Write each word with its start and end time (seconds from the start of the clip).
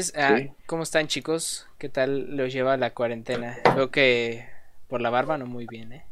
Entonces, 0.00 0.14
ah, 0.16 0.54
¿cómo 0.64 0.82
están 0.82 1.08
chicos? 1.08 1.66
¿Qué 1.76 1.90
tal 1.90 2.34
los 2.34 2.50
lleva 2.50 2.78
la 2.78 2.94
cuarentena? 2.94 3.58
Veo 3.74 3.90
que 3.90 4.48
por 4.88 5.02
la 5.02 5.10
barba 5.10 5.36
no 5.36 5.44
muy 5.44 5.66
bien, 5.66 5.92
¿eh? 5.92 6.06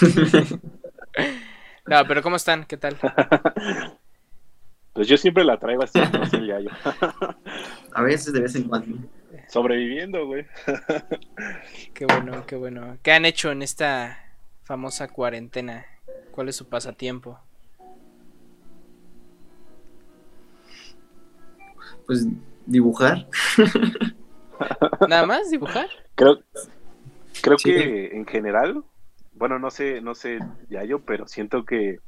no, 1.86 2.06
pero 2.06 2.22
¿cómo 2.22 2.36
están? 2.36 2.64
¿Qué 2.64 2.76
tal? 2.76 2.96
Pues 4.92 5.08
yo 5.08 5.16
siempre 5.16 5.42
la 5.42 5.58
traigo 5.58 5.82
así, 5.82 5.98
no 6.12 6.26
sé 6.26 6.46
ya 6.46 6.60
yo. 6.60 6.68
A 7.94 8.02
veces, 8.02 8.32
de 8.34 8.42
vez 8.42 8.54
en 8.54 8.64
cuando. 8.64 9.08
Sobreviviendo, 9.48 10.26
güey. 10.26 10.46
Qué 11.94 12.04
bueno, 12.04 12.44
qué 12.46 12.56
bueno. 12.56 12.98
¿Qué 13.02 13.12
han 13.12 13.24
hecho 13.24 13.50
en 13.50 13.62
esta 13.62 14.36
famosa 14.64 15.08
cuarentena? 15.08 15.86
¿Cuál 16.30 16.50
es 16.50 16.56
su 16.56 16.68
pasatiempo? 16.68 17.40
Pues 22.06 22.26
dibujar. 22.66 23.28
¿Nada 25.08 25.26
más 25.26 25.50
dibujar? 25.50 25.88
Creo, 26.14 26.40
creo 27.42 27.56
que 27.56 28.16
en 28.16 28.26
general, 28.26 28.84
bueno, 29.34 29.58
no 29.58 29.70
sé, 29.70 30.00
no 30.00 30.14
sé 30.14 30.38
ya 30.68 30.84
yo, 30.84 31.00
pero 31.00 31.26
siento 31.26 31.64
que 31.64 31.98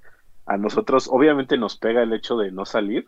a 0.46 0.56
nosotros 0.56 1.08
obviamente 1.10 1.56
nos 1.58 1.76
pega 1.76 2.02
el 2.02 2.12
hecho 2.12 2.36
de 2.36 2.52
no 2.52 2.64
salir, 2.64 3.06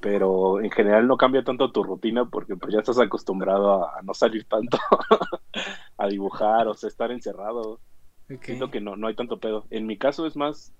pero 0.00 0.60
en 0.60 0.70
general 0.70 1.06
no 1.06 1.16
cambia 1.16 1.44
tanto 1.44 1.70
tu 1.70 1.84
rutina 1.84 2.24
porque 2.24 2.56
pues 2.56 2.72
ya 2.74 2.80
estás 2.80 2.98
acostumbrado 2.98 3.86
a, 3.86 4.02
no 4.02 4.14
salir 4.14 4.44
tanto, 4.46 4.78
a 5.98 6.06
dibujar, 6.08 6.66
o 6.68 6.74
sea, 6.74 6.88
estar 6.88 7.12
encerrado. 7.12 7.80
Siento 8.40 8.70
que 8.70 8.80
no, 8.80 8.96
no 8.96 9.08
hay 9.08 9.14
tanto 9.14 9.38
pedo. 9.38 9.66
En 9.70 9.86
mi 9.86 9.98
caso 9.98 10.26
es 10.26 10.36
más 10.36 10.72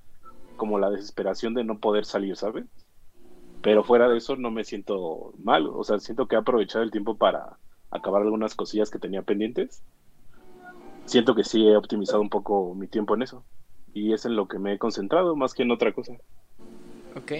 como 0.57 0.79
la 0.79 0.91
desesperación 0.91 1.55
de 1.55 1.65
no 1.65 1.79
poder 1.79 2.07
salir, 2.07 2.37
¿sabes? 2.37 2.65
Pero 3.63 3.85
fuera 3.85 4.09
de 4.09 4.19
eso 4.19 4.37
no 4.37 4.51
me 4.51 4.65
siento 4.65 5.33
mal, 5.43 5.69
o 5.69 5.85
sea, 5.85 5.99
siento 6.01 6.27
que 6.27 6.35
he 6.35 6.39
aprovechado 6.39 6.83
el 6.83 6.91
tiempo 6.91 7.17
para 7.17 7.59
acabar 7.91 8.23
algunas 8.23 8.55
cosillas 8.55 8.91
que 8.91 8.99
tenía 8.99 9.23
pendientes. 9.23 9.83
Siento 11.05 11.35
que 11.35 11.45
sí 11.45 11.69
he 11.69 11.77
optimizado 11.77 12.21
un 12.21 12.31
poco 12.31 12.75
mi 12.75 12.89
tiempo 12.89 13.15
en 13.15 13.23
eso. 13.23 13.45
Y 13.95 14.13
es 14.13 14.25
en 14.25 14.35
lo 14.35 14.49
que 14.49 14.59
me 14.59 14.73
he 14.73 14.79
concentrado 14.79 15.37
más 15.37 15.55
que 15.55 15.63
en 15.63 15.71
otra 15.71 15.93
cosa. 15.93 16.15
Ok. 17.15 17.33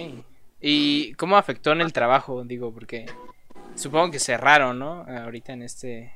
¿Y 0.61 1.13
cómo 1.15 1.35
afectó 1.35 1.71
en 1.71 1.81
el 1.81 1.91
trabajo? 1.91 2.43
Digo, 2.43 2.71
porque 2.71 3.05
supongo 3.75 4.11
que 4.11 4.19
cerraron, 4.19 4.79
¿no? 4.79 5.05
Ahorita 5.07 5.53
en 5.53 5.63
este 5.63 6.13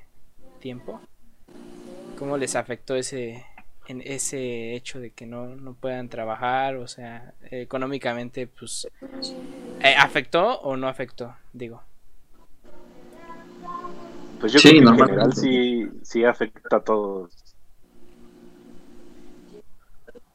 tiempo. 0.59 1.01
¿Cómo 2.17 2.37
les 2.37 2.55
afectó 2.55 2.95
ese, 2.95 3.45
ese 3.87 4.75
hecho 4.75 4.99
de 4.99 5.11
que 5.11 5.25
no, 5.25 5.55
no 5.55 5.73
puedan 5.73 6.09
trabajar? 6.09 6.77
O 6.77 6.87
sea, 6.87 7.33
económicamente, 7.49 8.47
pues, 8.47 8.87
eh, 9.81 9.95
¿afectó 9.97 10.59
o 10.61 10.75
no 10.77 10.87
afectó? 10.87 11.35
Digo. 11.53 11.81
Pues 14.39 14.53
yo 14.53 14.59
creo 14.59 14.83
que 14.83 14.89
en 14.89 14.97
general 14.97 15.33
sí, 15.33 15.89
sí 16.03 16.23
afecta 16.23 16.77
a 16.77 16.81
todos. 16.81 17.55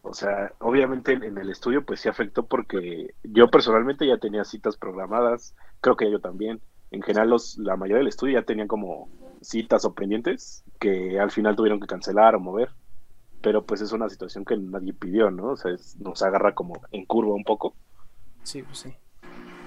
O 0.03 0.15
sea, 0.15 0.53
obviamente 0.59 1.13
en 1.13 1.39
el 1.39 1.51
estudio 1.51 1.85
pues 1.85 2.01
sí 2.01 2.09
afectó 2.09 2.45
porque 2.45 3.15
yo 3.23 3.49
personalmente 3.49 4.07
ya 4.07 4.19
tenía 4.19 4.45
citas 4.45 4.77
programadas, 4.77 5.55
creo 5.81 5.97
que 5.97 6.11
yo 6.11 6.21
también. 6.21 6.61
En 6.91 7.01
general 7.01 7.31
los, 7.31 7.57
la 7.57 7.77
mayoría 7.77 7.99
del 7.99 8.09
estudio 8.09 8.39
ya 8.39 8.45
tenían 8.45 8.69
como 8.69 9.09
citas 9.41 9.85
o 9.87 9.95
pendientes 9.95 10.63
que 10.79 11.19
al 11.19 11.31
final 11.31 11.57
tuvieron 11.57 11.81
que 11.81 11.87
cancelar 11.87 12.35
o 12.35 12.41
mover. 12.41 12.71
Pero 13.41 13.65
pues 13.65 13.81
es 13.81 13.93
una 13.93 14.09
situación 14.09 14.45
que 14.45 14.57
nadie 14.57 14.93
pidió, 14.93 15.31
¿no? 15.31 15.53
O 15.53 15.57
sea, 15.57 15.73
nos 16.01 16.23
agarra 16.23 16.55
como 16.55 16.83
en 16.93 17.07
curva 17.07 17.35
un 17.35 17.45
poco. 17.45 17.75
Sí, 18.43 18.63
pues 18.63 18.79
sí. 18.79 18.95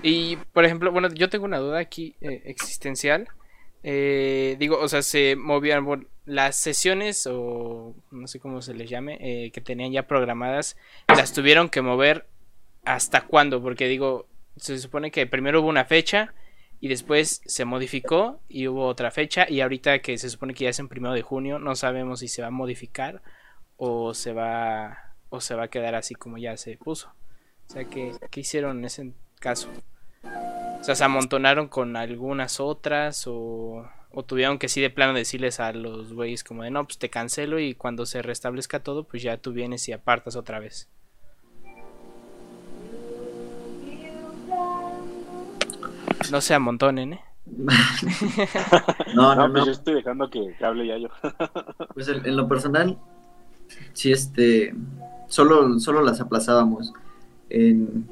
Y 0.07 0.35
por 0.53 0.65
ejemplo, 0.65 0.91
bueno, 0.91 1.09
yo 1.09 1.29
tengo 1.29 1.45
una 1.45 1.57
duda 1.57 1.79
aquí 1.79 2.15
eh, 2.21 2.43
existencial. 2.45 3.27
Eh, 3.81 4.55
digo, 4.59 4.79
o 4.79 4.87
sea, 4.87 5.01
se 5.01 5.35
movían 5.35 6.07
las 6.25 6.57
sesiones 6.57 7.25
o 7.25 7.95
no 8.11 8.27
sé 8.27 8.39
cómo 8.39 8.61
se 8.61 8.75
les 8.75 8.87
llame, 8.87 9.17
eh, 9.19 9.49
que 9.49 9.61
tenían 9.61 9.91
ya 9.91 10.05
programadas, 10.05 10.77
las 11.07 11.33
tuvieron 11.33 11.69
que 11.69 11.81
mover 11.81 12.27
hasta 12.83 13.21
cuándo, 13.21 13.63
porque 13.63 13.87
digo, 13.87 14.27
se 14.57 14.77
supone 14.77 15.09
que 15.09 15.25
primero 15.25 15.61
hubo 15.61 15.69
una 15.69 15.85
fecha 15.85 16.35
y 16.79 16.87
después 16.87 17.41
se 17.43 17.65
modificó 17.65 18.41
y 18.47 18.67
hubo 18.67 18.85
otra 18.85 19.09
fecha 19.09 19.47
y 19.49 19.61
ahorita 19.61 20.03
que 20.03 20.19
se 20.19 20.29
supone 20.29 20.53
que 20.53 20.65
ya 20.65 20.69
es 20.69 20.77
en 20.77 20.87
primero 20.87 21.15
de 21.15 21.23
junio, 21.23 21.57
no 21.57 21.75
sabemos 21.75 22.19
si 22.19 22.27
se 22.27 22.43
va 22.43 22.49
a 22.49 22.51
modificar 22.51 23.23
o 23.77 24.13
se 24.13 24.33
va 24.33 25.15
o 25.29 25.41
se 25.41 25.55
va 25.55 25.63
a 25.63 25.67
quedar 25.69 25.95
así 25.95 26.13
como 26.13 26.37
ya 26.37 26.57
se 26.57 26.77
puso. 26.77 27.11
O 27.67 27.73
sea, 27.73 27.85
que 27.85 28.11
qué 28.29 28.41
hicieron 28.41 28.77
en 28.77 28.85
ese 28.85 29.11
caso? 29.39 29.71
O 30.85 30.87
sea, 30.87 30.93
se 30.93 31.03
amontonaron 31.03 31.67
con 31.67 31.97
algunas 31.97 32.59
otras 32.59 33.23
o, 33.25 33.89
tuvieron 34.27 34.59
que 34.59 34.69
sí 34.69 34.81
de 34.81 34.91
plano 34.91 35.15
decirles 35.15 35.59
a 35.59 35.73
los 35.73 36.13
güeyes 36.13 36.43
como 36.43 36.61
de 36.61 36.69
no, 36.69 36.83
pues 36.83 36.99
te 36.99 37.09
cancelo 37.09 37.57
y 37.57 37.73
cuando 37.73 38.05
se 38.05 38.21
restablezca 38.21 38.83
todo, 38.83 39.03
pues 39.03 39.23
ya 39.23 39.37
tú 39.37 39.51
vienes 39.51 39.89
y 39.89 39.93
apartas 39.93 40.35
otra 40.35 40.59
vez. 40.59 40.87
No 46.29 46.39
se 46.39 46.53
amontonen, 46.53 47.13
¿eh? 47.13 47.21
no, 49.15 49.33
no, 49.33 49.51
pues 49.51 49.65
yo 49.65 49.71
estoy 49.71 49.95
dejando 49.95 50.29
que, 50.29 50.53
hable 50.63 50.85
ya 50.85 50.99
yo. 50.99 51.09
pues 51.95 52.09
en, 52.09 52.37
lo 52.37 52.47
personal, 52.47 52.99
sí, 53.93 54.11
este, 54.11 54.75
solo, 55.29 55.79
solo 55.79 56.03
las 56.03 56.21
aplazábamos. 56.21 56.93
En, 57.49 58.07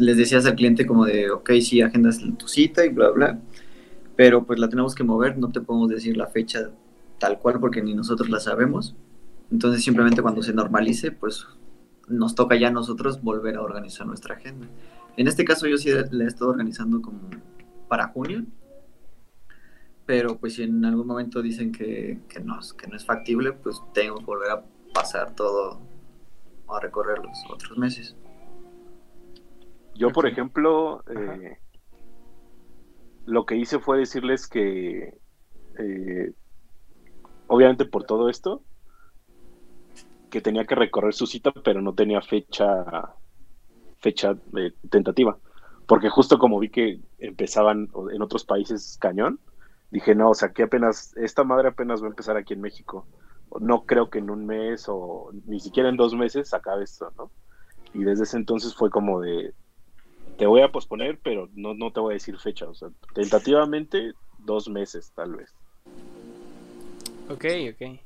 les 0.00 0.16
decías 0.16 0.46
al 0.46 0.56
cliente 0.56 0.86
como 0.86 1.04
de, 1.04 1.30
ok, 1.30 1.50
sí, 1.60 1.80
agendas 1.82 2.20
tu 2.38 2.48
cita 2.48 2.84
y 2.84 2.88
bla, 2.88 3.10
bla, 3.10 3.40
pero 4.16 4.44
pues 4.44 4.58
la 4.58 4.68
tenemos 4.68 4.94
que 4.94 5.04
mover, 5.04 5.38
no 5.38 5.50
te 5.50 5.60
podemos 5.60 5.88
decir 5.88 6.16
la 6.16 6.26
fecha 6.26 6.70
tal 7.18 7.38
cual 7.38 7.60
porque 7.60 7.82
ni 7.82 7.94
nosotros 7.94 8.30
la 8.30 8.40
sabemos. 8.40 8.96
Entonces 9.52 9.84
simplemente 9.84 10.22
cuando 10.22 10.42
se 10.42 10.52
normalice, 10.52 11.12
pues 11.12 11.46
nos 12.08 12.34
toca 12.34 12.56
ya 12.56 12.68
a 12.68 12.72
nosotros 12.72 13.22
volver 13.22 13.56
a 13.56 13.62
organizar 13.62 14.06
nuestra 14.06 14.34
agenda. 14.34 14.66
En 15.16 15.28
este 15.28 15.44
caso 15.44 15.66
yo 15.66 15.76
sí 15.76 15.90
la 16.10 16.24
he 16.24 16.26
estado 16.26 16.50
organizando 16.50 17.02
como 17.02 17.20
para 17.88 18.08
junio, 18.08 18.44
pero 20.06 20.38
pues 20.38 20.54
si 20.54 20.62
en 20.62 20.84
algún 20.84 21.06
momento 21.06 21.42
dicen 21.42 21.72
que, 21.72 22.18
no 22.42 22.58
es 22.60 23.04
factible, 23.04 23.52
pues 23.52 23.80
tengo 23.92 24.18
que 24.18 24.24
volver 24.24 24.50
a 24.50 24.64
pasar 24.92 25.34
todo 25.34 25.78
a 26.68 26.80
recorrer 26.80 27.18
los 27.18 27.38
otros 27.52 27.76
meses. 27.78 28.16
Yo, 29.94 30.10
por 30.10 30.26
ejemplo, 30.26 31.02
eh, 31.08 31.58
lo 33.26 33.44
que 33.44 33.56
hice 33.56 33.78
fue 33.78 33.98
decirles 33.98 34.48
que, 34.48 35.18
eh, 35.78 36.32
obviamente 37.46 37.84
por 37.84 38.04
todo 38.04 38.28
esto, 38.28 38.62
que 40.30 40.40
tenía 40.40 40.64
que 40.64 40.74
recorrer 40.74 41.12
su 41.12 41.26
cita, 41.26 41.52
pero 41.64 41.82
no 41.82 41.94
tenía 41.94 42.22
fecha, 42.22 43.14
fecha 43.98 44.36
eh, 44.56 44.72
tentativa. 44.88 45.38
Porque 45.86 46.08
justo 46.08 46.38
como 46.38 46.60
vi 46.60 46.70
que 46.70 47.00
empezaban 47.18 47.88
en 48.12 48.22
otros 48.22 48.44
países 48.44 48.96
cañón, 49.00 49.40
dije, 49.90 50.14
no, 50.14 50.30
o 50.30 50.34
sea, 50.34 50.52
que 50.52 50.62
apenas, 50.62 51.16
esta 51.16 51.44
madre 51.44 51.68
apenas 51.68 52.00
va 52.00 52.06
a 52.06 52.10
empezar 52.10 52.36
aquí 52.36 52.54
en 52.54 52.60
México. 52.60 53.06
No 53.60 53.84
creo 53.84 54.08
que 54.08 54.20
en 54.20 54.30
un 54.30 54.46
mes 54.46 54.84
o 54.88 55.30
ni 55.46 55.58
siquiera 55.58 55.88
en 55.88 55.96
dos 55.96 56.14
meses 56.14 56.54
acabe 56.54 56.84
esto, 56.84 57.12
¿no? 57.18 57.32
Y 57.92 58.04
desde 58.04 58.22
ese 58.22 58.36
entonces 58.36 58.74
fue 58.74 58.88
como 58.90 59.20
de, 59.20 59.52
te 60.40 60.46
voy 60.46 60.62
a 60.62 60.72
posponer, 60.72 61.18
pero 61.22 61.50
no, 61.54 61.74
no 61.74 61.92
te 61.92 62.00
voy 62.00 62.12
a 62.12 62.14
decir 62.14 62.38
fecha. 62.38 62.64
O 62.64 62.72
sea, 62.72 62.88
tentativamente 63.14 64.14
dos 64.38 64.70
meses, 64.70 65.12
tal 65.14 65.36
vez. 65.36 65.54
Ok, 67.28 67.44
ok. 67.74 68.00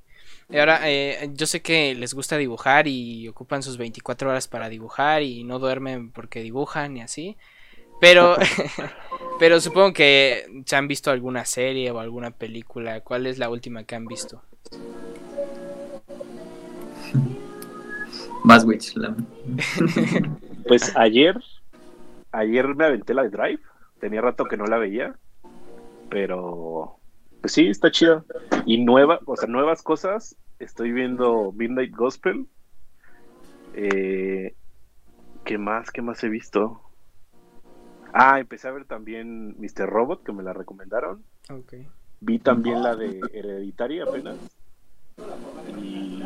Y 0.50 0.58
ahora, 0.58 0.80
eh, 0.90 1.30
yo 1.34 1.46
sé 1.46 1.62
que 1.62 1.94
les 1.94 2.12
gusta 2.12 2.36
dibujar 2.36 2.88
y 2.88 3.28
ocupan 3.28 3.62
sus 3.62 3.78
24 3.78 4.28
horas 4.28 4.48
para 4.48 4.68
dibujar 4.68 5.22
y 5.22 5.44
no 5.44 5.60
duermen 5.60 6.10
porque 6.10 6.42
dibujan 6.42 6.96
y 6.96 7.02
así. 7.02 7.36
Pero, 8.00 8.36
pero 9.38 9.60
supongo 9.60 9.92
que 9.92 10.44
se 10.66 10.74
han 10.74 10.88
visto 10.88 11.12
alguna 11.12 11.44
serie 11.44 11.92
o 11.92 12.00
alguna 12.00 12.32
película. 12.32 13.00
¿Cuál 13.02 13.28
es 13.28 13.38
la 13.38 13.48
última 13.48 13.84
que 13.84 13.94
han 13.94 14.06
visto? 14.06 14.42
Más 18.42 18.66
Pues 20.66 20.96
ayer 20.96 21.36
ayer 22.34 22.74
me 22.74 22.84
aventé 22.84 23.14
la 23.14 23.22
de 23.22 23.30
Drive. 23.30 23.60
Tenía 24.00 24.20
rato 24.20 24.44
que 24.44 24.56
no 24.56 24.66
la 24.66 24.78
veía. 24.78 25.16
Pero 26.10 26.98
pues 27.40 27.52
sí, 27.52 27.68
está 27.68 27.90
chido. 27.90 28.24
Y 28.66 28.84
nueva, 28.84 29.20
o 29.26 29.36
sea, 29.36 29.48
nuevas 29.48 29.82
cosas. 29.82 30.36
Estoy 30.58 30.92
viendo 30.92 31.52
Midnight 31.52 31.94
Gospel. 31.94 32.46
Eh, 33.74 34.54
¿Qué 35.44 35.58
más? 35.58 35.90
¿Qué 35.90 36.00
más 36.00 36.22
he 36.24 36.28
visto? 36.28 36.80
Ah, 38.12 38.38
empecé 38.38 38.68
a 38.68 38.72
ver 38.72 38.84
también 38.84 39.56
Mr. 39.58 39.86
Robot, 39.86 40.22
que 40.22 40.32
me 40.32 40.42
la 40.42 40.52
recomendaron. 40.52 41.24
Okay. 41.50 41.86
Vi 42.20 42.38
también 42.38 42.82
la 42.82 42.94
de 42.96 43.20
Hereditary 43.32 44.00
apenas. 44.00 44.36
Y... 45.82 46.22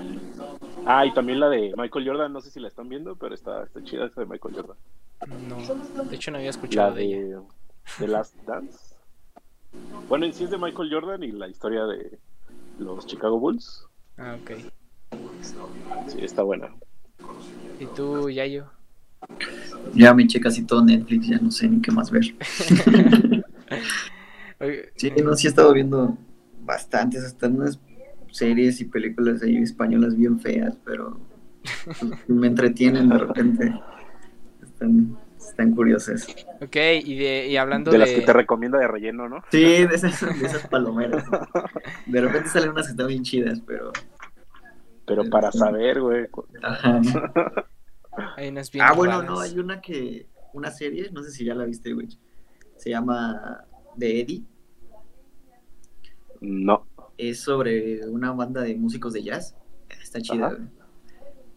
Ah, 0.87 1.05
y 1.05 1.13
también 1.13 1.41
la 1.41 1.49
de 1.49 1.75
Michael 1.77 2.07
Jordan, 2.07 2.33
no 2.33 2.41
sé 2.41 2.51
si 2.51 2.61
la 2.61 2.69
están 2.69 2.89
viendo, 2.89 3.17
pero 3.17 3.35
está, 3.35 3.65
está 3.65 3.83
chida 3.83 4.07
esa 4.07 4.21
de 4.21 4.27
Michael 4.27 4.55
Jordan. 4.55 4.77
No, 5.27 6.05
de 6.05 6.17
hecho 6.17 6.31
no 6.31 6.39
había 6.39 6.51
escuchado 6.51 6.95
de, 6.95 7.39
The 7.99 8.09
Last 8.09 8.37
Dance. 8.47 8.95
Bueno, 10.09 10.27
en 10.27 10.33
sí 10.33 10.45
es 10.45 10.51
de 10.51 10.59
Michael 10.59 10.91
Jordan 10.93 11.23
y 11.23 11.33
la 11.33 11.49
historia 11.49 11.85
de 11.85 12.19
los 12.79 13.07
Chicago 13.07 13.39
Bulls. 13.39 13.87
Ah, 14.17 14.37
ok. 14.41 14.53
Sí, 16.09 16.19
está 16.21 16.43
buena. 16.43 16.75
¿Y 17.79 17.87
tú, 17.87 18.31
Yayo? 18.31 18.71
Ya 19.95 20.15
me 20.15 20.23
eché 20.23 20.41
casi 20.41 20.65
todo 20.65 20.85
Netflix, 20.85 21.27
ya 21.27 21.39
no 21.39 21.51
sé 21.51 21.69
ni 21.69 21.81
qué 21.81 21.91
más 21.91 22.11
ver. 22.11 22.35
Sí, 24.97 25.13
no, 25.23 25.37
sí 25.37 25.47
he 25.47 25.51
estado 25.51 25.73
viendo 25.73 26.19
bastantes, 26.65 27.23
hasta 27.23 27.47
unas 27.47 27.79
series 28.33 28.81
y 28.81 28.87
películas 28.87 29.41
ahí 29.41 29.57
españolas 29.59 30.17
bien 30.17 30.41
feas, 30.41 30.77
pero 30.85 31.21
me 32.27 32.49
entretienen 32.49 33.09
de 33.09 33.19
repente. 33.19 33.75
Están, 34.79 35.19
están 35.37 35.75
curiosas. 35.75 36.27
Ok, 36.61 36.77
y, 37.05 37.17
de, 37.19 37.49
y 37.49 37.57
hablando 37.57 37.91
De 37.91 37.99
de... 37.99 38.05
las 38.05 38.11
que 38.15 38.21
te 38.21 38.33
recomienda 38.33 38.79
de 38.79 38.87
relleno, 38.87 39.29
¿no? 39.29 39.43
Sí, 39.51 39.61
de 39.61 39.93
esas, 39.93 40.21
de 40.41 40.47
esas 40.47 40.69
palomeras. 40.69 41.25
De 42.07 42.21
repente 42.21 42.49
salen 42.49 42.71
unas 42.71 42.87
que 42.87 42.93
están 42.93 43.09
bien 43.09 43.25
chidas, 43.25 43.61
pero... 43.67 43.91
Pero 45.05 45.29
para 45.31 45.51
saber, 45.51 46.01
güey. 46.01 46.27
Ajá. 46.63 47.01
Hay 48.37 48.49
unas 48.49 48.71
bien 48.71 48.85
Ah, 48.87 48.93
bueno, 48.93 49.15
raras. 49.23 49.31
no, 49.31 49.41
hay 49.41 49.59
una 49.59 49.81
que... 49.81 50.27
Una 50.53 50.71
serie, 50.71 51.11
no 51.13 51.23
sé 51.25 51.31
si 51.33 51.45
ya 51.45 51.55
la 51.55 51.65
viste, 51.65 51.93
güey. 51.93 52.09
Se 52.77 52.91
llama 52.91 53.65
The 53.99 54.21
Eddie. 54.21 54.45
No. 56.41 56.87
Es 57.17 57.41
sobre 57.41 58.07
una 58.09 58.33
banda 58.33 58.63
de 58.63 58.77
músicos 58.77 59.13
de 59.13 59.25
jazz. 59.25 59.57
Está 60.01 60.21
chida, 60.21 60.51
güey. 60.55 60.69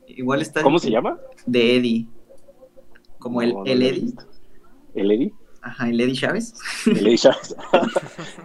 Igual 0.08 0.42
está... 0.42 0.64
¿Cómo 0.64 0.80
se 0.80 0.90
llama? 0.90 1.20
The 1.50 1.78
Eddie. 1.78 2.08
Como 3.22 3.42
el, 3.42 3.54
No, 3.54 3.60
no 3.60 3.66
el 3.66 3.82
Eddie. 3.84 4.14
¿El 4.94 5.12
Eddie? 5.12 5.34
Ajá, 5.62 5.88
el 5.90 6.02
Eddie 6.02 6.16
Chávez. 6.16 6.56
El 6.88 7.06
Eddie 7.08 7.18
Chávez. 7.20 7.56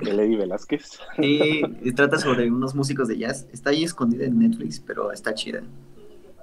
El 0.03 0.21
Eddie 0.21 0.37
Velázquez. 0.37 1.01
Y, 1.19 1.63
y 1.89 1.93
trata 1.93 2.19
sobre 2.19 2.51
unos 2.51 2.75
músicos 2.75 3.09
de 3.09 3.17
jazz. 3.17 3.47
Está 3.53 3.71
ahí 3.71 3.85
escondida 3.85 4.27
en 4.27 4.39
Netflix, 4.39 4.79
pero 4.81 5.11
está 5.11 5.33
chida. 5.35 5.63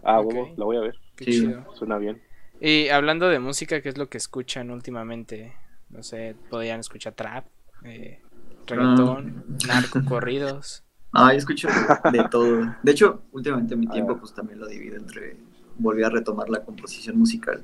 Ah, 0.04 0.20
Ok. 0.20 0.34
huevo, 0.34 0.54
la 0.58 0.66
voy 0.66 0.78
a 0.78 0.82
ver. 0.82 0.96
Qué 1.16 1.26
Sí. 1.26 1.32
chido. 1.42 1.64
Suena 1.76 1.98
bien. 2.00 2.22
Y 2.60 2.90
hablando 2.90 3.30
de 3.30 3.38
música, 3.40 3.82
¿qué 3.82 3.90
es 3.90 3.98
lo 4.00 4.10
que 4.10 4.18
escuchan 4.18 4.72
últimamente? 4.72 5.54
No 5.90 6.02
sé, 6.02 6.36
podrían 6.50 6.80
escuchar 6.80 7.14
trap, 7.14 7.46
eh, 7.84 8.20
reggaetón, 8.66 9.46
narco, 9.68 10.00
corridos. 10.10 10.84
Ah, 11.12 11.32
yo 11.34 11.38
escucho 11.38 11.68
de 12.12 12.24
todo. 12.32 12.76
De 12.82 12.92
hecho, 12.92 13.22
últimamente 13.32 13.76
mi 13.76 13.86
Ah. 13.90 13.92
tiempo 13.94 14.18
pues 14.18 14.34
también 14.34 14.60
lo 14.60 14.68
divido 14.68 14.96
entre 14.98 15.38
volví 15.78 16.02
a 16.04 16.10
retomar 16.10 16.50
la 16.50 16.64
composición 16.64 17.18
musical. 17.20 17.62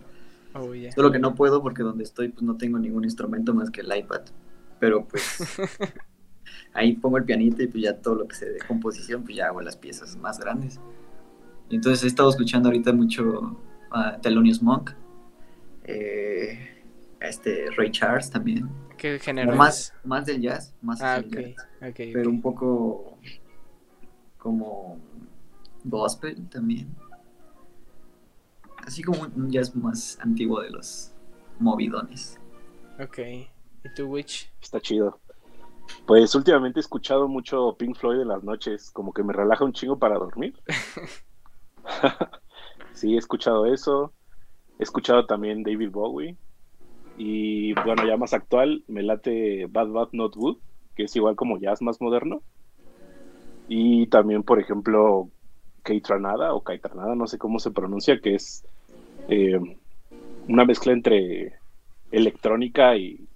Oh, 0.59 0.73
yeah. 0.73 0.91
Solo 0.91 1.11
que 1.11 1.19
no 1.19 1.35
puedo 1.35 1.61
porque 1.61 1.83
donde 1.83 2.03
estoy 2.03 2.29
pues 2.29 2.43
no 2.43 2.57
tengo 2.57 2.77
ningún 2.79 3.03
instrumento 3.03 3.53
más 3.53 3.69
que 3.69 3.81
el 3.81 3.95
iPad. 3.95 4.21
Pero 4.79 5.05
pues 5.07 5.39
ahí 6.73 6.93
pongo 6.93 7.17
el 7.17 7.23
pianito 7.25 7.63
y 7.63 7.67
pues 7.67 7.83
ya 7.83 7.97
todo 7.97 8.15
lo 8.15 8.27
que 8.27 8.35
sé 8.35 8.49
de 8.49 8.59
composición 8.59 9.23
pues 9.23 9.35
ya 9.35 9.47
hago 9.47 9.61
las 9.61 9.75
piezas 9.75 10.15
más 10.17 10.39
grandes. 10.39 10.79
Entonces 11.69 12.03
he 12.03 12.07
estado 12.07 12.29
escuchando 12.29 12.69
ahorita 12.69 12.93
mucho 12.93 13.57
a 13.91 14.17
Thelonious 14.19 14.61
Monk, 14.61 14.91
eh, 15.83 16.83
a 17.21 17.27
este 17.27 17.69
Ray 17.77 17.91
Charles 17.91 18.29
también. 18.29 18.69
¿Qué 18.97 19.17
género 19.19 19.55
más, 19.55 19.93
más 20.03 20.25
del 20.25 20.41
jazz, 20.41 20.73
más 20.81 21.01
Ah, 21.01 21.15
hacia 21.15 21.27
el 21.27 21.45
ok, 21.45 21.55
jazz, 21.55 21.67
ok, 21.89 21.95
pero 22.13 22.29
un 22.29 22.41
poco 22.41 23.17
como 24.37 24.99
gospel 25.83 26.47
también. 26.49 26.89
Así 28.85 29.03
como 29.03 29.27
un 29.35 29.51
jazz 29.51 29.75
más 29.75 30.17
antiguo 30.21 30.61
de 30.61 30.71
los 30.71 31.13
movidones. 31.59 32.39
Ok. 32.99 33.19
¿Y 33.19 33.93
tú, 33.95 34.07
Witch? 34.07 34.51
Está 34.61 34.79
chido. 34.79 35.19
Pues 36.05 36.33
últimamente 36.35 36.79
he 36.79 36.81
escuchado 36.81 37.27
mucho 37.27 37.75
Pink 37.77 37.95
Floyd 37.95 38.21
en 38.21 38.27
las 38.27 38.43
noches, 38.43 38.91
como 38.91 39.13
que 39.13 39.23
me 39.23 39.33
relaja 39.33 39.63
un 39.63 39.73
chingo 39.73 39.99
para 39.99 40.17
dormir. 40.17 40.55
sí, 42.93 43.15
he 43.15 43.17
escuchado 43.17 43.65
eso. 43.65 44.13
He 44.79 44.83
escuchado 44.83 45.25
también 45.25 45.63
David 45.63 45.91
Bowie. 45.91 46.37
Y 47.17 47.73
bueno, 47.73 48.07
ya 48.07 48.17
más 48.17 48.33
actual, 48.33 48.83
me 48.87 49.03
late 49.03 49.67
Bad 49.69 49.89
Bad 49.89 50.09
Not 50.13 50.35
Good, 50.35 50.57
que 50.95 51.03
es 51.03 51.15
igual 51.15 51.35
como 51.35 51.57
jazz 51.57 51.81
más 51.81 51.99
moderno. 51.99 52.41
Y 53.67 54.07
también, 54.07 54.43
por 54.43 54.59
ejemplo, 54.59 55.29
Keitranada 55.83 56.53
o 56.53 56.61
Kaitranada, 56.61 57.15
no 57.15 57.27
sé 57.27 57.37
cómo 57.37 57.59
se 57.59 57.71
pronuncia, 57.71 58.19
que 58.19 58.35
es 58.35 58.65
eh, 59.27 59.59
una 60.47 60.65
mezcla 60.65 60.91
entre 60.91 61.53
electrónica 62.11 62.95
y, 62.97 63.27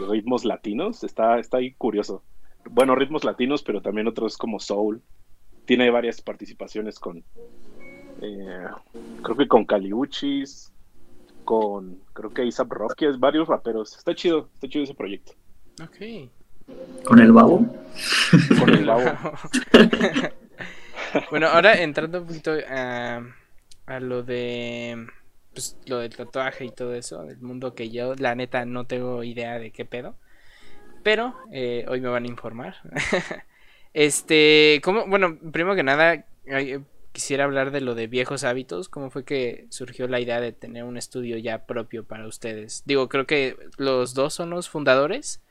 y 0.00 0.04
ritmos 0.10 0.44
latinos. 0.44 1.04
Está, 1.04 1.38
está 1.38 1.58
ahí 1.58 1.72
curioso. 1.74 2.22
Bueno, 2.70 2.94
ritmos 2.94 3.24
latinos, 3.24 3.62
pero 3.62 3.82
también 3.82 4.08
otros 4.08 4.36
como 4.36 4.58
soul. 4.60 5.02
Tiene 5.64 5.90
varias 5.90 6.20
participaciones 6.20 6.98
con, 6.98 7.24
eh, 8.20 8.66
creo 9.22 9.36
que 9.36 9.48
con 9.48 9.64
Caliuchis, 9.64 10.72
con, 11.44 11.98
creo 12.12 12.30
que 12.30 12.44
Isaac 12.44 12.68
Rocky, 12.70 13.06
es 13.06 13.18
varios 13.18 13.48
raperos. 13.48 13.96
Está 13.96 14.14
chido, 14.14 14.48
está 14.54 14.68
chido 14.68 14.84
ese 14.84 14.94
proyecto. 14.94 15.32
Ok. 15.82 16.30
Con 17.04 17.20
el 17.20 17.32
babo. 17.32 17.66
Con 18.58 18.70
el 18.70 18.84
babo. 18.84 19.10
bueno, 21.30 21.48
ahora 21.48 21.80
entrando 21.80 22.20
un 22.20 22.26
poquito 22.26 22.52
a, 22.68 23.22
a 23.86 24.00
lo 24.00 24.22
de 24.22 25.06
pues, 25.52 25.76
lo 25.86 25.98
del 25.98 26.14
tatuaje 26.14 26.64
y 26.64 26.70
todo 26.70 26.94
eso, 26.94 27.24
del 27.24 27.40
mundo 27.40 27.74
que 27.74 27.90
yo, 27.90 28.14
la 28.14 28.34
neta, 28.34 28.64
no 28.64 28.86
tengo 28.86 29.22
idea 29.22 29.58
de 29.58 29.70
qué 29.70 29.84
pedo. 29.84 30.16
Pero 31.02 31.34
eh, 31.52 31.84
hoy 31.88 32.00
me 32.00 32.08
van 32.08 32.24
a 32.24 32.28
informar. 32.28 32.76
este, 33.92 34.80
¿cómo? 34.82 35.06
Bueno, 35.06 35.38
primero 35.52 35.74
que 35.74 35.82
nada, 35.82 36.24
ay, 36.50 36.84
quisiera 37.12 37.44
hablar 37.44 37.70
de 37.70 37.80
lo 37.80 37.94
de 37.94 38.06
viejos 38.06 38.44
hábitos. 38.44 38.88
¿Cómo 38.88 39.10
fue 39.10 39.24
que 39.24 39.66
surgió 39.70 40.08
la 40.08 40.20
idea 40.20 40.40
de 40.40 40.52
tener 40.52 40.84
un 40.84 40.96
estudio 40.96 41.36
ya 41.38 41.66
propio 41.66 42.04
para 42.04 42.26
ustedes? 42.26 42.82
Digo, 42.86 43.08
creo 43.08 43.26
que 43.26 43.56
los 43.76 44.14
dos 44.14 44.34
son 44.34 44.50
los 44.50 44.68
fundadores. 44.68 45.42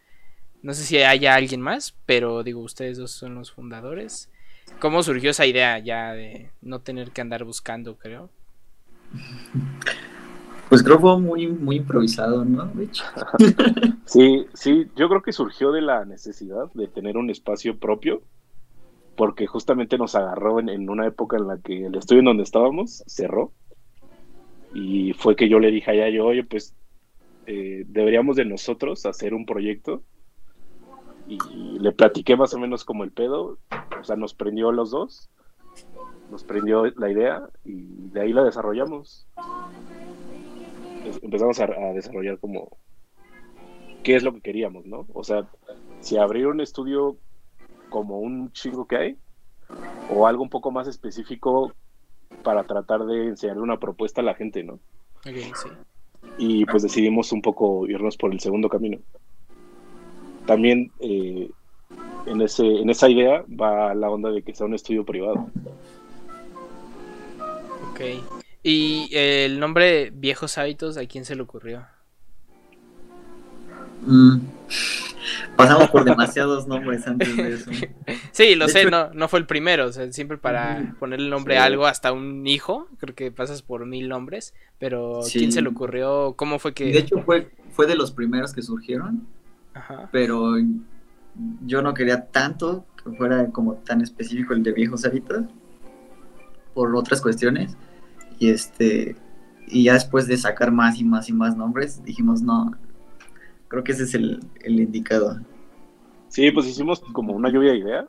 No 0.63 0.74
sé 0.74 0.84
si 0.84 0.98
haya 0.98 1.36
alguien 1.36 1.62
más, 1.62 1.96
pero 2.06 2.44
digo, 2.44 2.62
ustedes 2.62 2.98
dos 2.98 3.12
son 3.12 3.36
los 3.36 3.52
fundadores. 3.52 4.31
¿Cómo 4.79 5.03
surgió 5.03 5.31
esa 5.31 5.45
idea 5.45 5.79
ya 5.79 6.13
de 6.13 6.50
no 6.62 6.79
tener 6.79 7.12
que 7.12 7.21
andar 7.21 7.44
buscando, 7.44 7.97
creo? 7.97 8.29
Pues 10.69 10.83
creo 10.83 10.97
que 10.97 11.01
fue 11.01 11.19
muy, 11.19 11.47
muy 11.47 11.77
improvisado, 11.77 12.45
¿no? 12.45 12.72
Sí, 14.05 14.46
sí, 14.53 14.88
yo 14.96 15.07
creo 15.07 15.22
que 15.22 15.31
surgió 15.31 15.72
de 15.72 15.81
la 15.81 16.05
necesidad 16.05 16.72
de 16.74 16.88
tener 16.88 17.17
un 17.17 17.29
espacio 17.29 17.77
propio, 17.77 18.24
porque 19.15 19.48
justamente 19.48 19.98
nos 19.98 20.15
agarró 20.15 20.60
en, 20.60 20.69
en 20.69 20.89
una 20.89 21.07
época 21.07 21.38
en 21.38 21.48
la 21.48 21.60
que 21.60 21.86
el 21.86 21.96
estudio 21.96 22.19
en 22.19 22.25
donde 22.25 22.43
estábamos 22.43 23.03
cerró, 23.07 23.51
y 24.74 25.13
fue 25.13 25.36
que 25.36 25.50
yo 25.50 25.60
le 25.60 25.72
dije 25.72 25.91
a 25.91 25.96
Yayo, 25.96 26.25
oye, 26.25 26.43
pues 26.43 26.75
eh, 27.46 27.84
deberíamos 27.88 28.36
de 28.36 28.46
nosotros 28.46 29.05
hacer 29.05 29.34
un 29.34 29.46
proyecto, 29.46 30.03
y 31.39 31.79
le 31.79 31.91
platiqué 31.93 32.35
más 32.35 32.53
o 32.53 32.59
menos 32.59 32.83
como 32.83 33.03
el 33.03 33.11
pedo, 33.11 33.57
o 34.00 34.03
sea, 34.03 34.15
nos 34.15 34.33
prendió 34.33 34.71
los 34.71 34.91
dos, 34.91 35.29
nos 36.29 36.43
prendió 36.43 36.85
la 36.97 37.09
idea, 37.09 37.47
y 37.63 37.85
de 38.09 38.21
ahí 38.21 38.33
la 38.33 38.43
desarrollamos. 38.43 39.27
Empezamos 41.21 41.59
a, 41.59 41.65
a 41.65 41.93
desarrollar 41.93 42.38
como 42.39 42.77
qué 44.03 44.15
es 44.15 44.23
lo 44.23 44.33
que 44.33 44.41
queríamos, 44.41 44.85
¿no? 44.85 45.07
O 45.13 45.23
sea, 45.23 45.47
si 46.01 46.17
abrir 46.17 46.47
un 46.47 46.59
estudio 46.59 47.15
como 47.89 48.19
un 48.19 48.51
chingo 48.51 48.85
que 48.85 48.97
hay, 48.97 49.17
o 50.09 50.27
algo 50.27 50.43
un 50.43 50.50
poco 50.50 50.71
más 50.71 50.88
específico 50.88 51.71
para 52.43 52.63
tratar 52.65 53.05
de 53.05 53.27
enseñarle 53.27 53.61
una 53.61 53.79
propuesta 53.79 54.21
a 54.21 54.23
la 54.23 54.33
gente, 54.33 54.63
¿no? 54.63 54.73
Ok, 55.25 55.55
sí. 55.55 55.69
Y 56.38 56.65
pues 56.65 56.83
decidimos 56.83 57.31
un 57.31 57.41
poco 57.41 57.88
irnos 57.88 58.17
por 58.17 58.31
el 58.31 58.39
segundo 58.39 58.67
camino. 58.69 59.00
También 60.45 60.91
eh, 61.00 61.50
en, 62.25 62.41
ese, 62.41 62.65
en 62.65 62.89
esa 62.89 63.10
idea 63.10 63.43
va 63.50 63.93
la 63.93 64.10
onda 64.10 64.29
de 64.31 64.41
que 64.41 64.53
sea 64.55 64.65
un 64.67 64.74
estudio 64.74 65.05
privado. 65.05 65.50
Ok. 67.91 68.01
¿Y 68.63 69.10
el 69.13 69.60
nombre 69.60 70.12
Viejos 70.13 70.57
Hábitos 70.57 70.98
a 70.98 71.05
quién 71.05 71.25
se 71.25 71.36
le 71.36 71.41
ocurrió? 71.41 71.86
Mm. 74.05 74.39
Pasamos 75.55 75.89
por 75.89 76.03
demasiados 76.03 76.67
nombres 76.67 77.05
antes 77.07 77.36
de 77.38 77.53
eso. 77.53 77.71
Sí, 78.31 78.55
lo 78.55 78.65
De 78.67 78.71
sé, 78.71 78.81
hecho- 78.81 78.89
no, 78.91 79.10
no 79.13 79.27
fue 79.27 79.39
el 79.39 79.45
primero, 79.45 79.86
o 79.88 79.91
sea, 79.91 80.12
siempre 80.12 80.38
para 80.38 80.95
ponerle 81.00 81.29
nombre 81.29 81.55
Sí. 81.55 81.60
a 81.60 81.65
algo, 81.65 81.86
hasta 81.86 82.12
un 82.12 82.48
hijo, 82.48 82.88
creo 82.98 83.13
que 83.13 83.29
pasas 83.31 83.62
por 83.62 83.86
mil 83.86 84.10
nombres, 84.10 84.53
pero 84.79 85.21
Sí. 85.21 85.39
¿quién 85.39 85.51
se 85.51 85.62
le 85.62 85.69
ocurrió? 85.69 86.33
¿Cómo 86.38 86.57
fue 86.60 86.74
que...? 86.74 86.86
De 86.86 87.00
hecho, 87.00 87.21
fue, 87.24 87.51
fue 87.71 87.86
de 87.88 87.95
los 87.95 88.12
primeros 88.12 88.53
que 88.53 88.62
surgieron, 88.63 89.27
Ajá. 89.74 90.10
pero 90.12 90.54
yo 91.66 91.82
no 91.82 91.94
quería 91.94 92.25
tanto 92.25 92.86
que 93.01 93.12
fuera 93.12 93.50
como 93.51 93.75
tan 93.75 94.01
específico 94.01 94.54
el 94.54 94.63
de 94.63 94.74
viejos 94.74 95.06
hábitos 95.06 95.46
por 96.74 96.96
otras 96.96 97.22
cuestiones. 97.22 97.78
Y 98.40 98.50
este 98.50 99.16
y 99.68 99.86
ya 99.86 99.94
después 99.94 100.28
de 100.28 100.38
sacar 100.38 100.72
más 100.72 101.00
y 101.00 101.04
más 101.04 101.30
y 101.30 101.34
más 101.34 101.56
nombres, 101.56 102.04
dijimos 102.04 102.42
no, 102.42 102.72
Creo 103.72 103.86
que 103.86 103.94
ese 103.94 104.04
es 104.04 104.13
el, 104.16 104.42
el 104.66 104.82
indicado. 104.82 105.40
Sí, 106.28 106.51
pues 106.51 106.68
hicimos 106.68 107.00
como 107.13 107.32
una 107.32 107.50
lluvia 107.50 107.72
de 107.72 107.78
ideas 107.78 108.06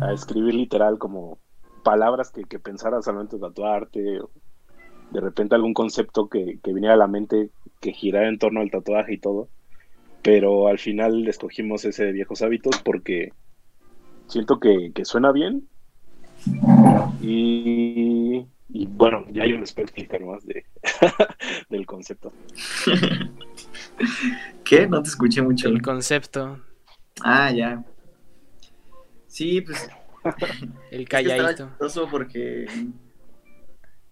a 0.00 0.14
escribir 0.14 0.54
literal 0.54 0.96
como 0.98 1.36
palabras 1.84 2.30
que, 2.30 2.44
que 2.44 2.58
pensaras 2.58 3.06
al 3.06 3.16
momento 3.16 3.36
de 3.36 3.42
tatuarte, 3.42 4.20
o 4.20 4.30
de 5.10 5.20
repente 5.20 5.54
algún 5.54 5.74
concepto 5.74 6.30
que, 6.30 6.58
que 6.62 6.72
viniera 6.72 6.94
a 6.94 6.96
la 6.96 7.06
mente 7.06 7.50
que 7.80 7.92
girara 7.92 8.30
en 8.30 8.38
torno 8.38 8.60
al 8.60 8.70
tatuaje 8.70 9.12
y 9.12 9.18
todo. 9.18 9.50
Pero 10.22 10.68
al 10.68 10.78
final 10.78 11.26
escogimos 11.28 11.84
ese 11.84 12.04
de 12.06 12.12
viejos 12.12 12.42
hábitos 12.42 12.80
porque 12.84 13.32
siento 14.28 14.60
que, 14.60 14.92
que 14.94 15.04
suena 15.04 15.32
bien. 15.32 15.68
Y, 17.20 18.46
y 18.68 18.86
bueno, 18.86 19.24
ya 19.32 19.46
yo 19.46 19.58
les 19.58 19.72
puedo 19.72 19.84
explicar 19.84 20.24
más 20.24 20.44
de, 20.46 20.64
del 21.68 21.86
concepto. 21.86 22.32
¿Qué? 24.64 24.86
No 24.86 25.02
te 25.02 25.08
escuché 25.08 25.42
mucho. 25.42 25.68
El 25.68 25.82
concepto, 25.82 26.60
Ah, 27.22 27.50
ya. 27.52 27.84
Sí, 29.26 29.60
pues 29.60 29.88
el 30.90 31.00
Es 31.02 31.06
que 31.06 31.06
calladito. 31.06 31.70
porque 32.10 32.66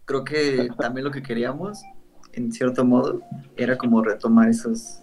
creo 0.04 0.24
que 0.24 0.68
también 0.78 1.04
lo 1.04 1.10
que 1.10 1.22
queríamos, 1.22 1.82
en 2.32 2.52
cierto 2.52 2.84
modo, 2.84 3.20
era 3.56 3.76
como 3.78 4.02
retomar 4.02 4.48
esos, 4.48 4.99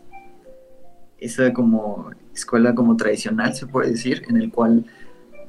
esa 1.20 1.54
como 1.54 2.12
escuela 2.34 2.76
como 2.76 2.96
tradicional, 2.96 3.54
se 3.54 3.68
puede 3.68 3.92
decir, 3.92 4.24
en 4.30 4.38
el 4.38 4.52
cual 4.52 4.86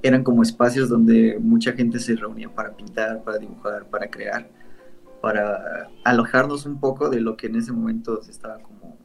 eran 0.02 0.24
como 0.24 0.42
espacios 0.42 0.88
donde 0.88 1.38
mucha 1.40 1.72
gente 1.72 1.98
se 1.98 2.14
reunía 2.16 2.48
para 2.48 2.74
pintar, 2.76 3.22
para 3.22 3.38
dibujar, 3.38 3.86
para 3.86 4.08
crear, 4.08 4.48
para 5.20 5.88
alojarnos 6.04 6.66
un 6.66 6.78
poco 6.80 7.10
de 7.10 7.20
lo 7.20 7.36
que 7.36 7.48
en 7.48 7.56
ese 7.56 7.72
momento 7.72 8.22
se 8.22 8.30
estaba 8.30 8.58
como 8.60 8.96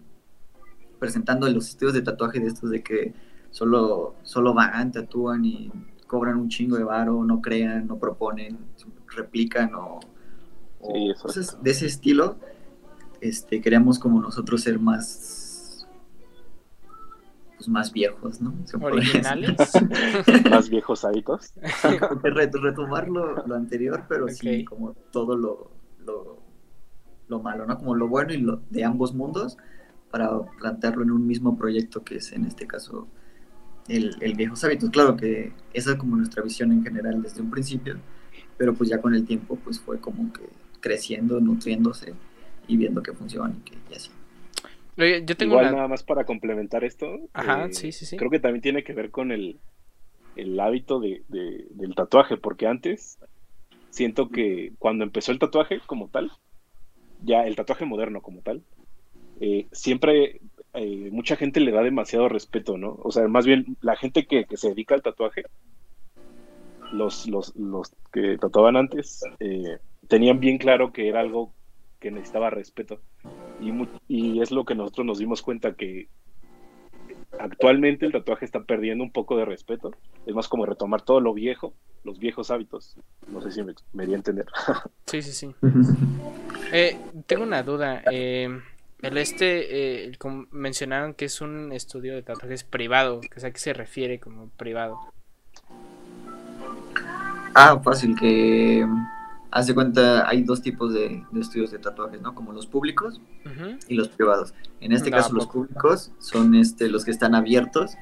presentando 1.00 1.48
en 1.48 1.54
los 1.54 1.70
estudios 1.70 1.94
de 1.94 2.02
tatuaje 2.02 2.40
de 2.40 2.48
estos 2.48 2.70
de 2.70 2.82
que 2.82 3.14
solo, 3.50 4.16
solo 4.24 4.54
van, 4.54 4.92
tatúan 4.92 5.44
y 5.44 5.72
cobran 6.08 6.38
un 6.38 6.48
chingo 6.48 6.78
de 6.78 6.84
varo, 6.84 7.24
no 7.26 7.42
crean, 7.42 7.88
no 7.88 7.98
proponen, 7.98 8.58
replican 9.16 9.74
o, 9.76 10.00
o 10.80 10.94
Sí, 10.94 11.14
cosas 11.22 11.58
de 11.62 11.72
ese 11.72 11.88
estilo. 11.88 12.38
Este, 13.20 13.62
queríamos 13.62 14.00
como 14.00 14.22
nosotros 14.22 14.62
ser 14.62 14.80
más 14.80 15.43
pues 17.64 17.70
más 17.70 17.94
viejos, 17.94 18.42
¿no? 18.42 18.54
Se. 18.66 18.76
Originales. 18.78 19.56
Más 20.50 20.70
viejos 20.70 21.06
hábitos. 21.06 21.54
Sí, 21.82 21.98
como 21.98 22.22
que 22.22 22.30
re- 22.30 22.52
retomar 22.52 23.08
lo, 23.08 23.46
lo 23.48 23.56
anterior, 23.56 24.04
pero 24.10 24.28
sí 24.28 24.66
como 24.66 24.94
todo 25.12 25.38
lo, 25.38 25.72
lo, 26.06 26.40
lo 27.30 27.40
malo, 27.42 27.66
¿no? 27.66 27.78
Como 27.78 27.96
lo 27.96 28.10
bueno 28.10 28.34
y 28.34 28.38
lo 28.38 28.62
de 28.70 28.84
ambos 28.84 29.14
mundos 29.14 29.58
para 30.12 30.30
plantearlo 30.60 31.04
en 31.04 31.12
un 31.12 31.26
mismo 31.26 31.58
proyecto 31.58 32.04
que 32.04 32.18
es 32.18 32.34
en 32.34 32.46
este 32.46 32.68
caso 32.68 33.08
el, 33.88 34.16
el 34.20 34.34
Viejos 34.36 34.62
Hábitos. 34.66 34.90
Claro 34.90 35.16
que 35.16 35.54
esa 35.74 35.92
es 35.92 35.98
como 35.98 36.18
nuestra 36.18 36.44
visión 36.44 36.72
en 36.74 36.84
general 36.84 37.22
desde 37.22 37.42
un 37.42 37.50
principio, 37.50 37.96
pero 38.58 38.74
pues 38.74 38.90
ya 38.90 39.00
con 39.02 39.16
el 39.16 39.26
tiempo 39.26 39.56
pues 39.64 39.80
fue 39.80 40.00
como 40.00 40.34
que 40.34 40.50
creciendo, 40.82 41.40
nutriéndose 41.40 42.14
y 42.68 42.76
viendo 42.76 43.02
que 43.02 43.14
funciona 43.14 43.54
y 43.58 43.62
que 43.62 43.78
y 43.90 43.96
así. 43.96 44.12
Oye, 44.98 45.24
yo 45.26 45.36
tengo 45.38 45.56
Igual 45.56 45.68
una... 45.68 45.72
nada 45.76 45.88
más 45.88 46.04
para 46.04 46.26
complementar 46.26 46.84
esto. 46.84 47.08
Ajá, 47.34 47.66
eh, 47.66 47.74
sí, 47.74 47.92
sí, 47.92 48.06
sí. 48.06 48.18
Creo 48.18 48.30
que 48.30 48.40
también 48.40 48.62
tiene 48.62 48.84
que 48.84 48.94
ver 48.94 49.12
con 49.12 49.32
el, 49.32 49.60
el 50.36 50.60
hábito 50.60 51.00
de, 51.00 51.24
de- 51.28 51.68
del 51.72 51.96
tatuaje, 51.96 52.38
porque 52.38 52.68
antes 52.68 53.20
siento 53.90 54.30
que 54.30 54.74
cuando 54.80 55.04
empezó 55.04 55.32
el 55.32 55.40
tatuaje 55.40 55.80
como 55.86 56.10
tal, 56.10 56.32
ya 57.20 57.44
el 57.46 57.56
tatuaje 57.56 57.86
moderno 57.86 58.22
como 58.22 58.42
tal, 58.42 58.64
eh, 59.42 59.68
siempre 59.72 60.42
eh, 60.74 61.10
mucha 61.12 61.36
gente 61.38 61.60
le 61.62 61.72
da 61.72 61.84
demasiado 61.84 62.30
respeto, 62.30 62.78
¿no? 62.78 62.98
O 63.04 63.12
sea, 63.12 63.28
más 63.28 63.46
bien 63.46 63.78
la 63.82 63.96
gente 63.98 64.26
que, 64.28 64.46
que 64.46 64.58
se 64.58 64.70
dedica 64.70 64.96
al 64.96 65.04
tatuaje, 65.04 65.44
los, 66.92 67.28
los, 67.28 67.56
los 67.56 67.92
que 68.12 68.38
tatuaban 68.38 68.78
antes, 68.78 69.22
eh, 69.40 69.80
tenían 70.08 70.40
bien 70.40 70.58
claro 70.58 70.92
que 70.92 71.08
era 71.10 71.20
algo 71.22 71.56
que 72.00 72.12
necesitaba 72.12 72.50
respeto. 72.50 73.02
Y, 73.60 74.42
es 74.42 74.52
lo 74.52 74.66
que 74.66 74.76
nosotros 74.76 75.06
nos 75.06 75.20
dimos 75.20 75.42
cuenta 75.42 75.74
que 75.74 76.08
actualmente 77.40 78.06
el 78.06 78.12
tatuaje 78.12 78.46
está 78.46 78.64
perdiendo 78.64 79.04
un 79.04 79.12
poco 79.12 79.38
de 79.38 79.46
respeto. 79.46 79.92
Es 80.26 80.36
más 80.36 80.48
como 80.48 80.66
retomar 80.66 81.02
todo 81.02 81.20
lo 81.20 81.34
viejo, 81.34 81.74
los 82.04 82.20
viejos 82.20 82.52
hábitos. 82.52 82.98
No 83.28 83.42
sé 83.42 83.52
si 83.52 83.64
me, 83.64 83.74
me 83.94 84.06
di 84.06 84.14
a 84.14 84.18
entender. 84.18 84.46
Sí, 85.06 85.22
sí, 85.22 85.32
sí. 85.32 85.56
Eh, 86.72 86.98
tengo 87.28 87.44
una 87.44 87.62
duda. 87.62 88.02
eh, 88.12 88.50
el 89.04 89.18
este, 89.18 90.06
eh, 90.08 90.12
mencionaron 90.52 91.14
que 91.14 91.26
es 91.26 91.42
un 91.42 91.74
estudio 91.74 92.16
de 92.16 92.24
tatuajes 92.24 92.64
privado. 92.64 93.20
que 93.20 93.46
¿A 93.46 93.52
qué 93.52 93.60
se 93.60 93.74
refiere 93.74 94.18
como 94.20 94.48
privado? 94.48 94.98
Ah, 97.54 97.80
fácil, 97.84 98.16
que 98.18 98.88
haz 99.54 99.68
de 99.68 99.76
cuenta, 99.76 100.28
hay 100.30 100.44
dos 100.44 100.62
tipos 100.62 100.94
de, 100.94 101.24
de 101.32 101.42
estudios 101.42 101.72
de 101.72 101.80
tatuajes, 101.80 102.22
¿no? 102.22 102.36
Como 102.36 102.54
los 102.54 102.68
públicos 102.68 103.22
y 103.88 103.96
los 103.96 104.10
privados. 104.10 104.54
En 104.82 104.92
este 104.94 105.12
No, 105.12 105.18
caso, 105.18 105.34
los 105.34 105.48
públicos 105.48 106.14
son 106.20 106.56
este, 106.56 106.90
los 106.90 107.06
que 107.06 107.12
están 107.12 107.36
abiertos. 107.36 108.00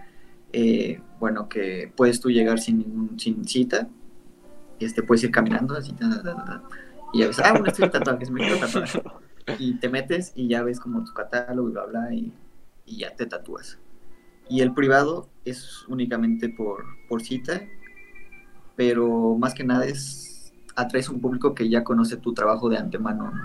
eh, 0.53 1.01
bueno, 1.20 1.50
que 1.50 1.93
puedes 1.96 2.20
tú 2.22 2.29
llegar 2.31 2.60
sin 2.60 2.79
ningún, 2.79 3.20
sin 3.20 3.46
cita. 3.48 3.89
Este, 4.79 5.03
puedes 5.03 5.24
ir 5.24 5.31
caminando 5.31 5.75
así. 5.75 5.93
ta, 5.93 6.10
ta, 6.10 6.24
ta, 6.24 6.43
ta, 6.46 6.63
y 7.12 7.20
ya 7.20 7.27
ves, 7.27 7.39
ah, 7.39 7.53
un 7.60 7.67
estudio 7.67 7.88
de 7.88 7.91
tatuajes, 8.00 8.31
me 8.31 8.41
quiero 8.41 8.60
tatuar. 8.60 8.89
Y 9.58 9.79
te 9.79 9.89
metes 9.89 10.31
y 10.36 10.48
ya 10.48 10.63
ves 10.63 10.79
como 10.79 11.03
tu 11.03 11.13
catálogo 11.13 11.70
y 11.70 11.72
bla, 11.74 11.86
bla, 11.86 12.13
y, 12.13 12.34
y 12.86 12.98
ya 13.00 13.15
te 13.15 13.25
tatúas. 13.27 13.79
Y 14.50 14.62
el 14.62 14.74
privado 14.74 15.29
es 15.46 15.86
únicamente 15.88 16.50
por, 16.50 16.86
por 17.08 17.22
cita, 17.24 17.72
pero 18.75 19.38
más 19.38 19.53
que 19.53 19.63
nada 19.63 19.86
es 19.86 20.30
atraes 20.75 21.09
un 21.09 21.19
público 21.19 21.53
que 21.53 21.69
ya 21.69 21.83
conoce 21.83 22.17
tu 22.17 22.33
trabajo 22.33 22.69
de 22.69 22.77
antemano. 22.77 23.31
¿no? 23.31 23.41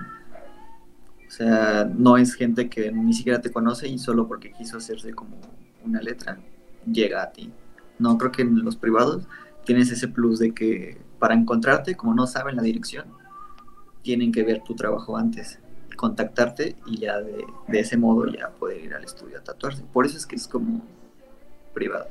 O 1.26 1.30
sea, 1.30 1.84
no 1.92 2.16
es 2.16 2.34
gente 2.34 2.68
que 2.68 2.92
ni 2.92 3.12
siquiera 3.12 3.40
te 3.40 3.50
conoce 3.50 3.88
y 3.88 3.98
solo 3.98 4.28
porque 4.28 4.52
quiso 4.52 4.76
hacerse 4.76 5.12
como 5.12 5.36
una 5.84 6.00
letra, 6.00 6.38
llega 6.90 7.22
a 7.22 7.30
ti. 7.32 7.52
No, 7.98 8.16
creo 8.16 8.30
que 8.32 8.42
en 8.42 8.64
los 8.64 8.76
privados 8.76 9.26
tienes 9.64 9.90
ese 9.90 10.08
plus 10.08 10.38
de 10.38 10.52
que 10.52 10.98
para 11.18 11.34
encontrarte, 11.34 11.96
como 11.96 12.14
no 12.14 12.26
saben 12.26 12.56
la 12.56 12.62
dirección, 12.62 13.06
tienen 14.02 14.30
que 14.30 14.44
ver 14.44 14.62
tu 14.62 14.76
trabajo 14.76 15.16
antes, 15.16 15.58
contactarte 15.96 16.76
y 16.86 16.98
ya 16.98 17.20
de, 17.20 17.44
de 17.66 17.80
ese 17.80 17.96
modo 17.96 18.26
ya 18.26 18.50
poder 18.50 18.84
ir 18.84 18.94
al 18.94 19.04
estudio 19.04 19.38
a 19.38 19.42
tatuarse. 19.42 19.82
Por 19.92 20.06
eso 20.06 20.16
es 20.16 20.26
que 20.26 20.36
es 20.36 20.46
como 20.46 20.82
privado. 21.74 22.06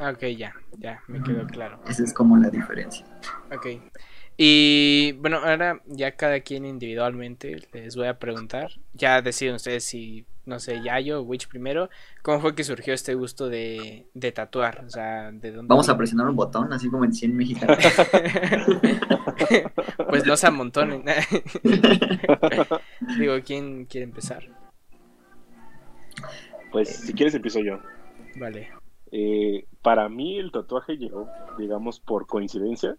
Ah, 0.00 0.10
Ok, 0.10 0.24
ya, 0.36 0.54
ya, 0.78 1.02
me 1.08 1.22
quedó 1.22 1.46
claro. 1.46 1.80
Esa 1.88 2.04
es 2.04 2.12
como 2.12 2.36
la 2.36 2.50
diferencia. 2.50 3.04
Ok. 3.52 3.66
Y 4.40 5.12
bueno, 5.18 5.38
ahora 5.38 5.82
ya 5.86 6.12
cada 6.12 6.38
quien 6.38 6.64
individualmente 6.64 7.60
les 7.72 7.96
voy 7.96 8.06
a 8.06 8.20
preguntar. 8.20 8.70
Ya 8.94 9.20
deciden 9.20 9.56
ustedes 9.56 9.82
si, 9.82 10.26
no 10.46 10.60
sé, 10.60 10.80
Yayo 10.80 11.18
o 11.18 11.22
Witch 11.22 11.48
primero. 11.48 11.90
¿Cómo 12.22 12.38
fue 12.38 12.54
que 12.54 12.62
surgió 12.62 12.94
este 12.94 13.14
gusto 13.14 13.48
de, 13.48 14.06
de 14.14 14.30
tatuar? 14.30 14.84
O 14.86 14.90
sea, 14.90 15.32
¿de 15.32 15.50
dónde? 15.50 15.68
Vamos 15.68 15.88
a 15.88 15.96
presionar 15.96 16.28
un 16.28 16.36
botón, 16.36 16.72
así 16.72 16.88
como 16.88 17.04
en 17.04 17.12
100 17.12 17.36
mexicanos. 17.36 17.78
pues 20.08 20.24
no 20.24 20.36
se 20.36 20.46
amontonen. 20.46 21.02
Digo, 23.18 23.34
¿quién 23.44 23.86
quiere 23.86 24.04
empezar? 24.04 24.44
Pues 26.70 26.90
si 26.90 27.12
quieres 27.12 27.34
empiezo 27.34 27.58
yo. 27.58 27.80
Vale. 28.36 28.70
Eh, 29.10 29.66
para 29.82 30.08
mí 30.08 30.38
el 30.38 30.52
tatuaje 30.52 30.96
llegó, 30.96 31.28
digamos, 31.58 31.98
por 31.98 32.28
coincidencia. 32.28 32.96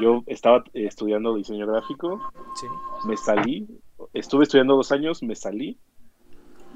Yo 0.00 0.22
estaba 0.26 0.58
eh, 0.74 0.86
estudiando 0.86 1.34
diseño 1.34 1.66
gráfico, 1.66 2.20
Sí. 2.60 2.66
me 3.06 3.16
salí, 3.16 3.66
estuve 4.12 4.44
estudiando 4.44 4.76
dos 4.76 4.92
años, 4.92 5.22
me 5.22 5.34
salí 5.34 5.78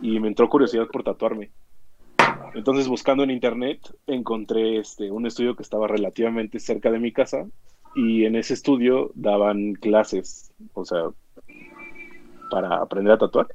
y 0.01 0.21
me 0.21 0.29
entró 0.29 0.49
curiosidad 0.49 0.87
por 0.87 1.03
tatuarme. 1.03 1.51
Entonces 2.55 2.89
buscando 2.89 3.23
en 3.25 3.31
internet 3.31 3.81
encontré 4.07 4.79
este, 4.79 5.11
un 5.11 5.27
estudio 5.27 5.55
que 5.55 5.63
estaba 5.63 5.87
relativamente 5.87 6.59
cerca 6.61 6.91
de 6.91 6.99
mi 6.99 7.13
casa 7.13 7.47
y 7.95 8.25
en 8.25 8.37
ese 8.37 8.55
estudio 8.55 9.11
daban 9.15 9.75
clases, 9.75 10.53
o 10.75 10.85
sea, 10.85 11.11
para 12.51 12.77
aprender 12.77 13.13
a 13.13 13.19
tatuar. 13.19 13.49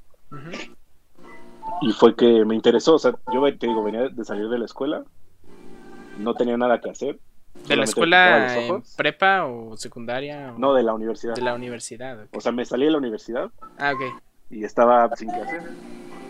Y 1.82 1.92
fue 1.92 2.16
que 2.16 2.46
me 2.46 2.56
interesó, 2.56 2.96
o 2.96 3.00
sea, 3.00 3.14
yo 3.34 3.42
te 3.58 3.68
digo, 3.68 3.84
venía 3.84 4.10
de 4.10 4.26
salir 4.26 4.48
de 4.50 4.60
la 4.60 4.66
escuela, 4.66 5.04
no 6.20 6.34
tenía 6.34 6.58
nada 6.58 6.80
que 6.82 6.90
hacer. 6.90 7.20
¿De 7.68 7.76
la 7.78 7.84
escuela 7.86 8.56
en 8.66 8.84
prepa 8.98 9.46
o 9.46 9.78
secundaria? 9.78 10.54
o- 10.56 10.60
No, 10.60 10.74
de 10.74 10.84
la 10.84 10.94
universidad. 10.94 11.36
de 11.36 11.42
la 11.42 11.54
universidad. 11.54 12.28
O 12.32 12.42
sea, 12.42 12.52
me 12.52 12.66
salí 12.66 12.86
de 12.86 12.92
la 12.92 12.98
universidad 12.98 13.52
Ah, 13.78 13.94
ok. 13.94 14.02
y 14.50 14.64
estaba 14.64 15.16
sin 15.16 15.30
qué 15.32 15.40
hacer. 15.42 15.62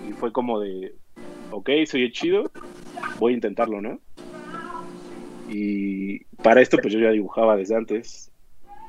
Y 0.08 0.12
fue 0.14 0.32
como 0.32 0.60
de, 0.60 0.94
ok, 1.52 1.70
soy 1.88 2.12
chido, 2.12 2.52
voy 3.20 3.34
a 3.34 3.36
intentarlo, 3.36 3.82
¿no? 3.82 4.00
Y 5.50 6.24
para 6.42 6.62
esto 6.62 6.78
pues 6.82 6.94
yo 6.94 7.00
ya 7.00 7.10
dibujaba 7.12 7.56
desde 7.56 7.76
antes 7.76 8.32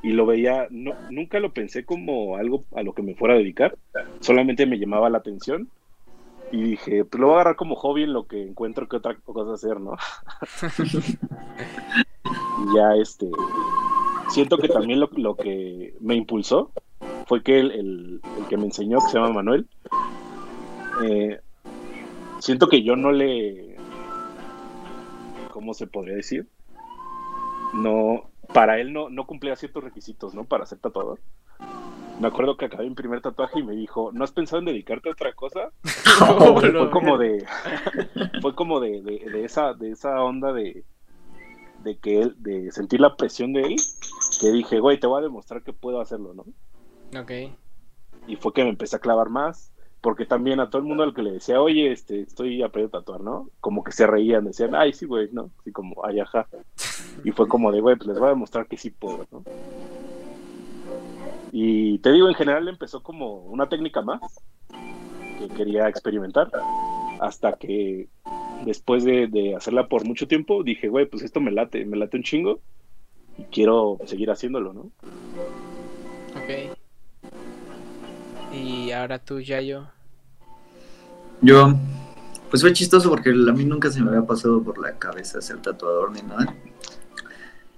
y 0.02 0.12
lo 0.12 0.26
veía, 0.26 0.66
no, 0.70 0.94
nunca 1.10 1.40
lo 1.40 1.52
pensé 1.52 1.84
como 1.84 2.36
algo 2.36 2.64
a 2.74 2.82
lo 2.82 2.92
que 2.94 3.02
me 3.02 3.14
fuera 3.14 3.34
a 3.34 3.38
dedicar, 3.38 3.76
solamente 4.20 4.66
me 4.66 4.78
llamaba 4.78 5.08
la 5.08 5.18
atención 5.18 5.68
Y 6.54 6.62
dije, 6.62 7.04
pues 7.04 7.20
lo 7.20 7.26
voy 7.26 7.32
a 7.32 7.40
agarrar 7.40 7.56
como 7.56 7.74
hobby 7.74 8.04
en 8.04 8.12
lo 8.12 8.28
que 8.28 8.40
encuentro 8.40 8.88
que 8.88 8.94
otra 8.94 9.16
cosa 9.16 9.54
hacer, 9.54 9.80
¿no? 9.80 9.96
y 12.62 12.76
ya 12.76 12.94
este, 12.94 13.28
siento 14.28 14.58
que 14.58 14.68
también 14.68 15.00
lo, 15.00 15.10
lo 15.16 15.34
que 15.34 15.96
me 15.98 16.14
impulsó 16.14 16.70
fue 17.26 17.42
que 17.42 17.58
el, 17.58 17.72
el, 17.72 18.20
que 18.48 18.56
me 18.56 18.66
enseñó, 18.66 19.00
que 19.00 19.08
se 19.08 19.18
llama 19.18 19.32
Manuel, 19.32 19.66
eh, 21.02 21.40
siento 22.38 22.68
que 22.68 22.84
yo 22.84 22.94
no 22.94 23.10
le, 23.10 23.76
¿cómo 25.50 25.74
se 25.74 25.88
podría 25.88 26.14
decir? 26.14 26.46
No, 27.72 28.30
para 28.52 28.78
él 28.78 28.92
no, 28.92 29.10
no 29.10 29.26
cumplía 29.26 29.56
ciertos 29.56 29.82
requisitos, 29.82 30.36
¿no? 30.36 30.44
Para 30.44 30.66
ser 30.66 30.78
tatuador. 30.78 31.18
Me 32.20 32.28
acuerdo 32.28 32.56
que 32.56 32.66
acabé 32.66 32.88
mi 32.88 32.94
primer 32.94 33.20
tatuaje 33.20 33.60
y 33.60 33.62
me 33.62 33.74
dijo, 33.74 34.10
¿no 34.12 34.24
has 34.24 34.32
pensado 34.32 34.60
en 34.60 34.66
dedicarte 34.66 35.08
a 35.08 35.12
otra 35.12 35.32
cosa? 35.32 35.70
fue 35.82 36.90
como 36.90 37.18
de, 37.18 37.44
fue 38.40 38.54
como 38.54 38.80
de, 38.80 39.02
de, 39.02 39.44
esa, 39.44 39.74
de 39.74 39.90
esa 39.90 40.22
onda 40.22 40.52
de, 40.52 40.84
de 41.82 41.98
que 41.98 42.20
él, 42.22 42.34
de 42.38 42.70
sentir 42.72 43.00
la 43.00 43.16
presión 43.16 43.52
de 43.52 43.62
él, 43.62 43.76
que 44.40 44.52
dije, 44.52 44.80
güey, 44.80 44.98
te 44.98 45.06
voy 45.06 45.20
a 45.20 45.22
demostrar 45.22 45.62
que 45.62 45.72
puedo 45.72 46.00
hacerlo, 46.00 46.34
¿no? 46.34 46.44
Ok. 47.20 47.30
Y 48.26 48.36
fue 48.36 48.52
que 48.52 48.62
me 48.62 48.70
empecé 48.70 48.96
a 48.96 49.00
clavar 49.00 49.28
más, 49.28 49.72
porque 50.00 50.26
también 50.26 50.60
a 50.60 50.68
todo 50.68 50.82
el 50.82 50.88
mundo 50.88 51.02
al 51.02 51.14
que 51.14 51.22
le 51.22 51.32
decía, 51.32 51.60
oye, 51.60 51.90
este, 51.90 52.20
estoy 52.20 52.62
aprendiendo 52.62 52.98
a 52.98 53.00
tatuar, 53.00 53.20
¿no? 53.22 53.48
Como 53.60 53.82
que 53.82 53.92
se 53.92 54.06
reían, 54.06 54.44
decían, 54.44 54.74
ay, 54.74 54.92
sí, 54.92 55.06
güey, 55.06 55.28
¿no? 55.32 55.50
Así 55.60 55.72
como, 55.72 56.04
ay, 56.04 56.20
ajá. 56.20 56.46
Y 57.24 57.30
fue 57.30 57.48
como 57.48 57.72
de, 57.72 57.80
güey, 57.80 57.96
pues 57.96 58.08
les 58.08 58.18
voy 58.18 58.26
a 58.26 58.30
demostrar 58.30 58.66
que 58.66 58.76
sí 58.76 58.90
puedo, 58.90 59.26
¿no? 59.32 59.42
Y 61.56 62.00
te 62.00 62.10
digo, 62.10 62.26
en 62.26 62.34
general 62.34 62.66
empezó 62.66 63.00
como 63.00 63.36
una 63.36 63.68
técnica 63.68 64.02
más 64.02 64.20
que 65.38 65.48
quería 65.54 65.88
experimentar, 65.88 66.50
hasta 67.20 67.52
que 67.52 68.08
después 68.64 69.04
de, 69.04 69.54
hacerla 69.56 69.86
por 69.86 70.04
mucho 70.04 70.26
tiempo, 70.26 70.64
dije, 70.64 70.88
güey, 70.88 71.06
pues 71.06 71.22
esto 71.22 71.40
me 71.40 71.52
late, 71.52 71.86
me 71.86 71.96
late 71.96 72.16
un 72.16 72.24
chingo 72.24 72.58
y 73.38 73.44
quiero 73.44 73.98
seguir 74.04 74.32
haciéndolo, 74.32 74.72
¿no? 74.72 74.90
Ok. 76.34 76.76
Y 78.52 78.90
ahora 78.90 79.20
tú, 79.20 79.38
Yayo. 79.38 79.86
Yo, 81.40 81.72
pues 82.50 82.62
fue 82.62 82.72
chistoso 82.72 83.08
porque 83.08 83.30
a 83.30 83.52
mí 83.52 83.64
nunca 83.64 83.92
se 83.92 84.02
me 84.02 84.08
había 84.08 84.26
pasado 84.26 84.60
por 84.60 84.76
la 84.82 84.98
cabeza 84.98 85.40
ser 85.40 85.62
tatuador 85.62 86.10
ni 86.10 86.22
nada. 86.22 86.52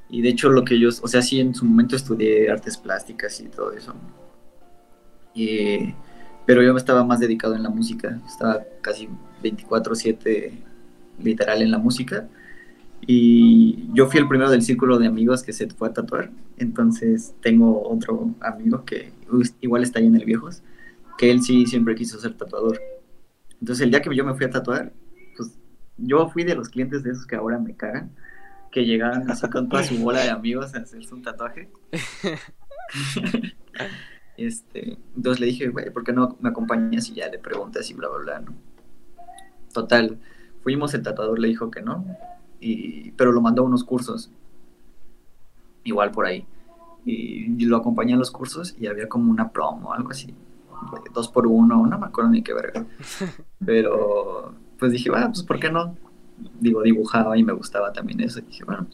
Y 0.09 0.23
de 0.23 0.29
hecho 0.29 0.49
lo 0.49 0.65
que 0.65 0.79
yo, 0.79 0.89
o 0.89 1.09
sea, 1.09 1.23
sí 1.23 1.41
en 1.41 1.55
su 1.55 1.65
momento 1.65 1.97
estudié 1.97 2.51
artes 2.51 2.77
plásticas 2.77 3.41
y 3.41 3.49
todo 3.49 3.73
eso. 3.73 3.95
pero 6.47 6.63
yo 6.63 6.77
estaba 6.77 7.05
más 7.05 7.21
dedicado 7.21 7.57
en 7.57 7.63
la 7.63 7.71
música, 7.71 8.21
estaba 8.27 8.63
casi 8.81 9.09
24/7 9.43 10.53
literal 11.19 11.63
en 11.63 11.71
la 11.71 11.79
música. 11.79 12.29
Y 13.07 13.89
yo 13.93 14.07
fui 14.07 14.21
el 14.21 14.29
primero 14.29 14.51
del 14.51 14.63
círculo 14.63 14.99
de 14.99 15.07
amigos 15.07 15.43
que 15.43 15.53
se 15.53 15.69
fue 15.69 15.89
a 15.89 15.93
tatuar. 15.93 16.31
Entonces 16.57 17.35
tengo 17.43 17.83
otro 17.89 18.35
amigo 18.41 18.85
que 18.85 19.13
igual 19.61 19.83
está 19.83 19.99
ahí 19.99 20.07
en 20.07 20.17
el 20.17 20.25
Viejos, 20.25 20.63
que 21.19 21.31
él 21.31 21.43
sí 21.43 21.67
siempre 21.67 21.95
quiso 21.95 22.19
ser 22.19 22.35
tatuador. 22.37 22.81
Entonces 23.61 23.85
el 23.85 23.91
día 23.91 24.03
que 24.03 24.15
yo 24.15 24.25
me 24.25 24.35
fui 24.35 24.47
a 24.47 24.51
tatuar, 24.51 24.93
pues 25.37 25.59
yo 25.99 26.29
fui 26.29 26.45
de 26.45 26.55
los 26.55 26.69
clientes 26.69 27.03
de 27.03 27.11
esos 27.11 27.27
que 27.27 27.37
ahora 27.37 27.59
me 27.59 27.75
cagan 27.75 28.11
que 28.77 28.85
llegaban 28.85 29.31
así 29.31 29.49
con 29.49 29.71
toda 29.71 29.83
su 29.83 29.97
bola 29.97 30.21
de 30.21 30.29
amigos 30.29 30.75
a 30.75 30.81
hacerse 30.81 31.15
un 31.15 31.23
tatuaje. 31.23 31.71
este, 34.37 34.99
entonces 35.17 35.41
le 35.41 35.47
dije, 35.47 35.69
güey, 35.69 35.89
¿por 35.89 36.05
qué 36.05 36.13
no 36.13 36.37
me 36.41 36.51
acompañas? 36.51 37.09
Y 37.09 37.15
ya 37.15 37.31
le 37.31 37.39
pregunté 37.39 37.79
así, 37.79 37.95
bla, 37.95 38.07
bla, 38.11 38.19
bla, 38.19 38.41
¿no? 38.41 38.55
Total, 39.73 40.19
fuimos, 40.63 40.93
el 40.93 41.03
tatuador 41.03 41.39
le 41.39 41.49
dijo 41.49 41.71
que 41.71 41.81
no, 41.81 42.05
y, 42.61 43.13
pero 43.13 43.33
lo 43.33 43.41
mandó 43.41 43.63
a 43.63 43.65
unos 43.65 43.83
cursos, 43.83 44.31
igual 45.85 46.11
por 46.11 46.27
ahí. 46.27 46.47
Y, 47.07 47.65
lo 47.65 47.79
acompañé 47.79 48.13
a 48.13 48.19
los 48.19 48.31
cursos 48.31 48.77
y 48.79 48.89
había 48.89 49.09
como 49.09 49.31
una 49.31 49.53
promo 49.53 49.89
o 49.89 49.93
algo 49.95 50.11
así, 50.11 50.35
dos 51.15 51.29
por 51.29 51.47
uno, 51.47 51.87
no 51.87 51.99
me 51.99 52.07
acuerdo 52.09 52.29
ni 52.29 52.43
qué 52.43 52.53
verga. 52.53 52.85
Pero, 53.65 54.53
pues 54.79 54.93
dije, 54.93 55.09
bueno, 55.09 55.29
pues 55.29 55.43
¿por 55.45 55.59
qué 55.59 55.71
no? 55.71 55.97
Digo, 56.61 56.83
dibujaba 56.83 57.37
y 57.39 57.45
me 57.45 57.53
gustaba 57.53 57.93
también 57.93 58.21
eso. 58.21 58.41
Y 58.41 58.43
dije, 58.43 58.65
bueno, 58.65 58.87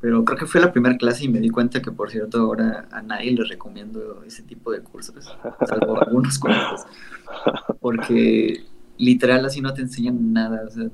pero 0.00 0.24
creo 0.24 0.38
que 0.38 0.46
fue 0.46 0.60
la 0.60 0.72
primera 0.72 0.96
clase 0.96 1.24
y 1.24 1.28
me 1.28 1.40
di 1.40 1.48
cuenta 1.50 1.80
que, 1.80 1.90
por 1.90 2.10
cierto, 2.10 2.38
ahora 2.38 2.86
a 2.90 3.02
nadie 3.02 3.32
le 3.32 3.44
recomiendo 3.44 4.22
ese 4.24 4.42
tipo 4.42 4.70
de 4.70 4.80
cursos, 4.80 5.36
salvo 5.66 6.00
algunos 6.00 6.38
cuantos, 6.38 6.82
porque 7.80 8.64
literal 8.98 9.44
así 9.44 9.60
no 9.60 9.72
te 9.72 9.82
enseñan 9.82 10.32
nada, 10.32 10.64
o 10.66 10.70
sea, 10.70 10.88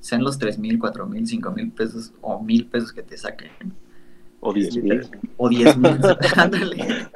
sean 0.00 0.22
los 0.22 0.38
tres 0.38 0.58
mil, 0.58 0.78
cuatro 0.78 1.06
mil, 1.06 1.26
cinco 1.26 1.50
mil 1.52 1.70
pesos 1.70 2.12
o 2.20 2.42
mil 2.42 2.66
pesos 2.66 2.92
que 2.92 3.02
te 3.02 3.16
saquen. 3.16 3.50
O 4.40 4.52
diez 4.52 4.76
mil. 4.76 5.08
O 5.36 5.48
diez 5.48 5.76
mil, 5.76 5.98
ándale. 6.36 7.08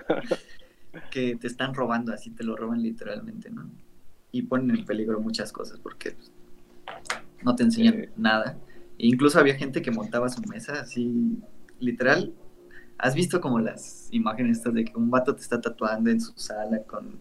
que 1.10 1.36
te 1.36 1.46
están 1.46 1.74
robando, 1.74 2.12
así 2.12 2.30
te 2.30 2.44
lo 2.44 2.56
roban 2.56 2.82
literalmente, 2.82 3.50
¿no? 3.50 3.68
Y 4.30 4.42
ponen 4.42 4.76
en 4.76 4.84
peligro 4.84 5.20
muchas 5.20 5.52
cosas, 5.52 5.78
porque 5.78 6.16
no 7.44 7.54
te 7.56 7.62
enseñan 7.62 8.10
nada. 8.16 8.58
E 8.98 9.06
incluso 9.06 9.38
había 9.38 9.54
gente 9.54 9.82
que 9.82 9.90
montaba 9.90 10.28
su 10.28 10.42
mesa 10.42 10.80
así, 10.80 11.38
literal. 11.78 12.32
¿Has 12.98 13.14
visto 13.14 13.40
como 13.40 13.58
las 13.58 14.08
imágenes 14.12 14.58
estas 14.58 14.74
de 14.74 14.84
que 14.84 14.96
un 14.96 15.10
vato 15.10 15.34
te 15.34 15.42
está 15.42 15.60
tatuando 15.60 16.10
en 16.10 16.20
su 16.20 16.32
sala 16.36 16.82
con 16.84 17.18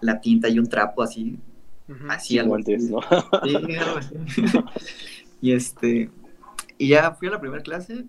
la 0.00 0.20
tinta 0.20 0.48
y 0.48 0.58
un 0.58 0.68
trapo 0.68 1.02
así? 1.02 1.38
Así 2.08 2.38
algo 2.38 2.56
antes, 2.56 2.90
¿no? 2.90 3.00
y 5.40 5.52
este, 5.52 6.10
y 6.78 6.88
ya 6.88 7.12
fui 7.12 7.28
a 7.28 7.32
la 7.32 7.40
primera 7.40 7.62
clase 7.62 8.06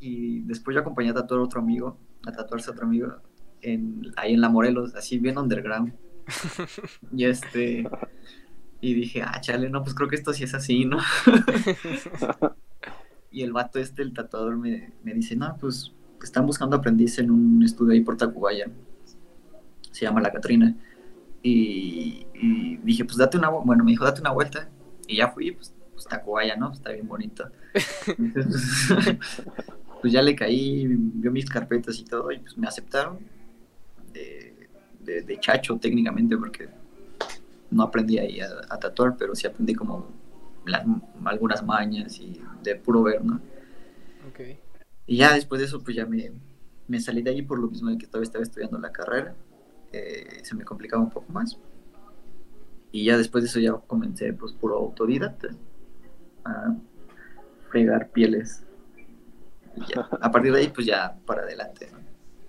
y 0.00 0.40
después 0.40 0.74
yo 0.74 0.80
acompañé 0.80 1.10
a 1.10 1.14
tatuar 1.14 1.40
a 1.40 1.44
otro 1.44 1.60
amigo, 1.60 1.98
a 2.26 2.32
tatuarse 2.32 2.70
a 2.70 2.72
otro 2.72 2.86
amigo 2.86 3.16
en, 3.60 4.12
ahí 4.16 4.34
en 4.34 4.40
La 4.40 4.48
Morelos, 4.48 4.94
así 4.94 5.18
bien 5.18 5.38
underground. 5.38 5.92
y 7.12 7.24
este, 7.24 7.88
y 8.80 8.94
dije, 8.94 9.22
ah, 9.22 9.40
chale, 9.40 9.68
no, 9.68 9.82
pues 9.82 9.94
creo 9.94 10.08
que 10.08 10.16
esto 10.16 10.32
sí 10.32 10.44
es 10.44 10.54
así, 10.54 10.86
¿no? 10.86 10.98
y 13.30 13.42
el 13.42 13.52
vato 13.52 13.78
este, 13.78 14.00
el 14.02 14.14
tatuador, 14.14 14.56
me, 14.56 14.90
dice, 15.04 15.36
no, 15.36 15.54
pues 15.60 15.92
están 16.22 16.46
buscando 16.46 16.76
aprendiz 16.76 17.18
en 17.18 17.30
un 17.30 17.62
estudio 17.62 17.92
ahí 17.92 18.00
por 18.00 18.16
Tacubaya. 18.16 18.70
Se 19.90 20.06
llama 20.06 20.22
La 20.22 20.32
Catrina. 20.32 20.74
Y, 21.42 22.26
dije, 22.82 23.04
pues 23.04 23.18
date 23.18 23.36
una, 23.36 23.50
bueno, 23.50 23.84
me 23.84 23.90
dijo, 23.90 24.04
date 24.04 24.22
una 24.22 24.32
vuelta. 24.32 24.70
Y 25.06 25.16
ya 25.16 25.28
fui, 25.28 25.52
pues, 25.52 25.74
pues 25.92 26.06
Tacubaya, 26.06 26.56
¿no? 26.56 26.72
Está 26.72 26.92
bien 26.92 27.06
bonito. 27.06 27.50
pues 30.00 30.12
ya 30.12 30.22
le 30.22 30.34
caí, 30.34 30.86
vio 30.88 31.30
mis 31.30 31.44
carpetas 31.44 31.98
y 31.98 32.04
todo, 32.04 32.32
y 32.32 32.38
pues 32.38 32.56
me 32.56 32.66
aceptaron 32.66 33.18
de 34.12 35.38
chacho 35.40 35.76
técnicamente, 35.76 36.36
porque 36.36 36.68
no 37.70 37.82
aprendí 37.82 38.18
ahí 38.18 38.40
a, 38.40 38.76
tatuar, 38.78 39.16
pero 39.16 39.34
sí 39.34 39.46
aprendí 39.46 39.74
como 39.74 40.08
algunas 41.24 41.64
mañas 41.64 42.18
y 42.18 42.40
de 42.62 42.76
puro 42.76 43.02
ver, 43.02 43.24
¿no? 43.24 43.40
Okay. 44.30 44.58
Y 45.06 45.16
ya 45.16 45.34
después 45.34 45.60
de 45.60 45.66
eso, 45.66 45.82
pues 45.82 45.96
ya 45.96 46.06
me, 46.06 46.32
me, 46.86 47.00
salí 47.00 47.22
de 47.22 47.30
ahí 47.30 47.42
por 47.42 47.58
lo 47.58 47.68
mismo 47.68 47.90
de 47.90 47.98
que 47.98 48.06
todavía 48.06 48.24
estaba 48.26 48.44
estudiando 48.44 48.78
la 48.78 48.92
carrera. 48.92 49.34
Eh, 49.92 50.40
se 50.42 50.54
me 50.54 50.64
complicaba 50.64 51.02
un 51.02 51.10
poco 51.10 51.32
más. 51.32 51.58
Y 52.92 53.04
ya 53.04 53.16
después 53.16 53.42
de 53.44 53.50
eso 53.50 53.60
ya 53.60 53.72
comencé 53.72 54.32
pues 54.32 54.52
puro 54.52 54.76
autodidacta 54.76 55.48
a 56.44 56.76
fregar 57.70 58.10
pieles. 58.10 58.64
Y 59.76 59.94
ya, 59.94 60.08
a 60.20 60.30
partir 60.30 60.52
de 60.52 60.60
ahí 60.60 60.68
pues 60.68 60.86
ya 60.86 61.16
para 61.26 61.42
adelante. 61.42 61.88
¿no? 61.92 61.98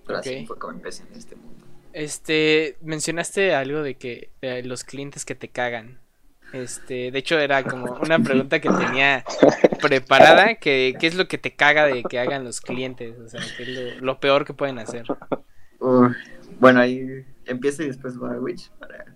Pero 0.06 0.18
así 0.18 0.46
fue 0.46 0.58
como 0.58 0.72
empecé 0.72 1.04
en 1.04 1.14
este 1.14 1.36
mundo. 1.36 1.51
Este, 1.92 2.76
mencionaste 2.80 3.54
algo 3.54 3.82
de 3.82 3.96
que 3.96 4.30
los 4.64 4.84
clientes 4.84 5.24
que 5.24 5.34
te 5.34 5.48
cagan. 5.48 5.98
Este, 6.52 7.10
de 7.10 7.18
hecho 7.18 7.38
era 7.38 7.64
como 7.64 7.94
una 7.94 8.18
pregunta 8.18 8.60
que 8.60 8.68
tenía 8.68 9.24
preparada, 9.80 10.56
que 10.56 10.94
qué 11.00 11.06
es 11.06 11.14
lo 11.14 11.26
que 11.26 11.38
te 11.38 11.54
caga 11.54 11.86
de 11.86 12.02
que 12.02 12.18
hagan 12.18 12.44
los 12.44 12.60
clientes, 12.60 13.18
o 13.18 13.28
sea, 13.28 13.40
qué 13.56 13.62
es 13.62 14.02
lo, 14.02 14.20
peor 14.20 14.44
que 14.44 14.52
pueden 14.52 14.78
hacer. 14.78 15.06
bueno, 16.60 16.80
ahí 16.80 17.24
empieza 17.46 17.82
y 17.82 17.86
después 17.86 18.22
va 18.22 18.38
Witch 18.38 18.70
para... 18.72 19.06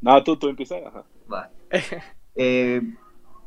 No, 0.00 0.22
tú, 0.22 0.36
tú 0.36 0.48
empieza, 0.48 0.76
ajá. 0.76 1.04
Va. 1.32 1.50
Eh, 2.40 2.80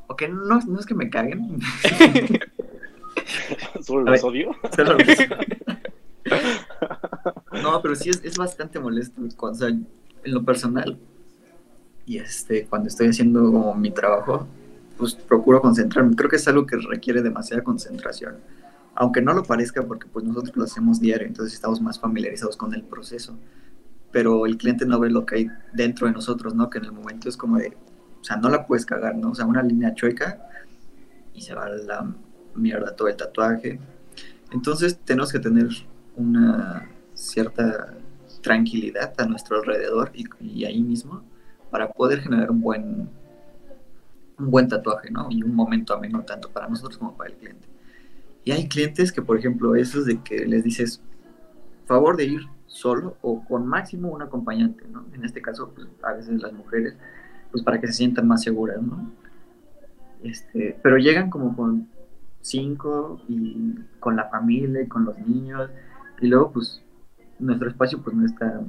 ok, 0.08 0.24
no, 0.24 0.60
no 0.60 0.78
es 0.78 0.86
que 0.86 0.94
me 0.94 1.10
caguen. 1.10 1.62
¿Solo 3.82 4.12
los 4.12 4.22
odio? 4.22 4.54
Solo 4.76 4.98
los 4.98 5.08
no, 7.64 7.82
pero 7.82 7.96
sí 7.96 8.10
es, 8.10 8.38
bastante 8.38 8.80
molesto. 8.80 9.22
O 9.22 9.52
en 9.64 9.88
lo 10.26 10.44
personal, 10.44 11.00
y 12.06 12.18
este, 12.18 12.66
cuando 12.66 12.88
estoy 12.88 13.08
haciendo 13.08 13.74
mi 13.76 13.92
trabajo, 13.92 14.48
pues 14.98 15.16
procuro 15.16 15.62
concentrarme. 15.62 16.16
Creo 16.16 16.30
que 16.30 16.36
es 16.36 16.48
algo 16.48 16.66
que 16.66 16.78
requiere 16.78 17.22
demasiada 17.22 17.64
concentración. 17.64 18.36
Aunque 18.94 19.22
no 19.22 19.34
lo 19.34 19.44
parezca, 19.44 19.84
porque 19.84 20.08
pues 20.08 20.26
nosotros 20.26 20.56
lo 20.56 20.64
hacemos 20.64 21.00
diario, 21.00 21.28
entonces 21.28 21.54
estamos 21.54 21.82
más 21.82 22.00
familiarizados 22.00 22.58
con 22.58 22.74
el 22.74 22.84
proceso. 22.84 23.38
Pero 24.12 24.46
el 24.46 24.58
cliente 24.58 24.86
no 24.86 25.00
ve 25.00 25.10
lo 25.10 25.26
que 25.26 25.36
hay 25.36 25.48
dentro 25.74 26.08
de 26.08 26.14
nosotros, 26.14 26.54
¿no? 26.54 26.70
Que 26.70 26.80
en 26.80 26.86
el 26.86 26.92
momento 26.92 27.30
es 27.30 27.38
como 27.38 27.58
de, 27.58 27.78
o 28.20 28.24
sea, 28.24 28.36
no 28.36 28.50
la 28.50 28.68
puedes 28.68 28.86
cagar, 28.86 29.16
¿no? 29.16 29.32
O 29.32 29.36
sea, 29.36 29.46
una 29.46 29.64
línea 29.64 29.94
chueca 29.96 30.50
y 31.34 31.42
se 31.42 31.56
va 31.56 31.70
la 31.70 32.14
mierda 32.56 32.96
todo 32.96 33.08
el 33.08 33.16
tatuaje. 33.16 33.80
Entonces 34.52 35.00
tenemos 35.00 35.32
que 35.32 35.40
tener 35.40 35.70
una 36.16 36.91
cierta 37.22 37.94
tranquilidad 38.42 39.14
a 39.20 39.26
nuestro 39.26 39.58
alrededor 39.58 40.12
y, 40.14 40.66
ahí 40.66 40.82
mismo 40.82 41.24
para 41.70 41.92
poder 41.92 42.22
generar 42.22 42.52
un 42.52 42.62
buen 42.62 43.10
un 44.40 44.50
buen 44.50 44.68
tatuaje, 44.68 45.12
¿no? 45.12 45.28
Y 45.30 45.44
un 45.44 45.54
momento 45.54 45.94
ameno 45.94 46.24
tanto 46.24 46.50
para 46.50 46.68
nosotros 46.68 46.98
como 46.98 47.16
para 47.16 47.30
el 47.30 47.36
cliente. 47.36 47.68
Y 48.44 48.52
hay 48.52 48.68
clientes 48.68 49.12
que, 49.12 49.22
por 49.22 49.38
ejemplo, 49.38 49.76
esos 49.76 50.08
de 50.08 50.20
que 50.24 50.48
les 50.48 50.64
dices, 50.64 51.00
favor 51.86 52.18
de 52.18 52.26
ir 52.26 52.42
solo 52.66 53.18
o 53.22 53.46
con 53.46 53.68
máximo 53.68 54.10
un 54.10 54.24
acompañante, 54.24 54.84
¿no? 54.92 55.06
En 55.14 55.24
este 55.24 55.44
caso, 55.44 55.72
pues, 55.76 55.88
a 56.02 56.14
veces 56.14 56.42
las 56.42 56.54
mujeres, 56.54 56.96
pues 57.52 57.64
para 57.64 57.80
que 57.80 57.86
se 57.86 57.94
sientan 57.94 58.28
más 58.28 58.42
seguras, 58.42 58.82
¿no? 58.82 59.12
Este, 60.24 60.76
pero 60.82 60.98
llegan 60.98 61.30
como 61.30 61.56
con 61.56 61.88
cinco 62.42 63.22
y 63.28 63.76
con 64.00 64.16
la 64.16 64.28
familia 64.30 64.82
y 64.82 64.88
con 64.88 65.06
los 65.06 65.18
niños 65.20 65.70
y 66.20 66.28
luego 66.28 66.52
pues 66.52 66.82
nuestro 67.42 67.70
espacio 67.70 68.02
pues 68.02 68.16
no 68.16 68.26
está 68.26 68.62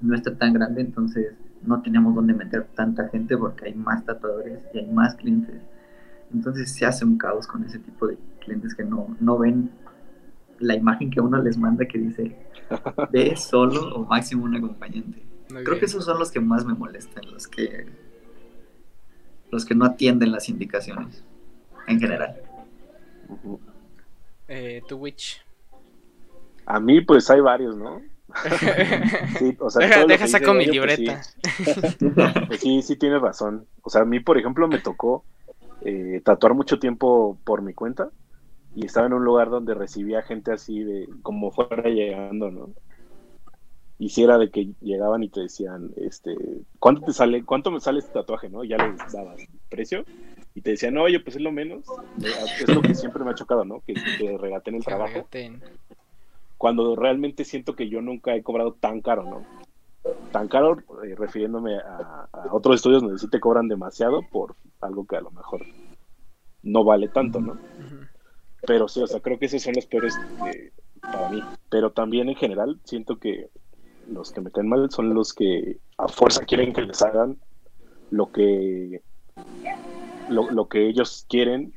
no 0.00 0.14
está 0.14 0.36
tan 0.36 0.52
grande 0.52 0.82
entonces 0.82 1.34
no 1.62 1.80
tenemos 1.80 2.14
donde 2.14 2.34
meter 2.34 2.64
tanta 2.74 3.08
gente 3.08 3.36
porque 3.36 3.66
hay 3.66 3.74
más 3.74 4.04
tatuadores 4.04 4.58
y 4.74 4.78
hay 4.78 4.86
más 4.86 5.14
clientes. 5.14 5.62
Entonces 6.32 6.70
se 6.70 6.84
hace 6.84 7.04
un 7.04 7.16
caos 7.16 7.46
con 7.46 7.64
ese 7.64 7.78
tipo 7.78 8.06
de 8.06 8.18
clientes 8.40 8.74
que 8.74 8.84
no, 8.84 9.16
no 9.20 9.38
ven 9.38 9.70
la 10.58 10.74
imagen 10.74 11.10
que 11.10 11.20
uno 11.20 11.40
les 11.42 11.56
manda 11.56 11.86
que 11.86 11.98
dice 11.98 12.36
ve 13.10 13.36
solo 13.36 13.94
o 13.94 14.04
máximo 14.04 14.44
un 14.44 14.54
acompañante 14.54 15.20
creo 15.48 15.78
que 15.78 15.86
esos 15.86 16.04
son 16.04 16.18
los 16.18 16.30
que 16.30 16.40
más 16.40 16.64
me 16.64 16.74
molestan 16.74 17.24
los 17.32 17.48
que 17.48 17.86
los 19.50 19.64
que 19.64 19.74
no 19.74 19.84
atienden 19.84 20.32
las 20.32 20.48
indicaciones 20.48 21.24
en 21.86 22.00
general. 22.00 22.36
Eh, 24.48 24.82
¿Tu 24.88 24.96
Witch? 24.96 25.44
A 26.66 26.80
mí, 26.80 27.00
pues 27.00 27.30
hay 27.30 27.40
varios, 27.40 27.76
¿no? 27.76 28.00
sí, 29.38 29.56
o 29.60 29.70
sea, 29.70 29.86
deja, 29.86 30.06
deja 30.06 30.26
saco 30.26 30.54
mi 30.54 30.64
pues, 30.66 30.74
libreta. 30.74 31.20
Pues 32.48 32.60
sí. 32.60 32.82
sí, 32.82 32.96
tienes 32.96 33.20
razón. 33.20 33.66
O 33.82 33.90
sea, 33.90 34.02
a 34.02 34.04
mí, 34.04 34.20
por 34.20 34.38
ejemplo, 34.38 34.66
me 34.68 34.78
tocó 34.78 35.24
eh, 35.84 36.20
tatuar 36.24 36.54
mucho 36.54 36.78
tiempo 36.78 37.38
por 37.44 37.62
mi 37.62 37.74
cuenta 37.74 38.10
y 38.74 38.86
estaba 38.86 39.06
en 39.06 39.12
un 39.12 39.24
lugar 39.24 39.50
donde 39.50 39.74
recibía 39.74 40.22
gente 40.22 40.52
así 40.52 40.82
de 40.82 41.08
como 41.22 41.50
fuera 41.50 41.88
llegando, 41.88 42.50
¿no? 42.50 42.70
Y 43.98 44.08
si 44.08 44.24
era 44.24 44.38
de 44.38 44.50
que 44.50 44.72
llegaban 44.80 45.22
y 45.22 45.28
te 45.28 45.40
decían, 45.40 45.92
este, 45.96 46.36
¿cuánto 46.80 47.02
te 47.02 47.12
sale, 47.12 47.44
cuánto 47.44 47.70
me 47.70 47.80
sale 47.80 48.00
este 48.00 48.12
tatuaje, 48.12 48.48
no? 48.48 48.64
Ya 48.64 48.76
les 48.76 49.12
dabas 49.12 49.40
precio 49.70 50.04
y 50.54 50.62
te 50.62 50.70
decían, 50.70 50.94
no, 50.94 51.02
oye, 51.02 51.20
pues 51.20 51.36
es 51.36 51.42
lo 51.42 51.52
menos. 51.52 51.84
Es 52.60 52.68
lo 52.68 52.82
que 52.82 52.94
siempre 52.94 53.22
me 53.24 53.30
ha 53.30 53.34
chocado, 53.34 53.64
¿no? 53.64 53.82
Que, 53.86 53.94
que 53.94 54.36
regaten 54.36 54.74
el 54.74 54.84
trabajo. 54.84 55.28
Cuando 56.64 56.96
realmente 56.96 57.44
siento 57.44 57.76
que 57.76 57.90
yo 57.90 58.00
nunca 58.00 58.34
he 58.34 58.42
cobrado 58.42 58.72
tan 58.72 59.02
caro, 59.02 59.22
¿no? 59.24 59.44
Tan 60.32 60.48
caro, 60.48 60.78
eh, 61.04 61.14
refiriéndome 61.14 61.76
a, 61.76 62.26
otros 62.52 62.76
estudios 62.76 63.02
donde 63.02 63.18
sí 63.18 63.28
te 63.28 63.38
cobran 63.38 63.68
demasiado 63.68 64.22
por 64.22 64.56
algo 64.80 65.04
que 65.06 65.16
a 65.16 65.20
lo 65.20 65.30
mejor 65.30 65.60
no 66.62 66.82
vale 66.82 67.08
tanto, 67.08 67.38
¿no? 67.38 67.58
Pero 68.66 68.88
sí, 68.88 69.02
o 69.02 69.06
sea, 69.06 69.20
creo 69.20 69.38
que 69.38 69.44
esos 69.44 69.60
son 69.60 69.74
los 69.74 69.84
peores 69.84 70.18
eh, 70.46 70.72
para 71.02 71.28
mí. 71.28 71.42
Pero 71.68 71.92
también 71.92 72.30
en 72.30 72.36
general 72.36 72.80
siento 72.84 73.18
que 73.18 73.50
los 74.08 74.32
que 74.32 74.40
me 74.40 74.50
caen 74.50 74.70
mal 74.70 74.90
son 74.90 75.12
los 75.12 75.34
que 75.34 75.80
a 75.98 76.08
fuerza 76.08 76.46
quieren 76.46 76.72
que 76.72 76.80
les 76.80 77.02
hagan 77.02 77.38
lo 78.08 78.32
que 78.32 79.02
lo, 80.30 80.50
lo 80.50 80.66
que 80.70 80.88
ellos 80.88 81.26
quieren, 81.28 81.74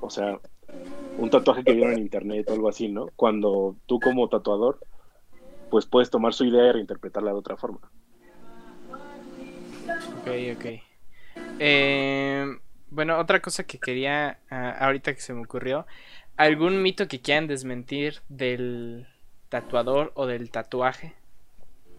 o 0.00 0.08
sea, 0.08 0.38
un 1.20 1.30
tatuaje 1.30 1.62
que 1.62 1.72
vieron 1.72 1.92
en 1.92 2.00
internet 2.00 2.48
o 2.48 2.54
algo 2.54 2.68
así, 2.68 2.88
¿no? 2.88 3.08
Cuando 3.14 3.76
tú 3.86 4.00
como 4.00 4.28
tatuador, 4.28 4.78
pues 5.70 5.86
puedes 5.86 6.10
tomar 6.10 6.32
su 6.32 6.44
idea 6.44 6.70
y 6.70 6.72
reinterpretarla 6.72 7.32
de 7.32 7.38
otra 7.38 7.56
forma. 7.56 7.78
Ok, 10.20 10.30
ok. 10.56 10.64
Eh, 11.58 12.46
bueno, 12.90 13.18
otra 13.18 13.40
cosa 13.40 13.64
que 13.64 13.78
quería, 13.78 14.38
ah, 14.50 14.70
ahorita 14.80 15.14
que 15.14 15.20
se 15.20 15.34
me 15.34 15.42
ocurrió, 15.42 15.86
¿algún 16.36 16.82
mito 16.82 17.06
que 17.06 17.20
quieran 17.20 17.46
desmentir 17.46 18.20
del 18.28 19.06
tatuador 19.50 20.12
o 20.14 20.26
del 20.26 20.50
tatuaje 20.50 21.14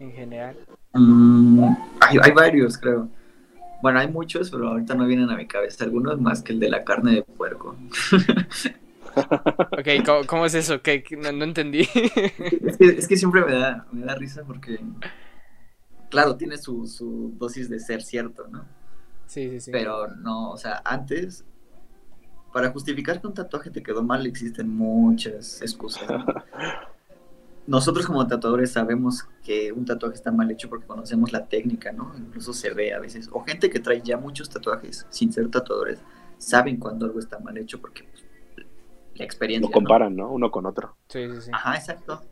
en 0.00 0.12
general? 0.12 0.56
Mm, 0.94 1.64
hay, 2.00 2.18
hay 2.22 2.32
varios, 2.32 2.76
creo. 2.76 3.08
Bueno, 3.82 4.00
hay 4.00 4.08
muchos, 4.08 4.50
pero 4.50 4.68
ahorita 4.68 4.94
no 4.94 5.06
vienen 5.06 5.30
a 5.30 5.36
mi 5.36 5.46
cabeza 5.46 5.84
algunos 5.84 6.20
más 6.20 6.42
que 6.42 6.52
el 6.52 6.60
de 6.60 6.70
la 6.70 6.84
carne 6.84 7.12
de 7.12 7.22
puerco. 7.22 7.76
ok, 9.16 10.26
¿cómo, 10.26 10.46
es 10.46 10.54
eso? 10.54 10.82
¿Qué? 10.82 11.04
No, 11.18 11.44
entendí. 11.44 11.80
es, 12.78 13.08
que, 13.08 13.16
siempre 13.16 13.44
me 13.44 13.52
da, 13.54 13.86
me 13.92 14.04
da 14.04 14.14
risa 14.14 14.42
porque, 14.44 14.80
claro, 16.10 16.36
tiene 16.36 16.58
su, 16.58 16.86
su 16.86 17.34
dosis 17.38 17.68
de 17.68 17.80
ser 17.80 18.02
cierto, 18.02 18.48
¿no? 18.48 18.64
Sí, 19.26 19.48
sí, 19.50 19.60
sí. 19.60 19.70
Pero 19.70 20.08
no, 20.08 20.50
o 20.50 20.56
sea, 20.56 20.82
antes, 20.84 21.44
para 22.52 22.70
justificar 22.70 23.20
que 23.20 23.26
un 23.26 23.34
tatuaje 23.34 23.70
te 23.70 23.82
quedó 23.82 24.02
mal, 24.02 24.26
existen 24.26 24.68
muchas 24.68 25.62
excusas. 25.62 26.04
nosotros 27.66 28.06
como 28.06 28.26
tatuadores 28.26 28.72
sabemos 28.72 29.28
que 29.44 29.72
un 29.72 29.84
tatuaje 29.84 30.16
está 30.16 30.32
mal 30.32 30.50
hecho 30.50 30.68
porque 30.68 30.86
conocemos 30.86 31.32
la 31.32 31.46
técnica, 31.46 31.92
¿no? 31.92 32.12
Incluso 32.18 32.52
se 32.52 32.70
ve 32.70 32.92
a 32.92 32.98
veces. 32.98 33.28
O 33.32 33.44
gente 33.44 33.70
que 33.70 33.80
trae 33.80 34.02
ya 34.02 34.16
muchos 34.16 34.48
tatuajes 34.48 35.06
sin 35.10 35.32
ser 35.32 35.48
tatuadores, 35.48 36.00
saben 36.38 36.76
cuando 36.76 37.06
algo 37.06 37.18
está 37.18 37.38
mal 37.38 37.56
hecho 37.56 37.80
porque 37.80 38.04
pues, 38.04 38.24
experiencia. 39.24 39.68
Lo 39.68 39.72
comparan, 39.72 40.16
¿no? 40.16 40.30
Uno 40.30 40.50
con 40.50 40.66
otro. 40.66 40.96
Sí, 41.08 41.26
sí, 41.30 41.42
sí. 41.42 41.50
Ajá, 41.52 41.76
exacto. 41.76 42.22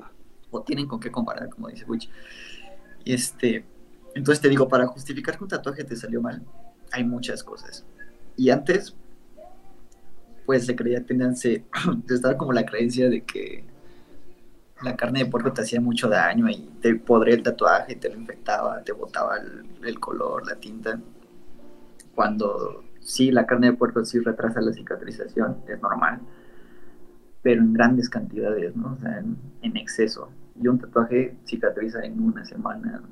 O 0.50 0.62
tienen 0.62 0.86
con 0.86 1.00
qué 1.00 1.10
comparar, 1.10 1.48
como 1.48 1.68
dice 1.68 1.84
Witch. 1.84 2.10
Y 3.04 3.14
este, 3.14 3.64
entonces 4.14 4.40
te 4.40 4.48
digo, 4.48 4.68
para 4.68 4.86
justificar 4.86 5.36
que 5.36 5.44
un 5.44 5.50
tatuaje 5.50 5.84
te 5.84 5.96
salió 5.96 6.20
mal, 6.20 6.42
hay 6.92 7.04
muchas 7.04 7.44
cosas. 7.44 7.84
Y 8.36 8.50
antes, 8.50 8.96
pues 10.46 10.66
se 10.66 10.74
creía, 10.74 11.04
tenían, 11.04 11.36
se, 11.36 11.64
estaba 12.08 12.36
como 12.36 12.52
la 12.52 12.66
creencia 12.66 13.08
de 13.08 13.22
que 13.22 13.64
la 14.82 14.96
carne 14.96 15.20
de 15.20 15.30
puerco 15.30 15.52
te 15.52 15.62
hacía 15.62 15.80
mucho 15.80 16.08
daño 16.08 16.48
y 16.48 16.70
te 16.80 16.94
podría 16.94 17.34
el 17.34 17.42
tatuaje, 17.42 17.96
te 17.96 18.08
lo 18.08 18.16
infectaba, 18.16 18.82
te 18.82 18.92
botaba 18.92 19.36
el, 19.36 20.00
color, 20.00 20.46
la 20.46 20.56
tinta. 20.56 20.98
Cuando 22.14 22.84
sí, 23.00 23.30
la 23.30 23.46
carne 23.46 23.70
de 23.70 23.76
puerco 23.76 24.04
sí 24.04 24.18
retrasa 24.20 24.60
la 24.60 24.72
cicatrización, 24.72 25.58
es 25.68 25.80
normal, 25.80 26.20
pero 27.42 27.62
en 27.62 27.72
grandes 27.72 28.08
cantidades, 28.08 28.76
¿no? 28.76 28.92
O 28.92 28.98
sea, 28.98 29.18
en, 29.62 29.76
exceso. 29.76 30.30
Y 30.60 30.68
un 30.68 30.78
tatuaje 30.78 31.36
cicatriza 31.46 32.04
en 32.04 32.22
una 32.22 32.44
semana 32.44 33.02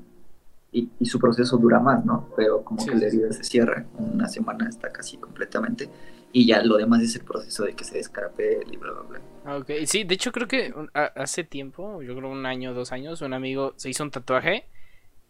y, 0.71 0.91
su 1.07 1.19
proceso 1.19 1.57
dura 1.57 1.81
más, 1.81 2.05
¿no? 2.05 2.29
Pero 2.37 2.63
como 2.63 2.85
que 2.85 2.95
la 2.95 3.07
herida 3.07 3.33
se 3.33 3.43
cierra, 3.43 3.87
en 3.99 4.15
una 4.15 4.29
semana 4.29 4.69
está 4.69 4.91
casi 4.91 5.17
completamente 5.17 5.89
y 6.31 6.47
ya 6.47 6.63
lo 6.63 6.77
demás 6.77 7.03
es 7.03 7.17
el 7.17 7.23
proceso 7.23 7.65
de 7.65 7.73
que 7.73 7.85
se 7.85 7.97
descarape 7.97 8.61
y 8.71 8.77
bla, 8.77 8.93
bla, 8.93 9.03
bla. 9.03 9.21
Ah, 9.47 9.57
ok, 9.57 9.71
sí, 9.87 10.05
de 10.05 10.15
hecho 10.15 10.31
creo 10.31 10.47
que 10.47 10.75
hace 10.93 11.43
tiempo, 11.43 12.03
yo 12.03 12.15
creo 12.15 12.31
un 12.31 12.45
año, 12.45 12.75
dos 12.75 12.93
años, 12.93 13.23
un 13.23 13.33
amigo 13.33 13.73
se 13.77 13.89
hizo 13.89 14.05
un 14.05 14.11
tatuaje 14.11 14.67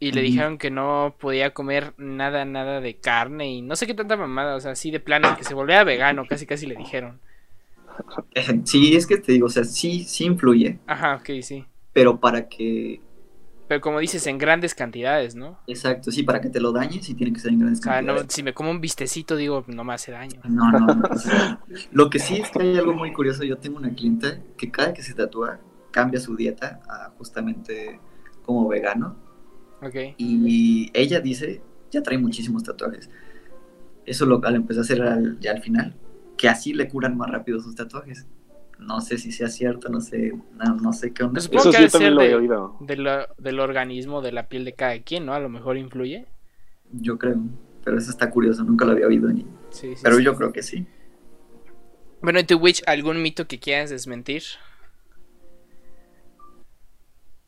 y 0.01 0.13
le 0.13 0.23
dijeron 0.23 0.59
que 0.59 0.71
no 0.71 1.15
podía 1.19 1.55
comer 1.55 1.95
nada, 1.99 2.45
nada 2.45 2.81
de 2.81 2.97
carne 2.97 3.51
y 3.53 3.63
no 3.63 3.77
sé 3.77 3.87
qué 3.87 3.95
tanta 3.95 4.17
mamada, 4.17 4.57
o 4.57 4.61
sea, 4.61 4.73
así 4.73 4.91
de 4.91 5.01
plano, 5.01 5.37
que 5.37 5.45
se 5.45 5.55
volvía 5.55 5.85
vegano, 5.85 6.27
casi 6.29 6.47
casi 6.47 6.67
le 6.67 6.75
dijeron. 6.75 7.21
Sí, 8.65 8.97
es 8.97 9.07
que 9.07 9.19
te 9.19 9.33
digo, 9.33 9.47
o 9.47 9.51
sea, 9.51 9.65
sí, 9.65 10.05
sí 10.05 10.25
influye. 10.25 10.79
Ajá, 10.87 11.17
ok, 11.17 11.43
sí. 11.43 11.65
Pero 11.93 12.21
para 12.21 12.49
que 12.49 13.01
pero 13.69 13.83
como 13.83 13.99
dices, 13.99 14.27
en 14.27 14.39
grandes 14.39 14.75
cantidades, 14.75 15.35
¿no? 15.35 15.59
Exacto, 15.67 16.11
sí, 16.11 16.23
para 16.23 16.41
que 16.41 16.49
te 16.49 16.59
lo 16.59 16.73
dañes 16.73 17.05
sí 17.05 17.15
tiene 17.15 17.35
que 17.35 17.39
ser 17.39 17.53
en 17.53 17.59
grandes 17.59 17.83
cantidades. 17.83 18.23
No, 18.25 18.31
si 18.31 18.43
me 18.43 18.55
como 18.55 18.71
un 18.71 18.81
vistecito, 18.81 19.37
digo, 19.37 19.63
no 19.69 19.85
me 19.85 19.93
hace 19.93 20.11
daño. 20.11 20.41
No, 20.45 20.73
no, 20.73 20.87
no. 20.87 21.03
lo 21.93 22.09
que 22.09 22.19
sí 22.19 22.37
es 22.37 22.51
que 22.51 22.63
hay 22.63 22.79
algo 22.79 22.95
muy 22.95 23.13
curioso. 23.13 23.45
Yo 23.45 23.59
tengo 23.59 23.77
una 23.77 23.95
cliente 23.95 24.43
que 24.57 24.71
cada 24.71 24.95
que 24.95 25.03
se 25.03 25.13
tatúa 25.13 25.61
cambia 25.91 26.19
su 26.19 26.35
dieta 26.35 26.81
a 26.89 27.11
justamente 27.19 28.01
como 28.43 28.67
vegano. 28.69 29.17
Ok. 29.83 30.15
Y 30.17 30.91
ella 30.95 31.21
dice, 31.21 31.61
ya 31.91 32.03
trae 32.03 32.17
muchísimos 32.17 32.65
tatuajes. 32.65 33.11
Eso 34.07 34.25
lo, 34.25 34.43
al 34.43 34.55
empezar 34.55 34.81
a 34.81 34.85
hacer 34.85 35.39
ya 35.41 35.51
al 35.51 35.61
final, 35.61 35.95
que 36.39 36.49
así 36.49 36.73
le 36.73 36.89
curan 36.89 37.19
más 37.19 37.31
rápido 37.31 37.61
sus 37.61 37.75
tatuajes 37.75 38.27
no 38.79 39.01
sé 39.01 39.19
si 39.19 39.33
sea 39.33 39.49
cierto, 39.49 39.89
no 39.89 40.01
sé, 40.01 40.33
no, 40.81 40.93
sé 40.93 41.13
qué 41.13 41.25
onda. 41.25 41.41
Supongo 41.41 41.73
que 41.73 41.91
sí, 41.91 42.11
lo 42.11 42.21
he 42.23 42.35
oído. 42.35 42.77
del 42.81 43.61
organismo, 43.61 44.23
de 44.23 44.33
la 44.33 44.49
piel 44.49 44.65
de 44.65 44.75
cada 44.75 44.99
quien, 45.01 45.27
¿no? 45.27 45.35
A 45.35 45.41
lo 45.41 45.49
mejor 45.49 45.77
influye. 45.77 46.27
Yo 46.93 47.19
creo, 47.19 47.37
pero 47.85 47.99
eso 47.99 48.11
está 48.11 48.31
curioso, 48.31 48.63
nunca 48.65 48.85
lo 48.85 48.93
había 48.93 49.07
oído 49.07 49.29
ni. 49.29 49.43
Sí, 49.71 49.95
sí, 49.97 50.03
pero 50.03 50.21
yo 50.21 50.35
creo 50.37 50.53
que 50.53 50.63
sí. 50.63 50.87
Bueno, 52.23 52.41
¿y 52.41 52.45
tu 52.45 52.57
Witch, 52.57 52.83
algún 52.87 53.21
mito 53.21 53.47
que 53.47 53.59
quieras 53.59 53.91
desmentir? 53.91 54.43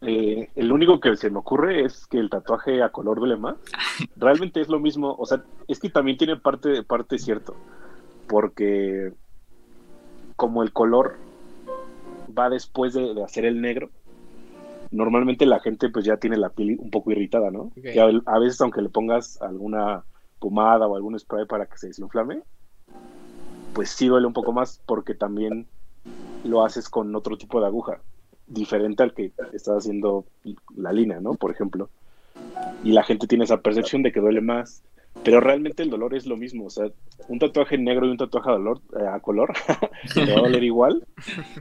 Eh, 0.03 0.49
el 0.55 0.73
único 0.73 0.99
que 0.99 1.15
se 1.17 1.31
me 1.31 1.39
ocurre 1.39 1.85
es 1.85 2.07
que 2.07 2.19
el 2.19 2.31
tatuaje 2.31 2.83
a 2.83 2.91
color 2.91 3.19
duele 3.19 3.37
más. 3.37 3.57
Realmente 4.17 4.61
es 4.61 4.69
lo 4.69 4.81
mismo, 4.81 5.15
o 5.17 5.27
sea, 5.27 5.45
es 5.69 5.79
que 5.79 5.91
también 5.91 6.17
tiene 6.17 6.37
parte, 6.37 6.83
parte 6.83 7.19
cierto, 7.19 7.57
porque 8.31 9.13
como 10.37 10.63
el 10.63 10.73
color 10.73 11.17
va 12.39 12.49
después 12.49 12.95
de, 12.95 13.21
hacer 13.25 13.45
el 13.45 13.61
negro, 13.61 13.91
normalmente 14.93 15.47
la 15.47 15.59
gente 15.59 15.89
pues 15.89 16.05
ya 16.05 16.17
tiene 16.17 16.37
la 16.37 16.51
piel 16.51 16.77
un 16.79 16.91
poco 16.91 17.11
irritada, 17.11 17.51
¿no? 17.51 17.73
a, 18.25 18.39
veces 18.39 18.61
aunque 18.61 18.83
le 18.83 18.89
pongas 18.89 19.43
alguna 19.43 20.05
pomada 20.39 20.87
o 20.87 20.95
algún 20.95 21.19
spray 21.19 21.45
para 21.45 21.67
que 21.67 21.77
se 21.77 21.89
desinflame, 21.89 22.43
pues 23.75 23.91
sí 23.91 24.07
duele 24.07 24.29
un 24.29 24.33
poco 24.33 24.53
más 24.53 24.81
porque 24.87 25.15
también 25.15 25.67
lo 26.45 26.65
haces 26.65 26.89
con 26.89 27.15
otro 27.17 27.37
tipo 27.37 27.61
de 27.61 27.67
aguja 27.67 28.01
diferente 28.47 29.03
al 29.03 29.13
que 29.13 29.33
está 29.53 29.77
haciendo 29.77 30.25
la 30.77 30.93
línea, 30.93 31.21
¿no? 31.21 31.35
Por 31.35 31.51
ejemplo. 31.51 31.91
Y 32.85 32.93
la 32.93 33.03
gente 33.03 33.27
tiene 33.27 33.45
esa 33.45 33.61
percepción 33.61 34.03
de 34.03 34.13
que 34.13 34.21
duele 34.21 34.41
más, 34.41 34.83
pero 35.23 35.41
realmente 35.41 35.83
el 35.83 35.91
dolor 35.91 36.15
es 36.15 36.27
lo 36.27 36.37
mismo. 36.37 36.67
O 36.67 36.71
sea, 36.71 36.91
un 37.29 37.39
tatuaje 37.39 37.77
negro 37.79 38.07
y 38.07 38.11
un 38.11 38.17
tatuaje 38.17 38.51
a, 38.51 38.53
dolor, 38.53 38.81
eh, 38.99 39.07
a 39.07 39.21
color 39.21 39.53
te 40.15 40.25
va 40.27 40.39
a 40.39 40.43
doler 40.43 40.65
igual. 40.65 41.07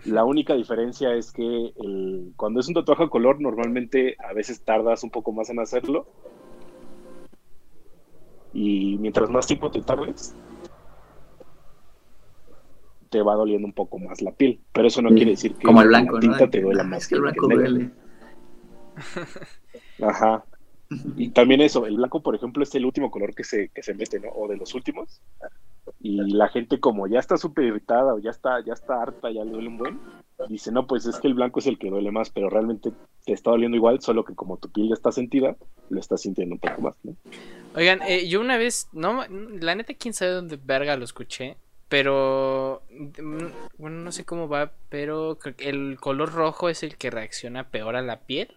La 0.05 0.23
única 0.23 0.53
diferencia 0.55 1.13
es 1.13 1.31
que 1.31 1.73
el, 1.75 2.33
cuando 2.35 2.59
es 2.59 2.67
un 2.67 2.75
tatuaje 2.75 3.03
a 3.03 3.09
color, 3.09 3.41
normalmente 3.41 4.15
a 4.19 4.33
veces 4.33 4.61
tardas 4.61 5.03
un 5.03 5.09
poco 5.09 5.31
más 5.31 5.49
en 5.49 5.59
hacerlo. 5.59 6.07
Y 8.53 8.97
mientras 8.99 9.29
más 9.29 9.45
tiempo 9.45 9.69
te 9.69 9.81
tardes, 9.81 10.35
te 13.09 13.21
va 13.21 13.35
doliendo 13.35 13.67
un 13.67 13.73
poco 13.73 13.99
más 13.99 14.21
la 14.21 14.31
piel. 14.31 14.59
Pero 14.71 14.87
eso 14.87 15.01
no 15.01 15.09
quiere 15.09 15.31
decir 15.31 15.53
que 15.55 15.65
Como 15.65 15.81
el 15.81 15.89
blanco, 15.89 16.15
la 16.15 16.19
tinta 16.21 16.49
te 16.49 16.61
duela 16.61 16.83
más. 16.83 17.03
Es 17.03 17.07
que 17.09 17.15
el 17.15 17.21
blanco 17.21 17.47
duele. 17.47 17.89
Ajá. 20.01 20.43
Y 21.15 21.29
también 21.29 21.61
eso, 21.61 21.85
el 21.85 21.97
blanco, 21.97 22.21
por 22.21 22.35
ejemplo, 22.35 22.63
es 22.63 22.73
el 22.73 22.85
último 22.85 23.11
color 23.11 23.35
que 23.35 23.43
se, 23.43 23.69
que 23.69 23.83
se 23.83 23.93
mete, 23.93 24.19
¿no? 24.19 24.29
O 24.29 24.47
de 24.47 24.57
los 24.57 24.73
últimos. 24.73 25.21
Y 25.99 26.17
la 26.33 26.49
gente 26.49 26.79
como 26.79 27.07
ya 27.07 27.19
está 27.19 27.37
súper 27.37 27.65
irritada 27.65 28.13
o 28.13 28.19
ya 28.19 28.31
está, 28.31 28.63
ya 28.65 28.73
está 28.73 29.01
harta, 29.01 29.31
ya 29.31 29.43
le 29.43 29.51
duele 29.51 29.67
un 29.67 29.77
buen, 29.77 29.99
dice, 30.47 30.71
no, 30.71 30.87
pues 30.87 31.05
es 31.05 31.19
que 31.19 31.27
el 31.27 31.33
blanco 31.33 31.59
es 31.59 31.67
el 31.67 31.77
que 31.77 31.89
duele 31.89 32.11
más, 32.11 32.29
pero 32.29 32.49
realmente 32.49 32.91
te 33.25 33.33
está 33.33 33.51
doliendo 33.51 33.75
igual, 33.77 34.01
solo 34.01 34.23
que 34.23 34.35
como 34.35 34.57
tu 34.57 34.69
piel 34.71 34.89
ya 34.89 34.93
está 34.93 35.11
sentida, 35.11 35.55
lo 35.89 35.99
estás 35.99 36.21
sintiendo 36.21 36.55
un 36.55 36.59
poco 36.59 36.81
más, 36.81 36.95
¿no? 37.03 37.15
Oigan, 37.75 38.01
eh, 38.03 38.27
yo 38.27 38.39
una 38.39 38.57
vez, 38.57 38.87
no, 38.91 39.25
la 39.27 39.75
neta, 39.75 39.93
quién 39.93 40.13
sabe 40.13 40.31
dónde 40.31 40.59
verga 40.63 40.95
lo 40.95 41.03
escuché, 41.03 41.57
pero, 41.87 42.83
mm, 42.91 43.45
bueno, 43.77 43.97
no 43.97 44.11
sé 44.11 44.23
cómo 44.23 44.47
va, 44.47 44.71
pero 44.89 45.37
el 45.57 45.97
color 45.99 46.31
rojo 46.31 46.69
es 46.69 46.83
el 46.83 46.97
que 46.97 47.09
reacciona 47.09 47.69
peor 47.69 47.95
a 47.95 48.01
la 48.01 48.19
piel. 48.19 48.55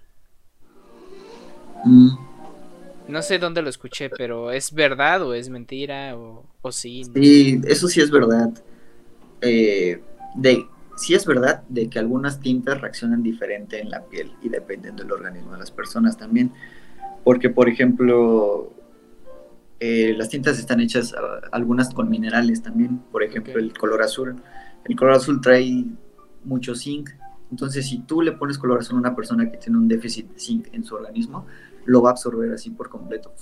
Mm. 1.85 2.09
No 3.09 3.23
sé 3.23 3.39
dónde 3.39 3.63
lo 3.63 3.69
escuché, 3.69 4.11
pero 4.11 4.53
¿es 4.53 4.73
verdad 4.73 5.23
o 5.23 5.35
es 5.35 5.49
mentira 5.49 6.17
o, 6.17 6.45
o 6.63 6.73
sí? 6.73 7.03
Sí, 7.15 7.61
eso 7.67 7.89
sí 7.89 8.01
es 8.01 8.11
verdad. 8.11 8.51
Eh, 9.41 10.01
de, 10.37 10.67
sí 10.97 11.15
es 11.15 11.27
verdad 11.27 11.63
de 11.69 11.89
que 11.89 11.99
algunas 11.99 12.41
tintas 12.41 12.81
reaccionan 12.81 13.23
diferente 13.23 13.81
en 13.81 13.91
la 13.91 14.03
piel 14.03 14.33
y 14.43 14.49
dependiendo 14.49 15.03
del 15.03 15.13
organismo 15.13 15.53
de 15.53 15.59
las 15.59 15.71
personas 15.71 16.17
también. 16.17 16.53
Porque, 17.25 17.51
por 17.51 17.69
ejemplo, 17.69 18.73
eh, 19.85 20.15
las 20.17 20.29
tintas 20.29 20.61
están 20.61 20.81
hechas 20.81 21.13
ah, 21.13 21.41
algunas 21.51 21.93
con 21.93 22.09
minerales 22.09 22.63
también, 22.63 22.99
por 23.11 23.25
ejemplo 23.25 23.59
el 23.59 23.73
color 23.73 24.03
azul. 24.03 24.37
El 24.85 24.95
color 24.95 25.15
azul 25.15 25.41
trae 25.41 25.85
mucho 26.45 26.77
zinc, 26.77 27.11
entonces 27.51 27.87
si 27.87 27.99
tú 27.99 28.23
le 28.23 28.31
pones 28.31 28.59
color 28.59 28.79
azul 28.79 28.97
a 28.97 29.01
una 29.01 29.17
persona 29.17 29.51
que 29.51 29.57
tiene 29.57 29.79
un 29.79 29.89
déficit 29.89 30.31
de 30.31 30.39
zinc 30.39 30.69
en 30.73 30.85
su 30.85 30.95
organismo, 30.95 31.47
lo 31.85 32.03
va 32.03 32.11
a 32.11 32.13
absorber 32.13 32.53
así 32.53 32.71
por 32.71 32.89
completo. 32.89 33.33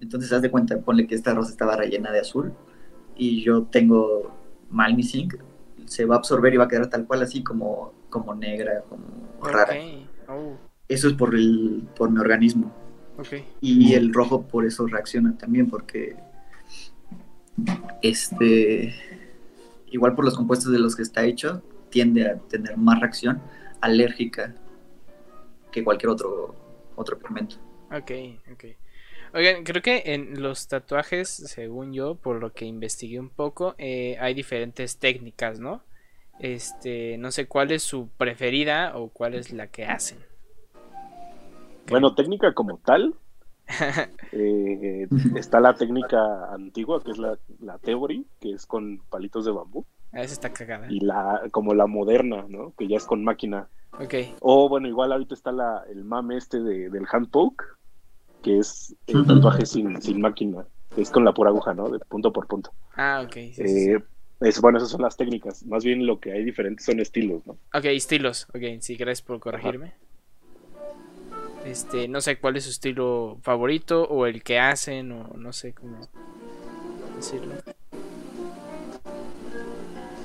Entonces 0.00 0.32
haz 0.32 0.42
de 0.42 0.50
cuenta, 0.50 0.78
ponle 0.78 1.06
que 1.06 1.14
esta 1.14 1.34
rosa 1.34 1.50
estaba 1.50 1.76
rellena 1.76 2.12
de 2.12 2.20
azul 2.20 2.52
y 3.16 3.42
yo 3.42 3.64
tengo 3.64 4.32
mal 4.70 4.94
mi 4.94 5.02
zinc, 5.02 5.34
se 5.86 6.04
va 6.04 6.16
a 6.16 6.18
absorber 6.18 6.54
y 6.54 6.56
va 6.56 6.64
a 6.64 6.68
quedar 6.68 6.88
tal 6.88 7.06
cual 7.06 7.22
así 7.22 7.42
como, 7.42 7.92
como 8.10 8.34
negra, 8.34 8.82
como 8.88 9.04
rara. 9.42 9.74
Oh. 10.28 10.56
Eso 10.88 11.08
es 11.08 11.14
por, 11.14 11.34
el, 11.34 11.88
por 11.96 12.10
mi 12.10 12.18
organismo. 12.18 12.72
Y 13.60 13.94
el 13.94 14.14
rojo 14.14 14.42
por 14.42 14.64
eso 14.64 14.86
reacciona 14.86 15.36
también, 15.36 15.68
porque 15.68 16.16
este 18.00 18.94
igual 19.90 20.14
por 20.14 20.24
los 20.24 20.36
compuestos 20.36 20.72
de 20.72 20.78
los 20.78 20.96
que 20.96 21.02
está 21.02 21.24
hecho, 21.24 21.62
tiende 21.90 22.28
a 22.28 22.36
tener 22.36 22.76
más 22.76 23.00
reacción 23.00 23.40
alérgica 23.80 24.54
que 25.70 25.84
cualquier 25.84 26.10
otro, 26.10 26.54
otro 26.98 27.18
pigmento. 27.18 27.56
Ok, 27.90 28.10
ok. 28.52 28.64
Oigan, 29.34 29.64
creo 29.64 29.82
que 29.82 30.02
en 30.06 30.40
los 30.40 30.68
tatuajes, 30.68 31.28
según 31.28 31.92
yo, 31.92 32.14
por 32.14 32.40
lo 32.40 32.52
que 32.52 32.64
investigué 32.64 33.20
un 33.20 33.28
poco, 33.28 33.74
eh, 33.78 34.16
hay 34.20 34.34
diferentes 34.34 34.98
técnicas, 34.98 35.60
¿no? 35.60 35.82
Este, 36.38 37.18
no 37.18 37.30
sé 37.30 37.46
cuál 37.46 37.72
es 37.72 37.82
su 37.82 38.08
preferida 38.16 38.96
o 38.96 39.08
cuál 39.08 39.34
es 39.34 39.52
la 39.52 39.66
que 39.66 39.84
hacen. 39.84 40.18
Bueno, 41.88 42.14
técnica 42.14 42.54
como 42.54 42.78
tal, 42.78 43.14
eh, 44.32 45.08
está 45.36 45.60
la 45.60 45.74
técnica 45.74 46.52
antigua, 46.52 47.02
que 47.02 47.10
es 47.10 47.18
la, 47.18 47.38
la 47.60 47.78
Theory, 47.78 48.26
que 48.40 48.52
es 48.52 48.66
con 48.66 49.02
palitos 49.10 49.44
de 49.44 49.52
bambú. 49.52 49.84
Ah, 50.12 50.22
esa 50.22 50.34
está 50.34 50.52
cagada. 50.52 50.86
Y 50.90 51.00
la, 51.00 51.42
como 51.50 51.74
la 51.74 51.86
moderna, 51.86 52.46
¿no? 52.48 52.72
Que 52.78 52.88
ya 52.88 52.96
es 52.96 53.04
con 53.04 53.22
máquina. 53.24 53.68
Ok. 53.92 54.14
O 54.40 54.68
bueno, 54.68 54.88
igual 54.88 55.12
ahorita 55.12 55.34
está 55.34 55.52
la, 55.52 55.84
el 55.90 56.04
mame 56.04 56.36
este 56.36 56.60
de, 56.60 56.90
del 56.90 57.06
hand 57.10 57.30
poke, 57.30 57.64
que 58.42 58.58
es 58.58 58.94
el 59.06 59.26
tatuaje 59.26 59.66
sin, 59.66 60.00
sin 60.00 60.20
máquina. 60.20 60.66
Es 60.96 61.10
con 61.10 61.24
la 61.24 61.32
pura 61.32 61.50
aguja, 61.50 61.74
¿no? 61.74 61.88
De 61.90 61.98
punto 62.00 62.32
por 62.32 62.46
punto. 62.46 62.72
Ah, 62.96 63.22
ok. 63.24 63.36
Eh, 63.36 63.98
es, 64.40 64.60
bueno, 64.60 64.78
esas 64.78 64.90
son 64.90 65.02
las 65.02 65.16
técnicas. 65.16 65.64
Más 65.66 65.84
bien 65.84 66.06
lo 66.06 66.18
que 66.20 66.32
hay 66.32 66.44
diferentes 66.44 66.86
son 66.86 67.00
estilos, 67.00 67.46
¿no? 67.46 67.54
Ok, 67.74 67.84
estilos. 67.84 68.46
Ok, 68.54 68.80
sí, 68.80 68.96
gracias 68.96 69.26
por 69.26 69.40
corregirme. 69.40 69.94
Este, 71.64 72.08
no 72.08 72.20
sé 72.20 72.38
cuál 72.38 72.56
es 72.56 72.64
su 72.64 72.70
estilo 72.70 73.38
favorito 73.42 74.04
o 74.04 74.26
el 74.26 74.42
que 74.42 74.58
hacen 74.58 75.12
o 75.12 75.34
no 75.36 75.52
sé 75.52 75.74
cómo 75.74 75.98
decirlo. 77.16 77.54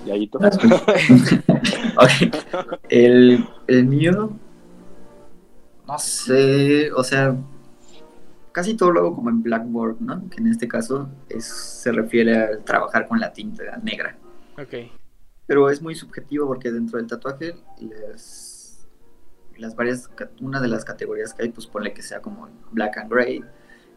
Yayito. 0.05 0.39
el, 2.89 3.47
el 3.67 3.85
mío, 3.85 4.31
no 5.87 5.99
sé, 5.99 6.91
o 6.91 7.03
sea, 7.03 7.35
casi 8.51 8.75
todo 8.75 8.91
lo 8.91 8.99
hago 9.01 9.15
como 9.15 9.29
en 9.29 9.43
Blackboard, 9.43 9.97
¿no? 9.99 10.29
Que 10.29 10.41
en 10.41 10.47
este 10.47 10.67
caso 10.67 11.09
es, 11.29 11.45
se 11.45 11.91
refiere 11.91 12.37
a 12.37 12.59
trabajar 12.59 13.07
con 13.07 13.19
la 13.19 13.33
tinta 13.33 13.77
negra. 13.83 14.17
Ok. 14.57 14.73
Pero 15.45 15.69
es 15.69 15.81
muy 15.81 15.95
subjetivo 15.95 16.47
porque 16.47 16.71
dentro 16.71 16.97
del 16.97 17.07
tatuaje 17.07 17.55
les 17.79 18.63
las 19.57 19.75
varias, 19.75 20.09
una 20.41 20.61
de 20.61 20.67
las 20.67 20.85
categorías 20.85 21.33
que 21.33 21.43
hay, 21.43 21.49
pues 21.49 21.67
ponle 21.67 21.93
que 21.93 22.01
sea 22.01 22.21
como 22.21 22.49
black 22.71 22.97
and 22.97 23.11
gray, 23.11 23.43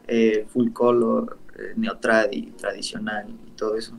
eh, 0.06 0.46
full 0.48 0.70
color, 0.72 1.38
eh, 1.58 1.72
neotradi, 1.76 2.52
tradicional 2.52 3.28
y 3.28 3.50
todo 3.52 3.76
eso. 3.76 3.96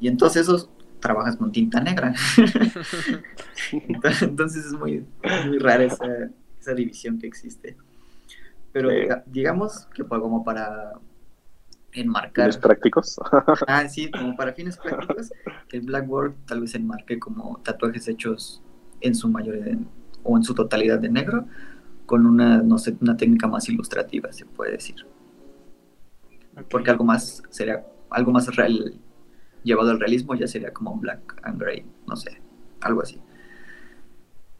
Y 0.00 0.08
entonces 0.08 0.42
esos 0.42 0.70
trabajas 1.00 1.36
con 1.36 1.52
tinta 1.52 1.80
negra. 1.80 2.14
entonces 4.20 4.66
es 4.66 4.72
muy, 4.72 5.04
muy 5.46 5.58
rara 5.58 5.84
esa, 5.84 6.06
esa, 6.60 6.74
división 6.74 7.18
que 7.18 7.26
existe. 7.26 7.76
Pero 8.72 8.90
digamos 9.26 9.86
que 9.94 10.04
como 10.04 10.44
para 10.44 10.92
enmarcar. 11.92 12.46
¿Fines 12.46 12.58
prácticos? 12.58 13.20
ah, 13.66 13.88
sí, 13.88 14.10
como 14.10 14.36
para 14.36 14.52
fines 14.52 14.76
prácticos, 14.76 15.32
el 15.72 15.80
Blackboard 15.82 16.34
tal 16.46 16.60
vez 16.60 16.74
enmarque 16.74 17.18
como 17.18 17.60
tatuajes 17.64 18.08
hechos 18.08 18.62
en 19.00 19.14
su 19.14 19.28
mayoría 19.28 19.78
o 20.22 20.36
en 20.36 20.42
su 20.42 20.54
totalidad 20.54 20.98
de 20.98 21.08
negro, 21.08 21.46
con 22.06 22.26
una, 22.26 22.62
no 22.62 22.78
sé, 22.78 22.96
una 23.00 23.16
técnica 23.16 23.46
más 23.46 23.68
ilustrativa, 23.68 24.32
se 24.32 24.44
puede 24.44 24.72
decir. 24.72 24.96
Porque 26.70 26.90
algo 26.90 27.04
más 27.04 27.42
sería, 27.50 27.86
algo 28.10 28.32
más 28.32 28.54
real, 28.54 29.00
llevado 29.64 29.90
al 29.90 30.00
realismo 30.00 30.34
ya 30.34 30.46
sería 30.46 30.72
como 30.72 30.96
black 30.96 31.40
and 31.42 31.60
gray, 31.60 31.84
no 32.06 32.16
sé, 32.16 32.40
algo 32.80 33.02
así. 33.02 33.20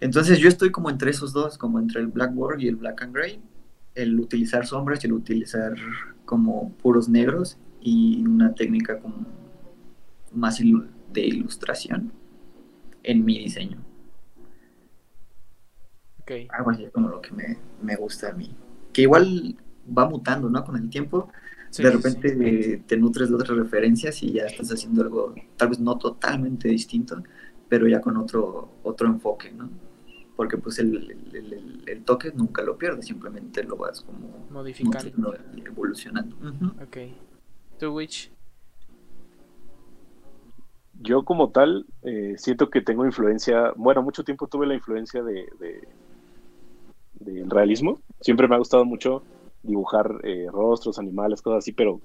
Entonces 0.01 0.39
yo 0.39 0.49
estoy 0.49 0.71
como 0.71 0.91
entre 0.91 1.11
esos 1.11 1.33
dos, 1.33 1.59
como 1.59 1.79
entre 1.79 2.01
el 2.01 2.07
blackboard 2.09 2.61
y 2.61 2.69
el 2.69 2.77
black 2.77 3.03
and 3.03 3.15
gray, 3.15 3.41
el 3.95 4.19
utilizar 4.21 4.67
sombras 4.67 5.03
y 5.03 5.09
el 5.09 5.13
utilizar 5.13 5.75
como 6.25 6.73
puros 6.75 7.09
negros 7.09 7.59
y 7.81 8.25
una 8.25 8.55
técnica 8.55 8.99
como 8.99 9.27
más 10.33 10.59
de 10.59 11.21
ilustración 11.21 12.13
en 13.03 13.25
mi 13.25 13.39
diseño. 13.39 13.79
Algo 16.51 16.71
así 16.71 16.87
como 16.93 17.09
lo 17.09 17.21
que 17.23 17.31
me, 17.33 17.97
gusta 17.97 18.31
a 18.31 18.33
mí. 18.33 18.55
Que 18.93 19.03
igual 19.03 19.57
va 19.97 20.09
mutando, 20.09 20.51
¿no? 20.51 20.65
Con 20.65 20.77
el 20.77 20.91
tiempo. 20.91 21.31
De 21.77 21.91
repente 21.91 22.83
te 22.87 22.97
nutres 22.97 23.29
de 23.29 23.35
otras 23.35 23.57
referencias 23.57 24.23
y 24.23 24.33
ya 24.33 24.47
estás 24.47 24.73
haciendo 24.73 25.03
algo 25.03 25.35
tal 25.57 25.69
vez 25.69 25.81
no 25.81 25.97
totalmente 25.99 26.69
distinto, 26.69 27.23
pero 27.69 27.87
ya 27.87 28.01
con 28.01 28.17
otro, 28.17 28.79
otro 28.83 29.09
enfoque, 29.09 29.53
¿no? 29.53 29.69
porque 30.39 30.57
pues 30.57 30.79
el, 30.79 31.17
el, 31.85 32.05
toque 32.05 32.31
nunca 32.33 32.63
lo 32.63 32.79
pierdes, 32.79 33.07
simplemente 33.07 33.65
lo 33.65 33.77
vas 33.77 34.03
como 34.03 34.47
modificando, 34.53 35.35
evolucionando. 35.67 36.37
Ok. 36.81 36.97
¿Tú, 37.77 37.93
Witch? 37.93 38.31
Yo 41.01 41.25
como 41.25 41.51
tal 41.51 41.87
eh, 42.03 42.35
siento 42.39 42.71
que 42.71 42.83
tengo 42.83 43.05
influencia, 43.05 43.73
bueno, 43.75 44.01
mucho 44.01 44.23
tiempo 44.23 44.47
tuve 44.47 44.69
la 44.69 44.75
influencia 44.75 45.25
de, 45.25 45.49
del 47.15 47.51
realismo. 47.51 48.01
Siempre 48.21 48.47
me 48.47 48.55
ha 48.55 48.59
gustado 48.59 48.85
mucho 48.85 49.25
dibujar 49.69 50.21
eh, 50.25 50.49
rostros, 50.51 50.99
animales, 50.99 51.43
cosas 51.43 51.59
así, 51.59 51.73
pero 51.73 52.01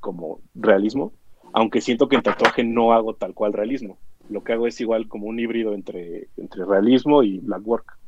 como 0.00 0.40
realismo. 0.54 1.12
Aunque 1.54 1.80
siento 1.80 2.08
que 2.08 2.16
en 2.16 2.22
tatuaje 2.22 2.64
no 2.64 2.92
hago 2.92 3.14
tal 3.14 3.32
cual 3.32 3.54
realismo 3.54 3.96
lo 4.28 4.42
que 4.42 4.52
hago 4.52 4.66
es 4.66 4.80
igual 4.80 5.08
como 5.08 5.26
un 5.26 5.38
híbrido 5.38 5.74
entre, 5.74 6.28
entre 6.36 6.64
realismo 6.64 7.22
y 7.22 7.38
black 7.38 7.66
work. 7.66 7.98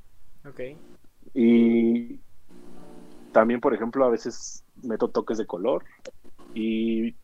Ok. 0.48 0.60
Y 1.34 2.18
también, 3.32 3.60
por 3.60 3.74
ejemplo, 3.74 4.04
a 4.04 4.10
veces 4.10 4.64
meto 4.82 5.08
toques 5.08 5.38
de 5.38 5.46
color 5.46 5.84
y 6.54 7.14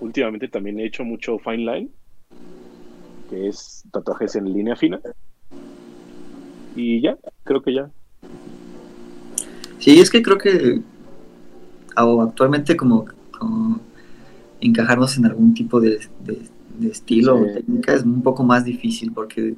últimamente 0.00 0.48
también 0.48 0.78
he 0.78 0.86
hecho 0.86 1.04
mucho 1.04 1.38
fine 1.38 1.72
line, 1.72 1.90
que 3.30 3.48
es 3.48 3.82
tatuajes 3.90 4.36
en 4.36 4.52
línea 4.52 4.76
fina. 4.76 5.00
Y 6.76 7.00
ya, 7.00 7.16
creo 7.42 7.62
que 7.62 7.74
ya. 7.74 7.90
Sí, 9.86 10.00
es 10.00 10.10
que 10.10 10.20
creo 10.20 10.36
que 10.36 10.82
actualmente 11.94 12.76
como, 12.76 13.06
encajarnos 14.60 15.16
en 15.16 15.26
algún 15.26 15.54
tipo 15.54 15.80
de 15.80 16.00
de 16.78 16.88
estilo 16.88 17.36
o 17.36 17.44
técnica 17.44 17.94
es 17.94 18.02
un 18.02 18.22
poco 18.22 18.42
más 18.44 18.64
difícil 18.64 19.12
porque 19.12 19.54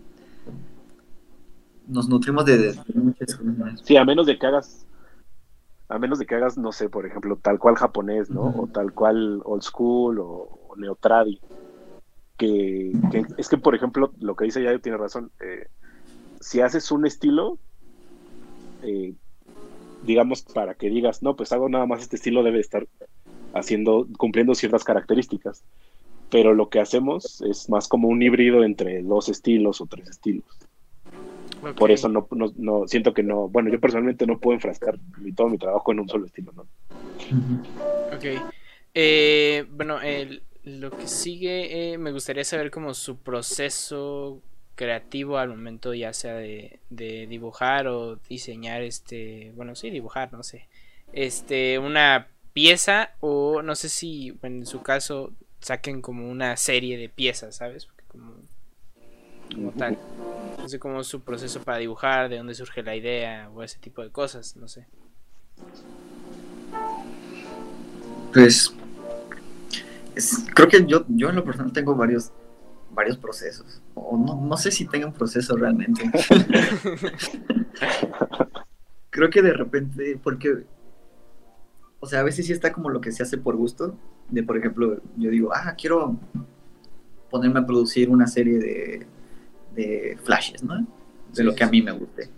nos 1.87 2.09
nutrimos 2.09 2.45
de, 2.45 2.77
muchas 2.95 3.35
cosas 3.35 3.81
Sí, 3.83 3.97
a 3.97 4.05
menos 4.05 4.27
de 4.27 4.39
que 4.39 4.47
hagas, 4.47 4.87
a 5.89 5.99
menos 5.99 6.19
de 6.19 6.27
que 6.27 6.35
hagas, 6.35 6.59
no 6.59 6.73
sé, 6.73 6.91
por 6.91 7.07
ejemplo, 7.07 7.39
tal 7.41 7.59
cual 7.59 7.77
japonés, 7.77 8.29
¿no? 8.29 8.55
O 8.57 8.67
tal 8.67 8.93
cual 8.93 9.41
old 9.45 9.63
school 9.63 10.19
o, 10.21 10.75
neotradi. 10.77 11.41
Que, 12.37 12.93
es 13.39 13.49
que, 13.49 13.57
por 13.57 13.75
ejemplo, 13.75 14.13
lo 14.21 14.37
que 14.37 14.45
dice 14.45 14.63
Yayo 14.63 14.81
tiene 14.81 14.99
razón. 14.99 15.33
Eh, 15.41 15.69
si 16.41 16.61
haces 16.61 16.93
un 16.93 17.07
estilo, 17.07 17.59
eh, 18.83 19.15
digamos, 20.03 20.43
para 20.43 20.75
que 20.75 20.91
digas, 20.91 21.23
no, 21.23 21.37
pues 21.37 21.53
hago 21.53 21.69
nada 21.69 21.87
más 21.87 22.03
este 22.03 22.17
estilo, 22.17 22.43
debe 22.43 22.61
estar 22.61 22.87
haciendo, 23.55 24.07
cumpliendo 24.19 24.55
ciertas 24.55 24.85
características 24.85 25.65
pero 26.31 26.55
lo 26.55 26.69
que 26.69 26.81
hacemos 26.81 27.41
es 27.43 27.69
más 27.69 27.89
como 27.89 28.09
un 28.09 28.23
híbrido 28.23 28.65
entre 28.65 29.03
dos 29.03 29.29
estilos 29.29 29.81
o 29.81 29.87
tres 29.87 30.09
estilos. 30.09 30.45
Por 31.77 31.91
eso 31.91 32.09
no, 32.09 32.29
no, 32.31 32.87
siento 32.87 33.13
que 33.13 33.23
no, 33.23 33.49
bueno, 33.49 33.71
yo 33.71 33.81
personalmente 33.81 34.27
no 34.27 34.39
puedo 34.39 34.55
enfrascar 34.55 34.97
todo 35.35 35.49
mi 35.49 35.59
trabajo 35.59 35.91
en 35.91 36.01
un 36.01 36.09
solo 36.09 36.27
estilo, 36.27 36.53
¿no? 36.53 36.63
Ok. 38.15 38.25
Eh, 38.95 39.67
bueno, 39.71 39.99
lo 40.65 40.91
que 40.91 41.09
sigue, 41.09 41.93
eh, 41.93 41.99
me 41.99 42.13
gustaría 42.13 42.45
saber 42.45 42.71
como 42.71 42.95
su 42.95 43.17
proceso 43.17 44.41
creativo 44.79 45.39
al 45.39 45.49
momento 45.49 45.93
ya 45.93 46.13
sea 46.13 46.35
de, 46.35 46.79
de, 46.89 47.27
dibujar 47.27 47.89
o 47.89 48.15
diseñar 48.29 48.83
este, 48.83 49.53
bueno, 49.57 49.75
sí, 49.75 49.91
dibujar, 49.91 50.33
no 50.33 50.45
sé, 50.45 50.69
este, 51.13 51.81
una 51.81 52.29
pieza 52.53 53.11
o 53.19 53.61
no 53.61 53.75
sé 53.75 53.89
si 53.89 54.39
en 54.43 54.67
su 54.67 54.83
caso 54.83 55.33
saquen 55.59 56.01
como 56.01 56.31
una 56.31 56.57
serie 56.57 56.97
de 56.97 57.09
piezas, 57.09 57.57
¿sabes? 57.57 57.89
como, 58.07 58.35
como 59.53 59.73
tal. 59.73 59.99
No 60.59 60.69
sé 60.69 60.79
cómo 60.79 61.01
es 61.01 61.09
su 61.09 61.23
proceso 61.23 61.61
para 61.63 61.79
dibujar, 61.79 62.29
de 62.29 62.37
dónde 62.37 62.55
surge 62.55 62.85
la 62.85 62.95
idea 62.95 63.51
o 63.53 63.65
ese 63.65 63.81
tipo 63.81 64.03
de 64.03 64.11
cosas, 64.11 64.57
no 64.57 64.69
sé. 64.69 64.87
Pues 68.33 68.73
creo 70.55 70.69
que 70.69 70.87
yo, 70.87 71.05
yo 71.09 71.31
en 71.31 71.35
lo 71.35 71.45
personal 71.45 71.73
tengo 71.73 71.97
varios 71.97 72.31
varios 72.99 73.17
procesos. 73.17 73.81
O 73.95 74.17
no, 74.17 74.45
no 74.45 74.57
sé 74.57 74.73
si 74.73 74.85
tengo 74.85 75.07
un 75.07 75.13
proceso 75.13 75.57
realmente. 75.57 76.03
creo 79.11 79.31
que 79.31 79.41
de 79.41 79.53
repente, 79.53 80.19
porque, 80.21 80.67
o 82.01 82.07
sea, 82.09 82.19
a 82.19 82.23
veces 82.25 82.47
sí 82.47 82.53
está 82.53 82.73
como 82.73 82.91
lo 82.91 83.01
que 83.01 83.13
se 83.13 83.23
hace 83.23 83.39
por 83.39 83.55
gusto, 83.55 83.97
de, 84.31 84.43
por 84.43 84.57
ejemplo, 84.57 85.01
yo 85.17 85.31
digo, 85.31 85.51
ah, 85.55 85.77
quiero 85.79 86.19
ponerme 87.31 87.61
a 87.61 87.67
producir 87.67 88.11
una 88.11 88.27
serie 88.27 88.59
de, 88.59 89.07
de 89.77 90.19
flashes, 90.25 90.65
¿no? 90.65 90.85
De 91.33 91.45
lo 91.45 91.55
que 91.55 91.63
a 91.63 91.69
mí 91.69 91.81
me 91.81 91.93
guste. 91.93 92.31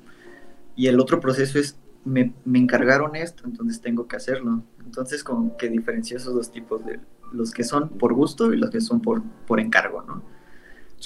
Y 0.77 0.89
el 0.89 1.01
otro 1.01 1.21
proceso 1.21 1.59
es, 1.59 1.79
me, 2.05 2.35
me, 2.45 2.59
encargaron 2.59 3.17
esto, 3.17 3.45
entonces 3.47 3.81
tengo 3.81 4.07
que 4.07 4.17
hacerlo. 4.17 4.63
Entonces, 4.85 5.25
como 5.25 5.57
que 5.57 5.71
diferencio 5.71 6.19
esos 6.19 6.35
dos 6.35 6.53
tipos 6.53 6.85
de 6.85 7.01
los 7.33 7.51
que 7.51 7.65
son 7.65 7.89
por 7.89 8.13
gusto 8.13 8.53
y 8.53 8.59
los 8.59 8.69
que 8.69 8.83
son 8.83 9.01
por, 9.01 9.23
por 9.47 9.59
encargo, 9.59 10.03
¿no? 10.03 10.40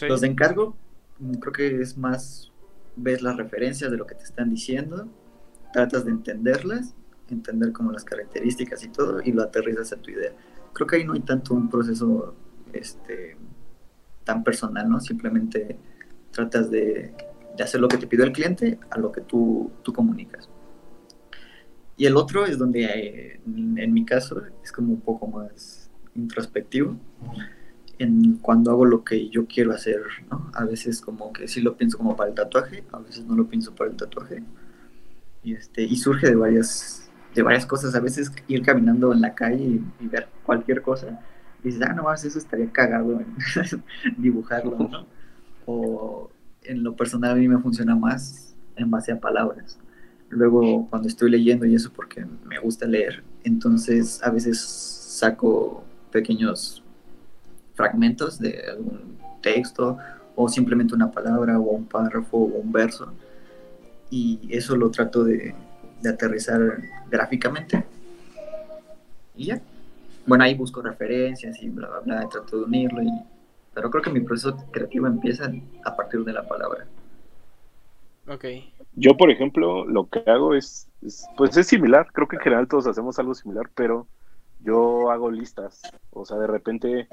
Los 0.03 0.21
de 0.21 0.27
encargo, 0.27 0.77
mm, 1.19 1.35
creo 1.35 1.53
que 1.53 1.81
es 1.81 1.97
más, 1.97 2.53
ves 2.97 3.23
las 3.23 3.37
referencias 3.37 3.91
de 3.91 3.97
lo 3.97 4.07
que 4.07 4.15
te 4.15 4.25
están 4.25 4.51
diciendo, 4.51 5.09
tratas 5.73 6.05
de 6.05 6.11
entenderlas, 6.11 6.95
entender 7.31 7.73
como 7.73 7.93
las 7.93 8.05
características 8.05 8.85
y 8.85 8.89
todo, 8.89 9.21
y 9.23 9.33
lo 9.33 9.43
aterrizas 9.43 9.93
a 9.93 9.97
tu 9.97 10.11
idea 10.11 10.33
creo 10.75 10.87
que 10.87 10.97
ahí 10.97 11.05
no 11.05 11.15
hay 11.15 11.21
tanto 11.21 11.55
un 11.55 11.71
proceso 11.71 12.35
este, 12.73 13.37
tan 14.25 14.45
personal, 14.45 14.91
¿no? 14.91 15.01
Simplemente 15.01 15.79
tratas 16.31 16.71
de, 16.71 17.15
hacer 17.59 17.81
lo 17.81 17.89
que 17.89 17.97
te 17.97 18.07
pide 18.07 18.25
el 18.25 18.33
cliente 18.33 18.79
a 18.91 18.99
lo 18.99 19.11
que 19.11 19.23
tú, 19.23 19.71
tú 19.83 19.93
comunicas. 19.93 20.51
Y 21.97 22.07
el 22.07 22.17
otro 22.17 22.45
es 22.45 22.59
donde, 22.59 22.85
eh, 22.85 23.41
en, 23.47 23.95
mi 23.95 24.05
caso, 24.05 24.43
es 24.63 24.73
como 24.73 24.93
un 24.93 25.01
poco 25.01 25.29
más 25.29 25.89
introspectivo, 26.17 26.97
en 27.99 28.37
cuando 28.37 28.71
hago 28.71 28.85
lo 28.85 29.05
que 29.05 29.29
yo 29.29 29.47
quiero 29.47 29.73
hacer, 29.73 30.03
¿no? 30.31 30.51
A 30.55 30.65
veces 30.65 31.01
como 31.01 31.33
que 31.33 31.49
sí 31.49 31.61
lo 31.61 31.77
pienso 31.77 31.99
como 31.99 32.17
para 32.17 32.31
el 32.31 32.35
tatuaje, 32.35 32.85
a 32.93 32.99
veces 32.99 33.25
no 33.25 33.35
lo 33.35 33.47
pienso 33.47 33.75
para 33.75 33.91
el 33.91 33.97
tatuaje. 33.97 34.43
Y, 35.43 35.55
este, 35.55 35.83
y 35.83 35.97
surge 35.97 36.29
de 36.29 36.37
varias 36.37 37.05
de 37.35 37.43
varias 37.43 37.67
cosas. 37.67 37.95
A 37.95 38.01
veces 38.01 38.33
ir 38.49 38.63
caminando 38.63 39.13
en 39.13 39.21
la 39.21 39.35
calle 39.35 39.81
y, 40.01 40.07
ver 40.07 40.29
cualquier 40.45 40.83
cosa, 40.83 41.21
y 41.63 41.69
dices, 41.69 41.83
ah, 41.83 41.93
no 41.93 42.05
más, 42.05 42.25
eso 42.25 42.39
estaría 42.39 42.71
cagado 42.71 43.21
en 43.21 43.35
dibujarlo, 44.19 44.77
¿no? 44.79 45.07
O 45.67 46.31
en 46.63 46.83
lo 46.83 46.95
personal 46.95 47.33
a 47.33 47.35
mí 47.35 47.49
me 47.49 47.59
funciona 47.59 47.95
más 47.95 48.55
en 48.77 48.91
base 48.91 49.13
a 49.13 49.21
palabras. 49.21 49.79
Luego, 50.29 50.89
cuando 50.89 51.09
estoy 51.09 51.31
leyendo 51.31 51.65
y 51.67 51.75
eso, 51.75 51.93
porque 51.93 52.25
me 52.45 52.59
gusta 52.59 52.87
leer, 52.87 53.23
entonces 53.45 54.23
a 54.23 54.31
veces 54.31 54.61
saco 54.61 55.85
pequeños 56.11 56.84
fragmentos 57.75 58.39
de 58.39 58.63
algún 58.71 59.19
texto 59.41 59.99
o 60.37 60.49
simplemente 60.49 60.95
una 60.95 61.11
palabra 61.11 61.59
o 61.59 61.63
un 61.63 61.87
párrafo 61.87 62.39
o 62.39 62.61
un 62.61 62.73
verso 62.73 63.13
y 64.11 64.41
eso 64.51 64.77
lo 64.77 64.91
trato 64.91 65.25
de, 65.25 65.55
de 66.01 66.09
aterrizar 66.09 66.61
gráficamente. 67.11 67.85
Y 69.35 69.47
ya. 69.47 69.61
Bueno, 70.27 70.45
ahí 70.45 70.55
busco 70.55 70.81
referencias 70.81 71.61
y 71.63 71.69
bla, 71.69 71.89
bla, 71.89 72.01
bla, 72.01 72.29
trato 72.29 72.59
de 72.59 72.65
unirlo. 72.65 73.03
Y... 73.03 73.11
Pero 73.75 73.91
creo 73.91 74.03
que 74.03 74.11
mi 74.11 74.21
proceso 74.21 74.57
creativo 74.71 75.07
empieza 75.07 75.51
a 75.85 75.97
partir 75.97 76.25
de 76.25 76.33
la 76.33 76.47
palabra. 76.47 76.87
Ok. 78.29 78.45
Yo, 78.95 79.17
por 79.17 79.31
ejemplo, 79.31 79.85
lo 79.85 80.09
que 80.09 80.23
hago 80.27 80.55
es, 80.55 80.89
pues 81.37 81.57
es 81.57 81.67
similar. 81.67 82.07
Creo 82.13 82.29
que 82.29 82.37
en 82.37 82.43
general 82.43 82.69
todos 82.69 82.87
hacemos 82.87 83.19
algo 83.19 83.35
similar, 83.35 83.69
pero 83.75 84.07
yo 84.61 85.11
hago 85.11 85.31
listas. 85.31 85.83
O 86.11 86.25
sea, 86.25 86.39
de 86.39 86.47
repente, 86.47 87.09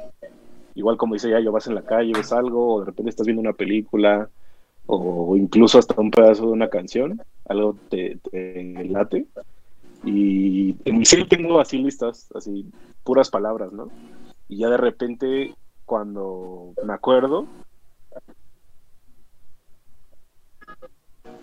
igual 0.76 0.98
como 0.98 1.14
dice 1.14 1.30
ya, 1.30 1.40
yo 1.40 1.52
vas 1.52 1.68
en 1.68 1.76
la 1.76 1.84
calle, 1.84 2.14
ves 2.16 2.32
algo, 2.32 2.76
o 2.76 2.80
de 2.80 2.88
repente 2.88 3.10
estás 3.10 3.26
viendo 3.26 3.42
una 3.42 3.54
película, 3.54 4.30
o 4.86 5.36
incluso 5.38 5.80
hasta 5.80 6.00
un 6.00 6.12
pedazo 6.12 6.48
de 6.48 6.52
una 6.52 6.70
canción, 6.70 7.22
algo 7.48 7.76
te, 7.90 8.20
late. 8.90 9.26
Y 10.04 10.76
en 10.86 10.98
mi 10.98 11.06
serie 11.06 11.26
tengo 11.26 11.60
así 11.60 11.78
listas, 11.78 12.30
así 12.34 12.66
puras 13.04 13.30
palabras, 13.30 13.72
¿no? 13.72 13.90
Y 14.50 14.58
ya 14.58 14.70
de 14.70 14.78
repente, 14.78 15.54
cuando 15.86 16.74
me 16.84 16.94
acuerdo, 16.94 17.48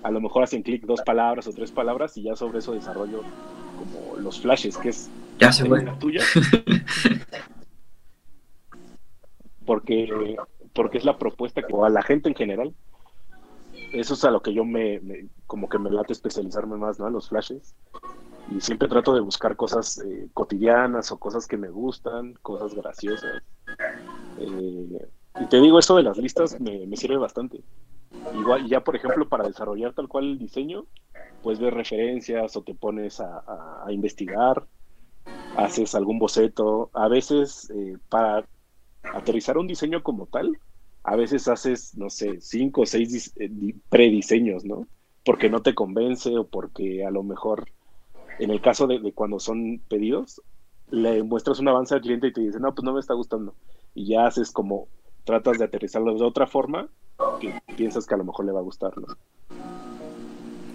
a 0.02 0.10
lo 0.10 0.20
mejor 0.20 0.42
hacen 0.42 0.62
clic 0.62 0.84
dos 0.84 1.02
palabras 1.02 1.46
o 1.46 1.52
tres 1.52 1.70
palabras 1.70 2.16
y 2.16 2.22
ya 2.22 2.36
sobre 2.36 2.58
eso 2.58 2.72
desarrollo 2.72 3.22
como 3.78 4.16
los 4.16 4.40
flashes, 4.40 4.76
que 4.76 4.90
es 4.90 5.10
ya 5.38 5.52
se 5.52 5.68
la 5.68 5.98
tuya. 5.98 6.22
porque, 9.68 10.36
porque 10.72 10.96
es 10.96 11.04
la 11.04 11.18
propuesta 11.18 11.60
que, 11.60 11.74
o 11.74 11.84
a 11.84 11.90
la 11.90 12.00
gente 12.00 12.30
en 12.30 12.34
general, 12.34 12.74
eso 13.92 14.14
es 14.14 14.24
a 14.24 14.30
lo 14.30 14.40
que 14.40 14.54
yo 14.54 14.64
me, 14.64 14.98
como 15.46 15.68
que 15.68 15.78
me 15.78 15.90
late 15.90 16.14
especializarme 16.14 16.78
más, 16.78 16.98
¿no? 16.98 17.04
A 17.04 17.10
los 17.10 17.28
flashes. 17.28 17.74
Y 18.50 18.62
siempre 18.62 18.88
trato 18.88 19.12
de 19.12 19.20
buscar 19.20 19.56
cosas 19.56 19.98
eh, 19.98 20.30
cotidianas 20.32 21.12
o 21.12 21.18
cosas 21.18 21.46
que 21.46 21.58
me 21.58 21.68
gustan, 21.68 22.32
cosas 22.40 22.74
graciosas. 22.74 23.42
Eh, 24.38 25.06
y 25.38 25.46
te 25.50 25.60
digo, 25.60 25.78
eso 25.78 25.96
de 25.96 26.02
las 26.02 26.16
listas 26.16 26.58
me, 26.58 26.96
sirve 26.96 27.18
bastante. 27.18 27.60
igual 28.40 28.66
ya 28.68 28.80
por 28.82 28.96
ejemplo 28.96 29.28
para 29.28 29.46
desarrollar 29.46 29.92
tal 29.92 30.08
cual 30.08 30.24
el 30.24 30.38
diseño, 30.38 30.86
pues 31.42 31.58
ves 31.58 31.74
referencias 31.74 32.56
o 32.56 32.62
te 32.62 32.74
pones 32.74 33.20
a, 33.20 33.84
investigar, 33.90 34.64
haces 35.58 35.94
algún 35.94 36.18
boceto, 36.18 36.88
a 36.94 37.08
veces 37.08 37.70
eh, 37.70 37.98
para 38.08 38.46
aterrizar 39.14 39.58
un 39.58 39.66
diseño 39.66 40.02
como 40.02 40.26
tal, 40.26 40.58
a 41.04 41.16
veces 41.16 41.48
haces, 41.48 41.96
no 41.96 42.10
sé, 42.10 42.40
cinco 42.40 42.82
o 42.82 42.86
seis 42.86 43.32
eh, 43.36 43.50
prediseños, 43.88 44.64
¿no? 44.64 44.86
Porque 45.24 45.48
no 45.48 45.62
te 45.62 45.74
convence 45.74 46.36
o 46.36 46.46
porque 46.46 47.04
a 47.04 47.10
lo 47.10 47.22
mejor, 47.22 47.68
en 48.38 48.50
el 48.50 48.60
caso 48.60 48.86
de, 48.86 49.12
cuando 49.12 49.38
son 49.40 49.80
pedidos, 49.88 50.42
le 50.90 51.22
muestras 51.22 51.60
un 51.60 51.68
avance 51.68 51.94
al 51.94 52.00
cliente 52.00 52.28
y 52.28 52.32
te 52.32 52.40
dice, 52.40 52.60
no, 52.60 52.74
pues 52.74 52.84
no 52.84 52.92
me 52.92 53.00
está 53.00 53.14
gustando. 53.14 53.54
Y 53.94 54.08
ya 54.08 54.26
haces 54.26 54.50
como, 54.50 54.88
tratas 55.24 55.58
de 55.58 55.64
aterrizarlo 55.64 56.14
de 56.14 56.24
otra 56.24 56.46
forma 56.46 56.88
que 57.40 57.52
piensas 57.76 58.06
que 58.06 58.14
a 58.14 58.18
lo 58.18 58.24
mejor 58.24 58.46
le 58.46 58.52
va 58.52 58.60
a 58.60 58.62
gustar, 58.62 58.96
¿no? 58.96 59.06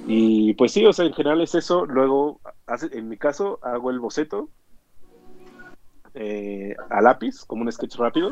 Y 0.07 0.53
pues 0.55 0.73
sí, 0.73 0.85
o 0.85 0.93
sea, 0.93 1.05
en 1.05 1.13
general 1.13 1.41
es 1.41 1.55
eso. 1.55 1.85
Luego, 1.85 2.41
en 2.91 3.07
mi 3.07 3.17
caso, 3.17 3.59
hago 3.61 3.89
el 3.89 3.99
boceto 3.99 4.49
eh, 6.15 6.75
a 6.89 7.01
lápiz, 7.01 7.43
como 7.45 7.63
un 7.63 7.71
sketch 7.71 7.95
rápido, 7.95 8.31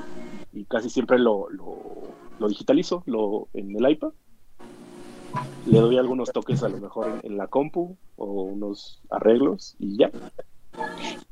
y 0.53 0.65
casi 0.65 0.89
siempre 0.89 1.17
lo, 1.19 1.47
lo, 1.49 2.47
digitalizo 2.47 3.03
lo, 3.05 3.47
en 3.53 3.75
el 3.75 3.91
iPad. 3.91 4.11
Le 5.65 5.79
doy 5.79 5.97
algunos 5.97 6.31
toques 6.31 6.61
a 6.63 6.69
lo 6.69 6.77
mejor 6.77 7.19
en, 7.23 7.37
la 7.37 7.47
compu 7.47 7.95
o 8.17 8.43
unos 8.43 9.01
arreglos 9.09 9.75
y 9.79 9.97
ya. 9.97 10.11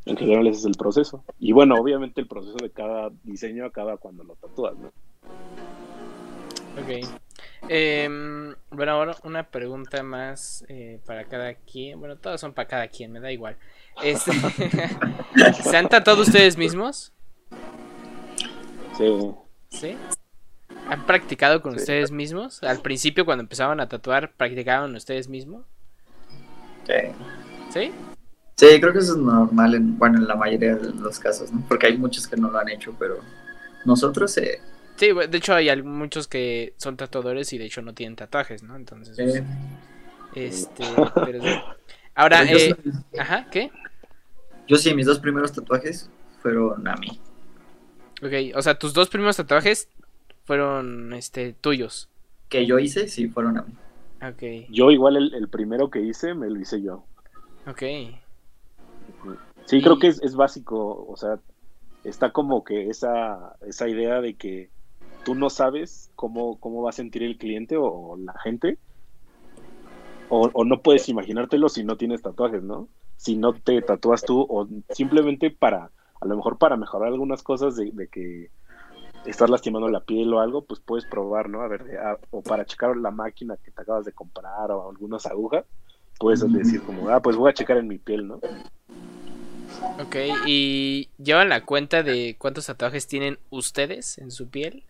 En 0.06 0.18
general 0.18 0.48
ese 0.48 0.60
es 0.60 0.66
el 0.66 0.76
proceso. 0.78 1.24
Y 1.40 1.52
bueno, 1.52 1.76
obviamente 1.76 2.22
el 2.22 2.28
proceso 2.28 2.58
de 2.62 2.70
cada 2.70 3.10
diseño 3.24 3.66
acaba 3.66 3.98
cuando 3.98 4.24
lo 4.24 4.36
tatúas, 4.36 4.76
¿no? 4.78 4.88
Ok. 6.82 7.29
Em, 7.72 8.56
bueno, 8.72 8.94
ahora 8.94 9.16
una 9.24 9.44
pregunta 9.44 10.02
más 10.02 10.66
eh, 10.70 11.00
para 11.06 11.26
cada 11.26 11.54
quien. 11.54 12.00
Bueno, 12.00 12.18
todas 12.18 12.42
son 12.42 12.52
para 12.54 12.68
cada 12.68 12.88
quien, 12.88 13.12
me 13.12 13.20
da 13.20 13.32
igual. 13.32 13.58
Este, 14.04 14.32
¿Se 15.64 15.78
han 15.78 15.88
tatuado 15.88 16.24
ustedes 16.24 16.58
mismos? 16.58 17.14
Sí. 18.98 19.36
¿Sí? 19.70 19.98
¿Han 20.88 21.06
practicado 21.06 21.62
con 21.62 21.76
ustedes 21.76 22.10
mismos? 22.10 22.64
Al 22.64 22.82
principio, 22.82 23.24
cuando 23.24 23.44
empezaban 23.44 23.80
a 23.80 23.88
tatuar, 23.88 24.34
¿practicaban 24.34 24.96
ustedes 24.96 25.30
mismos? 25.30 25.64
Sí. 26.88 26.94
¿Sí? 27.72 27.92
Sí, 28.56 28.82
creo 28.82 28.92
que 28.92 29.00
eso 29.00 29.14
es 29.14 29.20
normal, 29.20 29.76
en, 29.76 29.98
bueno, 29.98 30.18
en 30.18 30.28
la 30.28 30.36
mayoría 30.36 30.76
de 30.76 30.92
los 30.92 31.20
casos, 31.20 31.54
¿no? 31.54 31.64
Porque 31.68 31.86
hay 31.86 31.98
muchos 31.98 32.28
que 32.28 32.36
no 32.36 32.50
lo 32.50 32.58
han 32.58 32.70
hecho, 32.70 32.96
pero 32.98 33.20
nosotros 33.86 34.36
eh, 34.40 34.60
Sí, 35.00 35.14
de 35.14 35.38
hecho 35.38 35.54
hay 35.56 35.82
muchos 35.82 36.28
que 36.28 36.74
son 36.76 36.98
tatuadores 36.98 37.54
y 37.54 37.58
de 37.58 37.64
hecho 37.64 37.82
no 37.82 37.94
tienen 37.94 38.18
tatuajes, 38.18 38.64
¿no? 38.64 38.76
Entonces, 38.76 39.16
pues, 39.16 39.44
este, 40.36 40.84
pero, 41.24 41.42
ahora, 42.16 42.44
eh, 42.44 42.76
ajá, 43.18 43.48
¿qué? 43.50 43.72
Yo 44.68 44.76
sí, 44.76 44.94
mis 44.94 45.06
dos 45.06 45.20
primeros 45.20 45.54
tatuajes 45.54 46.10
fueron 46.42 46.86
a 46.86 46.98
mí. 46.98 47.18
Ok, 48.22 48.58
o 48.58 48.62
sea, 48.62 48.78
tus 48.78 48.94
dos 48.94 49.08
primeros 49.08 49.38
tatuajes 49.38 49.88
fueron, 50.44 51.14
este, 51.14 51.54
tuyos. 51.54 52.10
Que 52.50 52.66
yo 52.66 52.78
hice, 52.78 53.08
sí, 53.08 53.30
fueron 53.30 53.58
a 53.58 53.62
mí. 53.62 53.74
Ok. 54.22 54.70
Yo 54.70 54.92
igual 54.92 55.16
el, 55.16 55.48
primero 55.48 55.90
que 55.90 56.02
hice, 56.02 56.34
me 56.34 56.50
lo 56.50 56.60
hice 56.60 56.82
yo. 56.82 57.06
Ok. 57.66 57.84
Sí, 59.64 59.82
creo 59.82 59.98
que 59.98 60.08
es, 60.08 60.22
es 60.22 60.36
básico, 60.36 61.08
o 61.08 61.16
sea, 61.16 61.40
está 62.04 62.32
como 62.32 62.66
que 62.66 62.90
esa, 62.90 63.56
esa 63.66 63.88
idea 63.88 64.20
de 64.20 64.34
que 64.34 64.70
tú 65.24 65.36
no 65.36 65.50
sabes 65.50 66.12
cómo, 66.16 66.60
cómo 66.60 66.84
va 66.84 66.90
a 66.90 66.94
sentir 66.94 67.24
el 67.24 67.38
cliente 67.38 67.78
o, 67.78 68.18
la 68.18 68.34
gente. 68.44 68.78
O, 70.30 70.64
no 70.64 70.82
puedes 70.82 71.10
imaginártelo 71.10 71.70
si 71.70 71.84
no 71.84 71.98
tienes 71.98 72.22
tatuajes, 72.22 72.62
¿no? 72.62 72.88
Si 73.18 73.36
no 73.36 73.54
te 73.54 73.82
tatúas 73.82 74.24
tú 74.24 74.46
o 74.48 74.68
simplemente 74.92 75.50
para, 75.50 75.90
a 76.22 76.26
lo 76.26 76.36
mejor 76.36 76.58
para 76.58 76.78
mejorar 76.78 77.08
algunas 77.08 77.42
cosas 77.42 77.76
de, 77.76 78.08
que 78.12 78.52
estás 79.26 79.50
lastimando 79.50 79.90
la 79.90 80.02
piel 80.02 80.32
o 80.34 80.40
algo, 80.40 80.64
pues 80.64 80.80
puedes 80.82 81.06
probar, 81.06 81.50
¿no? 81.50 81.62
A 81.62 81.68
ver, 81.68 81.84
o 82.30 82.44
para 82.44 82.66
checar 82.66 82.96
la 82.96 83.10
máquina 83.10 83.58
que 83.58 83.72
te 83.72 83.82
acabas 83.82 84.06
de 84.06 84.14
comprar 84.14 84.72
o 84.72 84.90
algunas 84.90 85.26
agujas, 85.26 85.66
puedes 86.20 86.42
decir 86.52 86.84
como, 86.84 87.10
ah, 87.10 87.22
pues 87.22 87.36
voy 87.36 87.50
a 87.50 87.54
checar 87.54 87.78
en 87.78 87.88
mi 87.88 87.98
piel, 87.98 88.28
¿no? 88.28 88.40
Ok, 90.00 90.16
¿y 90.46 91.10
llevan 91.18 91.50
la 91.50 91.66
cuenta 91.66 92.04
de 92.04 92.36
cuántos 92.38 92.68
tatuajes 92.68 93.08
tienen 93.08 93.40
ustedes 93.50 94.18
en 94.20 94.32
su 94.32 94.50
piel? 94.50 94.84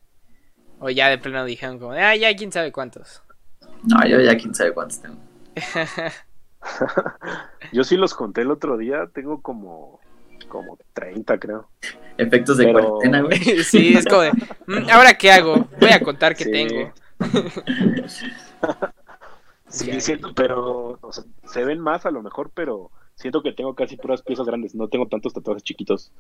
O 0.80 0.90
ya 0.90 1.10
de 1.10 1.18
pleno 1.18 1.46
dijeron 1.46 1.80
como, 1.80 1.92
ah, 1.92 2.16
ya 2.16 2.36
quién 2.36 2.52
sabe 2.52 2.72
cuántos. 2.72 3.22
No, 3.84 4.06
yo 4.08 4.20
ya 4.20 4.38
quién 4.38 4.56
sabe 4.56 4.74
cuántos 4.74 5.02
tengo. 5.02 5.18
yo 7.74 7.84
sí 7.84 7.98
los 7.98 8.14
conté 8.14 8.42
el 8.42 8.52
otro 8.52 8.78
día, 8.78 9.10
tengo 9.14 9.42
como 9.42 10.00
como 10.50 10.78
30 10.94 11.40
creo. 11.40 11.70
Efectos 12.18 12.58
de 12.58 12.72
cuarentena, 12.72 13.22
güey. 13.22 13.40
sí, 13.64 13.94
es 13.96 14.06
como 14.06 14.24
de, 14.24 14.32
mm, 14.32 14.90
¿ahora 14.92 15.14
qué 15.14 15.32
hago? 15.32 15.70
Voy 15.80 15.92
a 15.92 16.02
contar 16.02 16.36
que 16.36 16.46
tengo. 16.46 16.92
sí, 19.70 20.02
siento, 20.02 20.34
pero 20.34 21.00
se 21.46 21.64
ven 21.64 21.80
más 21.80 22.06
a 22.06 22.12
lo 22.12 22.22
mejor, 22.22 22.52
pero 22.54 22.92
siento 23.16 23.42
que 23.42 23.54
tengo 23.54 23.74
casi 23.76 23.96
puras 23.96 24.22
piezas 24.22 24.48
grandes, 24.48 24.76
no 24.76 24.90
tengo 24.90 25.08
tantos 25.08 25.34
tatuajes 25.34 25.64
chiquitos. 25.64 26.12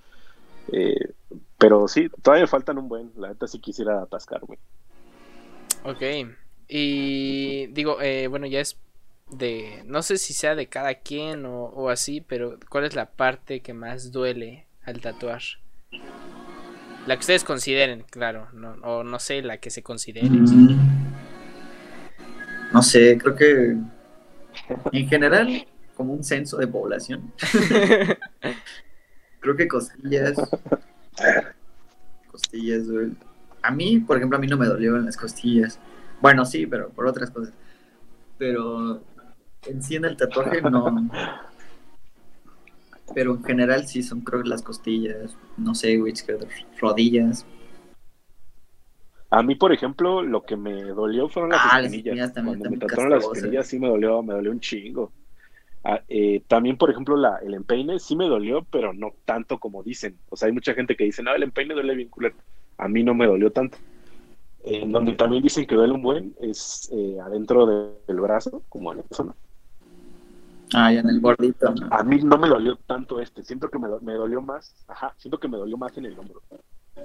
Eh, 0.72 1.09
pero 1.60 1.88
sí, 1.88 2.10
todavía 2.22 2.48
faltan 2.48 2.78
un 2.78 2.88
buen. 2.88 3.12
La 3.18 3.28
neta 3.28 3.46
sí 3.46 3.60
quisiera 3.60 4.02
atascar, 4.02 4.42
güey. 4.42 4.58
Ok. 5.84 6.02
Y 6.68 7.68
digo, 7.68 8.02
eh, 8.02 8.28
bueno, 8.28 8.48
ya 8.48 8.62
es 8.62 8.78
de. 9.30 9.84
No 9.86 10.02
sé 10.02 10.18
si 10.18 10.34
sea 10.34 10.56
de 10.56 10.68
cada 10.68 10.96
quien 10.96 11.46
o, 11.46 11.90
así, 11.90 12.22
pero 12.22 12.58
¿cuál 12.70 12.86
es 12.86 12.96
la 12.96 13.12
parte 13.12 13.62
que 13.62 13.74
más 13.74 14.12
duele 14.12 14.68
al 14.84 15.02
tatuar? 15.02 15.42
La 17.06 17.16
que 17.16 17.22
ustedes 17.22 17.44
consideren, 17.44 18.06
claro. 18.10 18.48
No, 18.54 18.72
o 18.84 19.04
no 19.04 19.20
sé, 19.20 19.42
la 19.42 19.58
que 19.58 19.70
se 19.70 19.84
considere. 19.84 20.30
Mm. 20.30 20.78
No 22.72 22.82
sé, 22.82 23.18
creo 23.18 23.36
que. 23.36 23.76
En 24.92 25.08
general, 25.10 25.68
como 25.96 26.14
un 26.14 26.24
censo 26.24 26.58
de 26.58 26.68
población. 26.68 27.34
Creo 29.40 29.56
que 29.56 29.68
costillas. 29.68 30.38
Costillas, 32.32 32.90
güey. 32.90 33.12
A 33.62 33.72
mí, 33.72 34.00
por 34.00 34.18
ejemplo, 34.18 34.38
a 34.38 34.42
mí 34.42 34.48
no 34.48 34.58
me 34.58 34.68
dolió 34.68 34.96
en 34.96 35.06
las 35.06 35.18
costillas. 35.18 35.80
Bueno, 36.22 36.46
sí, 36.46 36.66
pero 36.66 36.90
por 36.90 37.08
otras 37.08 37.30
cosas. 37.32 37.54
Pero 38.38 39.02
en 39.68 39.84
sí 39.84 39.96
en 39.96 40.06
el 40.06 40.18
tatuaje 40.18 40.62
no. 40.62 41.10
Pero 43.14 43.36
en 43.36 43.44
general 43.44 43.88
sí 43.88 44.04
son 44.04 44.22
creo 44.22 44.44
que 44.44 44.50
las 44.50 44.62
costillas, 44.62 45.36
no 45.58 45.74
sé, 45.76 45.98
güey, 45.98 46.14
rodillas. 46.80 47.46
A 49.32 49.44
mí, 49.44 49.56
por 49.56 49.72
ejemplo, 49.72 50.24
lo 50.24 50.44
que 50.44 50.56
me 50.56 50.84
dolió 50.84 51.30
fueron 51.30 51.52
las 51.52 51.62
ah, 51.64 51.82
espinillas. 51.82 52.32
Cuando 52.32 52.70
me 52.70 52.78
tatuaron 52.78 53.12
las 53.12 53.26
espinillas 53.26 53.68
sí 53.68 53.80
me 53.80 53.88
dolió, 53.88 54.24
me 54.24 54.34
dolió 54.34 54.52
un 54.52 54.60
chingo. 54.60 55.12
Ah, 55.84 56.02
eh, 56.10 56.42
también, 56.48 56.78
por 56.78 56.92
ejemplo, 56.92 57.16
la, 57.16 57.38
el 57.38 57.54
empeine 57.54 58.00
sí 58.00 58.16
me 58.16 58.28
dolió, 58.28 58.66
pero 58.70 58.94
no 58.94 59.14
tanto 59.26 59.60
como 59.60 59.82
dicen. 59.82 60.18
O 60.30 60.36
sea, 60.36 60.48
hay 60.48 60.54
mucha 60.54 60.74
gente 60.74 60.96
que 60.96 61.06
dice, 61.06 61.24
no, 61.24 61.34
el 61.34 61.44
empeine 61.44 61.74
duele 61.74 61.96
bien 61.96 62.10
culero. 62.10 62.36
A 62.78 62.88
mí 62.88 63.04
no 63.04 63.14
me 63.14 63.28
dolió 63.28 63.52
tanto. 63.52 63.78
En 64.64 64.92
donde 64.92 65.14
también 65.14 65.42
dicen 65.42 65.66
que 65.66 65.76
duele 65.76 65.94
un 65.94 66.02
buen 66.02 66.36
es 66.42 66.90
eh, 66.92 67.18
adentro 67.24 67.66
del 68.06 68.20
brazo, 68.20 68.62
como 68.68 68.92
en 68.92 69.00
esa 69.00 69.16
zona. 69.16 69.36
Ah, 70.74 70.92
ya 70.92 71.00
en 71.00 71.10
el 71.10 71.22
gordito. 71.22 71.74
A 71.90 72.04
mí 72.04 72.20
no 72.24 72.38
me 72.38 72.50
dolió 72.50 72.76
tanto 72.76 73.22
este. 73.22 73.44
Siento 73.44 73.70
que 73.70 73.80
me, 73.80 73.88
me, 74.02 74.14
dolió 74.14 74.42
más. 74.42 74.76
Ajá, 74.88 75.16
siento 75.18 75.40
que 75.40 75.48
me 75.48 75.58
dolió 75.58 75.78
más 75.78 75.98
en 75.98 76.06
el 76.06 76.20
hombro. 76.20 76.42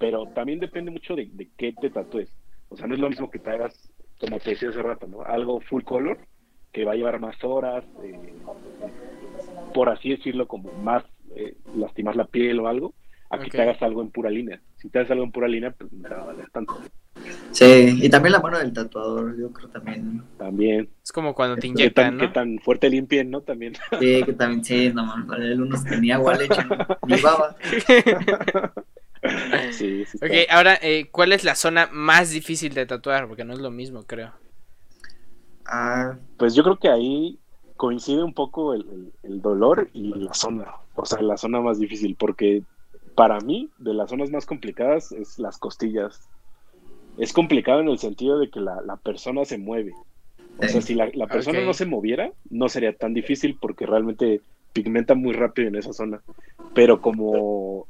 Pero 0.01 0.27
también 0.35 0.59
depende 0.59 0.91
mucho 0.91 1.15
de, 1.15 1.31
de 1.33 1.49
qué 1.57 1.73
te 1.81 1.91
tatúes. 1.91 2.29
O 2.69 2.77
sea, 2.77 2.89
no 2.89 2.95
es 2.95 3.01
lo 3.01 3.09
mismo 3.09 3.31
que 3.31 3.39
te 3.39 3.51
hagas, 3.51 3.89
como 4.19 4.39
te 4.41 4.51
decía 4.51 4.71
hace 4.71 4.83
rato, 4.83 5.07
¿no? 5.07 5.23
Algo 5.23 5.61
full 5.61 5.85
color 5.85 6.19
que 6.75 6.85
va 6.85 6.93
a 6.93 6.97
llevar 6.97 7.21
más 7.21 7.37
horas, 7.43 7.85
eh, 8.03 8.35
por 9.73 9.89
así 9.89 10.11
decirlo, 10.11 10.47
como 10.49 10.73
más 10.83 11.05
eh, 11.37 11.57
lastimar 11.77 12.17
la 12.17 12.27
piel 12.27 12.59
o 12.59 12.69
algo, 12.69 12.95
a 13.31 13.39
que 13.39 13.49
te 13.49 13.63
hagas 13.63 13.81
algo 13.81 14.03
en 14.03 14.11
pura 14.11 14.29
línea. 14.29 14.61
Si 14.77 14.89
te 14.91 14.99
hagas 14.99 15.13
algo 15.13 15.25
en 15.25 15.33
pura 15.33 15.49
línea, 15.49 15.71
pues 15.71 15.91
no 15.93 16.09
te 16.09 16.15
va 16.15 16.23
a 16.23 16.27
valer 16.27 16.51
tanto. 16.51 16.77
Sí, 17.53 18.01
y 18.03 18.11
también 18.11 18.33
la 18.33 18.41
mano 18.41 18.59
del 18.59 18.73
tatuador, 18.73 19.39
yo 19.39 19.53
creo 19.53 19.69
también. 19.69 20.23
También. 20.37 20.91
Es 21.03 21.13
como 21.13 21.33
cuando 21.33 21.57
te 21.57 21.69
inyectan, 21.69 22.17
¿no? 22.17 22.27
Que 22.27 22.29
tan 22.29 22.59
fuerte 22.59 22.91
limpien, 22.91 23.31
¿no? 23.31 23.41
También. 23.41 23.75
Sí, 24.01 24.23
que 24.25 24.33
también, 24.33 24.65
sí, 24.65 24.93
no, 24.93 25.07
man, 25.07 25.29
el 25.41 25.63
uno 25.63 25.81
tenía 25.89 26.17
agua 26.17 26.35
leche, 26.35 26.61
ni 27.07 27.21
baba. 27.21 27.57
Sí, 29.71 30.05
sí. 30.05 30.19
Ok, 30.19 30.51
ahora, 30.51 30.79
eh, 30.83 31.09
¿cuál 31.11 31.33
es 31.33 31.45
la 31.45 31.55
zona 31.55 31.89
más 31.93 32.31
difícil 32.31 32.75
de 32.75 32.85
tatuar? 32.85 33.29
Porque 33.29 33.45
no 33.45 33.53
es 33.53 33.61
lo 33.61 33.71
mismo, 33.71 34.03
creo. 34.03 34.33
Ah. 35.67 36.17
Pues 36.37 36.55
yo 36.55 36.63
creo 36.63 36.79
que 36.79 36.89
ahí 36.89 37.39
coincide 37.77 38.23
un 38.23 38.35
poco 38.35 38.75
el, 38.75 39.13
dolor 39.23 39.91
y 39.93 40.15
la 40.15 40.35
zona, 40.35 40.75
o 40.95 41.05
sea, 41.05 41.21
la 41.23 41.37
zona 41.37 41.61
más 41.61 41.79
difícil, 41.79 42.17
porque 42.17 42.63
para 43.15 43.41
mí, 43.41 43.71
de 43.79 43.95
las 43.95 44.11
zonas 44.11 44.31
más 44.31 44.47
complicadas 44.47 45.13
es 45.13 45.39
las 45.39 45.59
costillas. 45.59 46.29
es 47.19 47.33
complicado 47.33 47.81
en 47.81 47.89
el 47.89 47.99
sentido 47.99 48.39
de 48.39 48.51
que 48.51 48.61
la, 48.61 48.81
la 48.83 48.97
persona 48.97 49.45
se 49.45 49.59
mueve. 49.59 49.93
O 50.59 50.69
sea, 50.69 50.81
si 50.81 50.95
la, 50.95 51.11
la 51.15 51.27
persona 51.27 51.61
no 51.61 51.75
se 51.75 51.85
moviera, 51.85 52.31
no 52.49 52.69
sería 52.69 52.97
tan 52.97 53.13
difícil 53.13 53.59
porque 53.61 53.87
realmente 53.87 54.41
pigmenta 54.73 55.15
muy 55.15 55.33
rápido 55.33 55.69
en 55.69 55.77
esa 55.77 55.93
zona. 55.93 56.21
Pero 56.75 57.01
como 57.01 57.89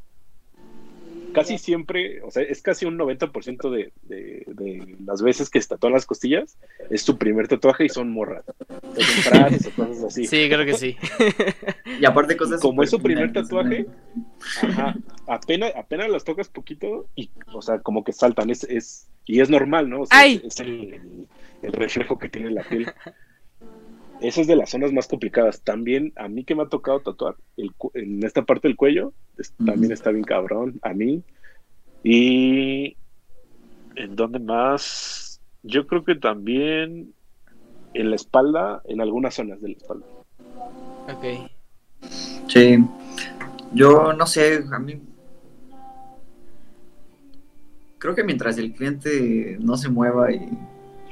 casi 1.35 1.59
siempre, 1.59 2.23
o 2.23 2.31
sea, 2.31 2.43
es 2.43 2.63
casi 2.63 2.87
un 2.87 2.99
90% 2.99 3.71
de, 3.71 3.93
de, 4.05 4.45
de 4.47 4.97
las 5.05 5.21
veces 5.21 5.51
que 5.51 5.61
se 5.61 5.69
tatúan 5.69 5.93
las 5.93 6.07
costillas, 6.07 6.57
es 6.91 7.03
su 7.03 7.19
primer 7.19 7.49
tatuaje 7.49 7.85
y 7.85 7.89
son 7.91 8.11
morras. 8.11 8.45
O 8.49 8.65
sea, 8.65 8.81
son 8.81 9.23
frases 9.23 9.67
o 9.67 9.71
cosas 9.73 10.05
así. 10.05 10.27
Sí, 10.27 10.49
creo 10.49 10.65
que 10.65 10.75
sí. 10.75 10.97
Y 12.01 12.05
aparte 12.07 12.37
cosas... 12.37 12.61
Como 12.61 12.83
es 12.83 12.91
su 12.91 13.01
primer 13.01 13.33
tatuaje. 13.33 13.87
Ajá, 14.63 14.97
apenas, 15.27 15.73
apenas 15.77 16.09
las 16.09 16.25
tocas 16.25 16.49
poquito 16.49 17.07
y, 17.15 17.31
o 17.53 17.61
sea, 17.61 17.81
como 17.81 18.05
que 18.05 18.13
saltan, 18.13 18.51
es, 18.51 18.65
es, 18.65 19.09
y 19.27 19.41
es 19.41 19.51
normal, 19.51 19.91
¿no? 19.91 20.03
O 20.03 20.07
sea, 20.07 20.19
¡Ay! 20.19 20.41
es 20.45 20.59
el, 20.61 21.27
el 21.63 21.73
reflejo 21.73 22.19
que 22.19 22.29
tiene 22.29 22.51
la 22.51 22.63
piel. 22.63 22.87
Eso 24.25 24.41
es 24.41 24.47
de 24.47 24.57
las 24.57 24.71
zonas 24.71 24.91
más 24.93 25.07
complicadas. 25.07 25.61
También 25.63 26.13
a 26.17 26.29
mí 26.29 26.45
que 26.45 26.55
me 26.55 26.63
ha 26.63 26.69
tocado 26.69 27.01
tatuar 27.01 27.37
el 27.59 27.73
en 27.93 28.25
esta 28.25 28.43
parte 28.43 28.69
del 28.69 28.77
cuello, 28.77 29.13
es- 29.37 29.53
también 29.67 29.93
está 29.93 30.11
bien 30.11 30.25
cabrón, 30.25 30.79
a 30.83 30.95
mí. 30.95 31.23
Y 32.03 32.97
en 33.97 34.17
dónde 34.17 34.39
más, 34.39 35.41
yo 35.63 35.87
creo 35.87 36.05
que 36.05 36.15
también 36.15 37.13
en 37.93 38.11
la 38.11 38.17
espalda, 38.17 38.81
en 38.87 39.01
algunas 39.03 39.35
zonas 39.35 39.61
de 39.61 39.69
la 39.69 39.77
espalda. 39.77 40.07
Ok. 41.13 41.51
Sí. 42.49 42.79
Yo 43.75 44.13
no 44.15 44.27
sé, 44.27 44.65
a 44.73 44.79
mí. 44.79 45.01
Creo 47.99 48.15
que 48.15 48.25
mientras 48.25 48.57
el 48.59 48.73
cliente 48.73 49.59
no 49.61 49.77
se 49.77 49.89
mueva 49.91 50.33
y. 50.33 50.49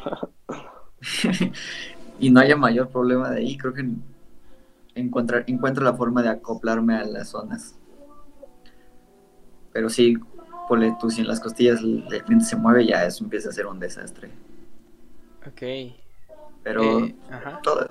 y 2.22 2.30
no 2.30 2.40
haya 2.40 2.56
mayor 2.56 2.88
problema 2.88 3.30
de 3.30 3.40
ahí, 3.40 3.58
creo 3.58 3.74
que 3.74 3.84
encuentra, 4.94 5.44
encuentro 5.46 5.84
la 5.84 5.94
forma 5.94 6.22
de 6.22 6.30
acoplarme 6.30 6.94
a 6.96 7.04
las 7.04 7.28
zonas. 7.30 7.74
Pero 9.72 9.88
sí, 9.90 10.16
ponle 10.68 10.94
tú, 11.00 11.10
si 11.10 11.20
en 11.22 11.26
las 11.28 11.40
costillas 11.40 11.80
el, 11.80 12.04
el 12.12 12.22
cliente 12.24 12.44
se 12.44 12.56
mueve, 12.56 12.86
ya 12.86 13.04
eso 13.04 13.24
empieza 13.24 13.48
a 13.48 13.52
ser 13.52 13.66
un 13.66 13.80
desastre. 13.80 14.30
Ok. 15.46 15.62
Pero 16.62 16.82
Eh, 16.82 17.14
ajá. 17.30 17.60
todo. 17.62 17.86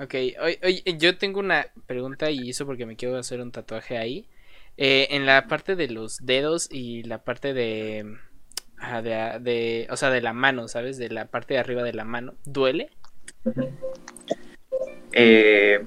Ok, 0.00 0.14
oye, 0.40 0.60
oye, 0.62 0.82
yo 0.98 1.18
tengo 1.18 1.40
una 1.40 1.66
pregunta 1.86 2.30
y 2.30 2.50
eso 2.50 2.66
porque 2.66 2.86
me 2.86 2.96
quiero 2.96 3.16
hacer 3.18 3.40
un 3.40 3.50
tatuaje 3.50 3.98
ahí. 3.98 4.28
Eh, 4.76 5.08
en 5.10 5.26
la 5.26 5.48
parte 5.48 5.74
de 5.74 5.88
los 5.88 6.18
dedos 6.24 6.68
y 6.70 7.02
la 7.02 7.24
parte 7.24 7.52
de, 7.52 8.16
ah, 8.80 9.02
de, 9.02 9.38
de- 9.40 9.86
o 9.90 9.96
sea, 9.96 10.10
de 10.10 10.20
la 10.20 10.32
mano, 10.32 10.68
¿sabes? 10.68 10.98
De 10.98 11.08
la 11.10 11.26
parte 11.26 11.54
de 11.54 11.60
arriba 11.60 11.82
de 11.82 11.92
la 11.94 12.04
mano, 12.04 12.34
¿duele? 12.44 12.90
Eh, 15.12 15.84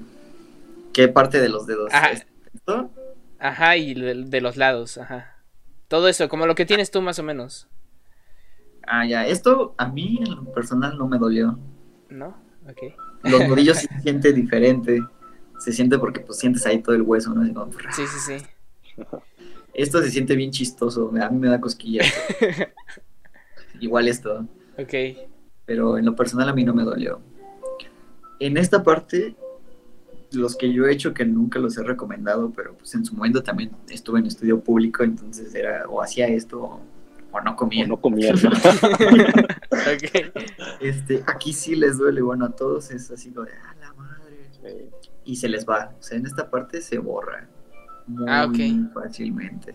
¿Qué 0.92 1.08
parte 1.08 1.40
de 1.40 1.48
los 1.48 1.66
dedos? 1.66 1.92
Ajá. 1.92 2.10
¿Esto? 2.54 2.90
Ajá, 3.38 3.76
y 3.76 3.94
de, 3.94 4.24
de 4.26 4.40
los 4.40 4.56
lados, 4.56 4.98
ajá. 4.98 5.36
Todo 5.88 6.08
eso, 6.08 6.28
como 6.28 6.46
lo 6.46 6.54
que 6.54 6.64
tienes 6.66 6.90
tú 6.90 7.02
más 7.02 7.18
o 7.18 7.22
menos, 7.22 7.68
Ah, 8.84 9.06
ya. 9.06 9.24
Esto 9.28 9.76
a 9.78 9.86
mí 9.86 10.18
en 10.20 10.34
lo 10.34 10.52
personal 10.52 10.98
no 10.98 11.06
me 11.06 11.16
dolió. 11.16 11.56
¿no? 12.08 12.36
Ok. 12.68 12.92
Los 13.22 13.40
nudillos 13.48 13.78
se 13.78 13.88
siente 14.00 14.32
diferente. 14.32 15.00
Se 15.60 15.70
siente 15.72 15.98
porque 16.00 16.18
pues 16.18 16.40
sientes 16.40 16.66
ahí 16.66 16.82
todo 16.82 16.96
el 16.96 17.02
hueso, 17.02 17.32
¿no? 17.32 17.54
Como, 17.54 17.72
Sí, 17.92 18.04
sí, 18.08 18.18
sí. 18.18 18.46
Esto 19.74 20.02
se 20.02 20.10
siente 20.10 20.36
bien 20.36 20.50
chistoso. 20.50 21.12
A 21.20 21.30
mí 21.30 21.38
me 21.38 21.48
da 21.48 21.60
cosquillas. 21.60 22.12
Igual 23.80 24.08
esto. 24.08 24.46
Ok. 24.78 24.94
Pero 25.64 25.98
en 25.98 26.04
lo 26.04 26.14
personal 26.14 26.48
a 26.48 26.52
mí 26.52 26.64
no 26.64 26.74
me 26.74 26.82
dolió. 26.82 27.20
En 28.38 28.56
esta 28.56 28.82
parte, 28.82 29.34
los 30.32 30.56
que 30.56 30.72
yo 30.72 30.86
he 30.86 30.92
hecho 30.92 31.14
que 31.14 31.24
nunca 31.24 31.58
los 31.58 31.76
he 31.78 31.82
recomendado, 31.82 32.52
pero 32.54 32.74
pues 32.76 32.94
en 32.94 33.04
su 33.04 33.14
momento 33.14 33.42
también 33.42 33.70
estuve 33.88 34.18
en 34.18 34.26
estudio 34.26 34.60
público, 34.60 35.04
entonces 35.04 35.54
era 35.54 35.86
o 35.88 36.02
hacía 36.02 36.26
esto 36.26 36.62
o, 36.62 36.80
o 37.30 37.40
no 37.40 37.56
comía. 37.56 37.84
O 37.84 37.88
no. 37.88 37.96
Ok. 39.72 40.32
Este, 40.80 41.24
aquí 41.26 41.52
sí 41.52 41.74
les 41.74 41.96
duele, 41.96 42.20
bueno, 42.20 42.44
a 42.44 42.50
todos 42.50 42.90
es 42.90 43.10
así 43.10 43.30
como 43.30 43.46
de, 43.46 43.52
ah, 43.52 43.74
la 43.80 43.92
madre. 43.94 44.90
Y 45.24 45.36
se 45.36 45.48
les 45.48 45.66
va, 45.66 45.94
o 45.98 46.02
sea, 46.02 46.18
en 46.18 46.26
esta 46.26 46.50
parte 46.50 46.80
se 46.82 46.98
borra 46.98 47.48
muy 48.06 48.24
Ah, 48.28 48.48
fácilmente. 48.94 49.74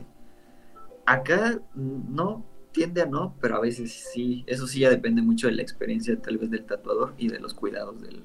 Acá 1.06 1.60
mm, 1.76 2.16
no, 2.16 2.46
tiende 2.72 3.02
a 3.02 3.06
no, 3.06 3.36
pero 3.42 3.56
a 3.58 3.62
veces 3.62 3.92
sí. 4.14 4.44
Eso 4.48 4.68
sí 4.68 4.82
ya 4.82 4.90
depende 4.90 5.22
mucho 5.22 5.48
de 5.48 5.54
la 5.54 5.62
experiencia 5.62 6.20
tal 6.22 6.38
vez 6.38 6.50
del 6.50 6.66
tatuador 6.66 7.14
y 7.18 7.30
de 7.30 7.40
los 7.40 7.54
cuidados 7.54 8.02
del, 8.02 8.22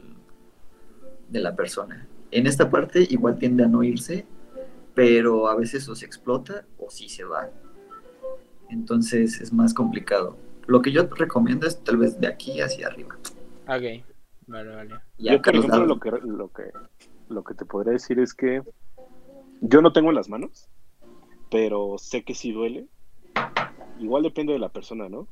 de 1.28 1.40
la 1.40 1.54
persona. 1.56 2.06
En 2.30 2.46
esta 2.46 2.70
parte 2.70 3.06
igual 3.10 3.38
tiende 3.38 3.64
a 3.64 3.68
no 3.68 3.82
irse, 3.82 4.26
pero 4.94 5.48
a 5.48 5.56
veces 5.56 5.88
o 5.88 5.94
se 5.94 6.06
explota 6.06 6.64
o 6.78 6.90
sí 6.90 7.08
se 7.08 7.24
va. 7.24 7.50
Entonces 8.70 9.40
es 9.40 9.52
más 9.52 9.74
complicado. 9.74 10.36
Lo 10.66 10.80
que 10.82 10.92
yo 10.92 11.06
recomiendo 11.06 11.66
es 11.66 11.82
tal 11.82 11.96
vez 11.98 12.20
de 12.20 12.26
aquí 12.26 12.60
hacia 12.60 12.86
arriba. 12.86 13.16
Ok. 13.66 14.04
Vale, 14.46 14.74
vale. 14.74 14.94
Y 15.18 15.30
Yo, 15.30 15.40
por 15.40 15.54
ejemplo, 15.56 15.86
lo 15.86 16.00
que, 16.00 16.10
lo, 16.10 16.52
que, 16.52 16.64
lo 17.28 17.44
que 17.44 17.54
te 17.54 17.64
podría 17.64 17.92
decir 17.92 18.18
es 18.18 18.34
que 18.34 18.62
yo 19.62 19.80
no 19.80 19.92
tengo 19.92 20.10
en 20.10 20.16
las 20.16 20.28
manos, 20.28 20.68
pero 21.50 21.96
sé 21.98 22.22
que 22.24 22.34
sí 22.34 22.52
duele. 22.52 22.86
Igual 24.00 24.22
depende 24.22 24.52
de 24.52 24.58
la 24.58 24.68
persona, 24.68 25.08
¿no? 25.08 25.28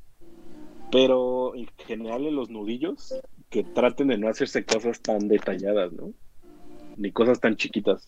Pero 0.91 1.55
en 1.55 1.68
general 1.87 2.26
en 2.26 2.35
los 2.37 2.51
nudillos, 2.51 3.14
que 3.49 3.62
traten 3.64 4.09
de 4.09 4.18
no 4.18 4.28
hacerse 4.28 4.64
cosas 4.64 5.01
tan 5.01 5.28
detalladas, 5.28 5.93
¿no? 5.93 6.12
Ni 6.97 7.12
cosas 7.12 7.41
tan 7.41 7.57
chiquitas. 7.57 8.05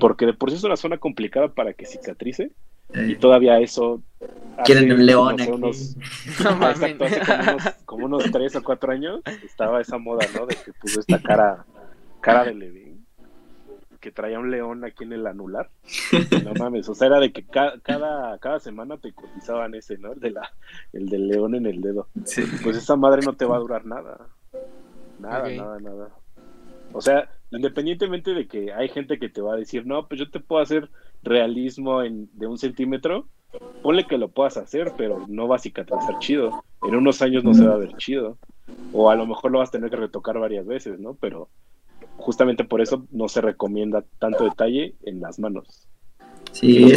Porque 0.00 0.26
de 0.26 0.34
por 0.34 0.50
sí 0.50 0.56
es 0.56 0.64
una 0.64 0.76
zona 0.76 0.98
complicada 0.98 1.48
para 1.54 1.72
que 1.72 1.86
cicatrice. 1.86 2.50
Eh, 2.94 3.08
Y 3.10 3.16
todavía 3.16 3.58
eso... 3.60 4.02
Quieren 4.64 4.90
un 4.92 5.04
león 5.06 5.36
no 5.36 5.38
sé, 5.38 5.42
aquí. 5.44 5.52
unos- 5.52 5.96
No 6.44 6.56
mames. 6.56 6.76
Exacto, 6.82 7.04
hace 7.04 7.20
como 7.20 7.42
unos, 7.42 7.62
como 7.84 8.04
unos 8.06 8.30
tres 8.32 8.56
o 8.56 8.62
cuatro 8.62 8.92
años 8.92 9.20
estaba 9.44 9.80
esa 9.80 9.98
moda, 9.98 10.26
¿no? 10.34 10.46
De 10.46 10.54
que 10.54 10.72
puso 10.72 11.00
esta 11.00 11.20
cara, 11.20 11.64
cara 12.20 12.44
de 12.44 12.54
Levin, 12.54 12.85
que 14.06 14.12
traía 14.12 14.38
un 14.38 14.52
león 14.52 14.84
aquí 14.84 15.02
en 15.02 15.12
el 15.14 15.26
anular. 15.26 15.68
No 16.44 16.52
mames, 16.54 16.88
o 16.88 16.94
sea, 16.94 17.08
era 17.08 17.18
de 17.18 17.32
que 17.32 17.44
ca- 17.44 17.74
cada, 17.82 18.38
cada 18.38 18.60
semana 18.60 18.98
te 18.98 19.12
cotizaban 19.12 19.74
ese, 19.74 19.98
¿no? 19.98 20.12
El, 20.12 20.20
de 20.20 20.30
la, 20.30 20.48
el 20.92 21.08
del 21.08 21.26
león 21.26 21.56
en 21.56 21.66
el 21.66 21.80
dedo. 21.80 22.06
sí. 22.24 22.42
Pues 22.62 22.76
esa 22.76 22.94
madre 22.94 23.22
no 23.24 23.32
te 23.32 23.44
va 23.44 23.56
a 23.56 23.58
durar 23.58 23.84
nada. 23.84 24.28
Nada, 25.18 25.48
nada, 25.50 25.80
nada. 25.80 26.10
O 26.92 27.00
sea, 27.00 27.28
independientemente 27.50 28.32
de 28.32 28.46
que 28.46 28.72
hay 28.72 28.88
gente 28.90 29.18
que 29.18 29.28
te 29.28 29.40
va 29.40 29.54
a 29.54 29.56
decir, 29.56 29.84
no, 29.86 30.06
pues 30.06 30.20
yo 30.20 30.30
te 30.30 30.38
puedo 30.38 30.62
hacer 30.62 30.88
realismo 31.24 32.02
en, 32.04 32.28
de 32.34 32.46
un 32.46 32.58
centímetro, 32.58 33.26
ponle 33.82 34.06
que 34.06 34.18
lo 34.18 34.28
puedas 34.28 34.56
hacer, 34.56 34.92
pero 34.96 35.24
no 35.26 35.48
va 35.48 35.56
a 35.56 35.58
cicatrizar 35.58 36.20
chido. 36.20 36.62
En 36.82 36.94
unos 36.94 37.22
años 37.22 37.42
no 37.42 37.54
se 37.54 37.66
va 37.66 37.74
a 37.74 37.78
ver 37.78 37.92
chido. 37.96 38.38
O 38.92 39.10
a 39.10 39.16
lo 39.16 39.26
mejor 39.26 39.50
lo 39.50 39.58
vas 39.58 39.70
a 39.70 39.72
tener 39.72 39.90
que 39.90 39.96
retocar 39.96 40.38
varias 40.38 40.64
veces, 40.64 41.00
¿no? 41.00 41.14
Pero 41.14 41.48
justamente 42.16 42.64
por 42.64 42.80
eso 42.80 43.06
no 43.10 43.28
se 43.28 43.40
recomienda 43.40 44.04
tanto 44.18 44.44
detalle 44.44 44.94
en 45.02 45.20
las 45.20 45.38
manos. 45.38 45.86
Sí, 46.52 46.90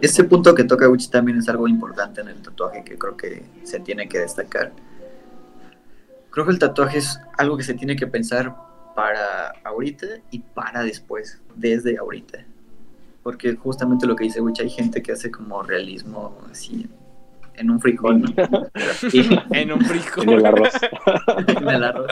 ese 0.00 0.24
punto 0.24 0.54
que 0.54 0.64
toca 0.64 0.86
Gucci 0.86 1.10
también 1.10 1.38
es 1.38 1.48
algo 1.48 1.68
importante 1.68 2.20
en 2.20 2.28
el 2.28 2.42
tatuaje 2.42 2.82
que 2.82 2.98
creo 2.98 3.16
que 3.16 3.44
se 3.62 3.78
tiene 3.78 4.08
que 4.08 4.18
destacar. 4.18 4.72
Creo 6.30 6.44
que 6.44 6.52
el 6.52 6.58
tatuaje 6.58 6.98
es 6.98 7.20
algo 7.38 7.56
que 7.56 7.62
se 7.62 7.74
tiene 7.74 7.94
que 7.94 8.06
pensar 8.06 8.54
para 8.96 9.50
ahorita 9.62 10.06
y 10.30 10.40
para 10.40 10.82
después, 10.82 11.40
desde 11.54 11.98
ahorita. 11.98 12.44
Porque 13.22 13.54
justamente 13.54 14.06
lo 14.06 14.16
que 14.16 14.24
dice 14.24 14.40
Gucci, 14.40 14.62
hay 14.62 14.70
gente 14.70 15.02
que 15.02 15.12
hace 15.12 15.30
como 15.30 15.62
realismo 15.62 16.36
así 16.50 16.88
en 17.58 17.70
un 17.70 17.80
frijol. 17.80 18.22
¿no? 18.22 18.28
Y- 19.12 19.28
En 19.52 19.72
un 19.72 19.80
frijol. 19.82 20.24
En 20.24 20.30
el 20.38 20.46
arroz. 20.46 20.72
en 21.48 21.68
el 21.68 21.84
arroz. 21.84 22.10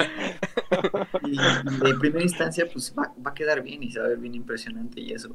Y 1.24 1.36
de 1.84 1.95
primera 1.99 2.22
instancia, 2.22 2.66
pues 2.72 2.95
va, 2.99 3.12
va 3.24 3.30
a 3.30 3.34
quedar 3.34 3.62
bien 3.62 3.82
y 3.82 3.90
se 3.90 3.99
va 4.01 4.07
a 4.07 4.09
ver 4.09 4.18
bien 4.18 4.34
impresionante 4.34 5.01
y 5.01 5.12
eso. 5.12 5.34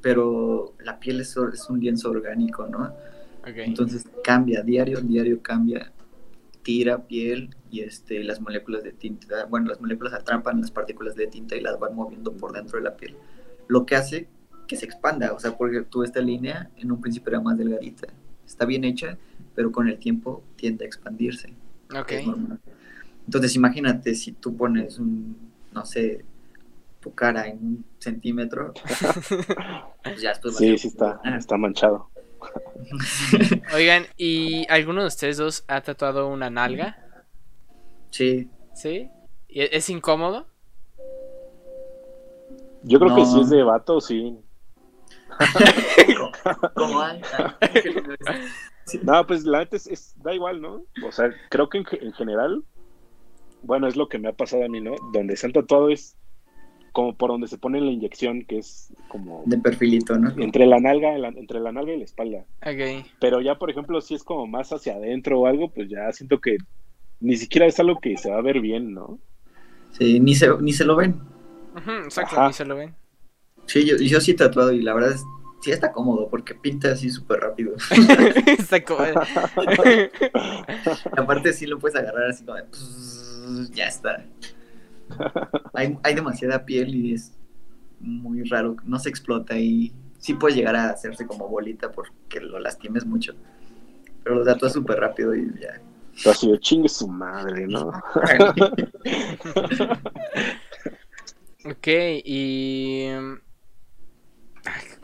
Pero 0.00 0.74
la 0.82 0.98
piel 0.98 1.20
es, 1.20 1.36
or- 1.36 1.52
es 1.54 1.68
un 1.68 1.80
lienzo 1.80 2.10
orgánico, 2.10 2.66
¿no? 2.66 2.84
Ok. 3.42 3.56
Entonces 3.56 4.06
cambia, 4.24 4.62
diario, 4.62 5.00
diario 5.00 5.42
cambia, 5.42 5.92
tira 6.62 7.06
piel 7.06 7.54
y 7.70 7.80
este, 7.80 8.22
las 8.24 8.40
moléculas 8.40 8.82
de 8.82 8.92
tinta, 8.92 9.44
bueno, 9.46 9.68
las 9.68 9.80
moléculas 9.80 10.12
atrapan 10.14 10.60
las 10.60 10.70
partículas 10.70 11.14
de 11.14 11.26
tinta 11.26 11.56
y 11.56 11.60
las 11.60 11.78
van 11.78 11.94
moviendo 11.94 12.32
por 12.32 12.52
dentro 12.52 12.78
de 12.78 12.84
la 12.84 12.96
piel. 12.96 13.16
Lo 13.68 13.86
que 13.86 13.96
hace 13.96 14.28
que 14.66 14.76
se 14.76 14.84
expanda, 14.84 15.32
o 15.32 15.38
sea, 15.40 15.56
porque 15.56 15.82
tú 15.82 16.02
esta 16.04 16.20
línea 16.20 16.70
en 16.76 16.92
un 16.92 17.00
principio 17.00 17.30
era 17.30 17.40
más 17.40 17.56
delgadita, 17.58 18.08
está 18.46 18.64
bien 18.66 18.84
hecha, 18.84 19.18
pero 19.60 19.70
con 19.72 19.90
el 19.90 19.98
tiempo 19.98 20.42
tiende 20.56 20.86
a 20.86 20.88
expandirse. 20.88 21.52
Ok. 21.94 22.12
es 22.12 22.26
normal. 22.26 22.58
Entonces 23.26 23.54
imagínate 23.56 24.14
si 24.14 24.32
tú 24.32 24.56
pones 24.56 24.98
un, 24.98 25.36
no 25.70 25.84
sé, 25.84 26.24
tu 26.98 27.12
cara 27.12 27.46
en 27.46 27.58
un 27.58 27.84
centímetro, 27.98 28.72
pues 30.02 30.22
ya 30.22 30.30
después 30.30 30.56
Sí, 30.56 30.78
sí 30.78 30.88
está, 30.88 31.20
está 31.36 31.58
manchado. 31.58 32.08
Oigan, 33.74 34.06
¿y 34.16 34.64
alguno 34.70 35.02
de 35.02 35.08
ustedes 35.08 35.36
dos 35.36 35.62
ha 35.68 35.82
tatuado 35.82 36.28
una 36.28 36.48
nalga? 36.48 36.96
Sí. 38.08 38.48
¿Sí? 38.72 39.10
¿Y 39.46 39.60
¿Es 39.60 39.90
incómodo? 39.90 40.46
Yo 42.84 42.98
creo 42.98 43.14
que 43.14 43.26
si 43.26 43.40
es 43.42 43.50
de 43.50 43.62
vato, 43.62 44.00
sí. 44.00 44.38
¿Cómo 46.74 47.02
No, 49.02 49.26
pues 49.26 49.44
la 49.44 49.60
neta 49.60 49.76
es, 49.76 49.86
es- 49.86 50.14
da 50.22 50.34
igual, 50.34 50.60
¿no? 50.60 50.84
O 51.04 51.12
sea, 51.12 51.30
creo 51.50 51.68
que 51.68 51.78
en, 51.78 51.84
ge- 51.84 51.98
en 52.02 52.12
general, 52.12 52.64
bueno, 53.62 53.86
es 53.86 53.96
lo 53.96 54.08
que 54.08 54.18
me 54.18 54.28
ha 54.28 54.32
pasado 54.32 54.64
a 54.64 54.68
mí, 54.68 54.80
¿no? 54.80 54.94
Donde 55.12 55.36
se 55.36 55.46
han 55.46 55.52
tatuado 55.52 55.88
es 55.90 56.16
como 56.92 57.14
por 57.16 57.30
donde 57.30 57.46
se 57.46 57.56
pone 57.58 57.80
la 57.80 57.90
inyección, 57.90 58.44
que 58.44 58.58
es 58.58 58.92
como 59.08 59.44
De 59.46 59.56
perfilito, 59.58 60.18
¿no? 60.18 60.30
entre 60.42 60.66
la 60.66 60.80
nalga, 60.80 61.16
la- 61.18 61.28
entre 61.28 61.60
la 61.60 61.70
nalga 61.72 61.92
y 61.92 61.98
la 61.98 62.04
espalda. 62.04 62.44
Ok. 62.62 63.06
Pero 63.20 63.40
ya, 63.40 63.58
por 63.58 63.70
ejemplo, 63.70 64.00
si 64.00 64.14
es 64.14 64.24
como 64.24 64.46
más 64.46 64.72
hacia 64.72 64.94
adentro 64.94 65.40
o 65.40 65.46
algo, 65.46 65.70
pues 65.72 65.88
ya 65.88 66.10
siento 66.12 66.40
que 66.40 66.56
ni 67.20 67.36
siquiera 67.36 67.66
es 67.66 67.78
algo 67.78 68.00
que 68.00 68.16
se 68.16 68.30
va 68.30 68.38
a 68.38 68.42
ver 68.42 68.60
bien, 68.60 68.92
¿no? 68.92 69.20
Sí, 69.92 70.18
ni 70.20 70.34
se, 70.34 70.48
ni 70.60 70.72
se 70.72 70.84
lo 70.84 70.96
ven. 70.96 71.20
Ujú, 71.76 71.90
exacto, 72.04 72.36
Ajá. 72.36 72.46
ni 72.48 72.52
se 72.54 72.64
lo 72.64 72.76
ven. 72.76 72.94
Sí, 73.66 73.86
yo, 73.86 73.96
yo 73.98 74.20
sí 74.20 74.32
he 74.32 74.34
tatuado 74.34 74.72
y 74.72 74.82
la 74.82 74.94
verdad 74.94 75.12
es, 75.12 75.22
sí 75.60 75.70
está 75.70 75.92
cómodo 75.92 76.28
porque 76.28 76.54
pinta 76.54 76.92
así 76.92 77.10
súper 77.10 77.40
rápido. 77.40 77.74
Está 78.46 78.82
como... 78.82 79.04
Aparte 81.16 81.52
sí 81.52 81.66
lo 81.66 81.78
puedes 81.78 81.96
agarrar 81.96 82.30
así 82.30 82.44
como 82.44 82.56
de, 82.56 82.64
pss, 82.64 83.70
ya 83.72 83.86
está. 83.86 84.24
Hay, 85.74 85.98
hay 86.02 86.14
demasiada 86.14 86.64
piel 86.64 86.94
y 86.94 87.14
es 87.14 87.32
muy 88.00 88.44
raro, 88.44 88.76
no 88.84 88.98
se 88.98 89.08
explota 89.10 89.58
y 89.58 89.92
sí 90.18 90.34
puede 90.34 90.54
llegar 90.56 90.76
a 90.76 90.90
hacerse 90.90 91.26
como 91.26 91.48
bolita 91.48 91.90
porque 91.92 92.40
lo 92.40 92.58
lastimes 92.58 93.04
mucho. 93.04 93.34
Pero 94.22 94.36
lo 94.36 94.44
tatúas 94.44 94.72
súper 94.72 94.98
rápido 95.00 95.34
y 95.34 95.50
ya. 95.60 95.80
Pero 96.16 96.30
así 96.30 96.50
de 96.50 96.58
chingue 96.58 96.88
su 96.88 97.08
madre, 97.08 97.66
¿no? 97.66 97.92
Ok, 101.62 101.88
y... 102.24 103.10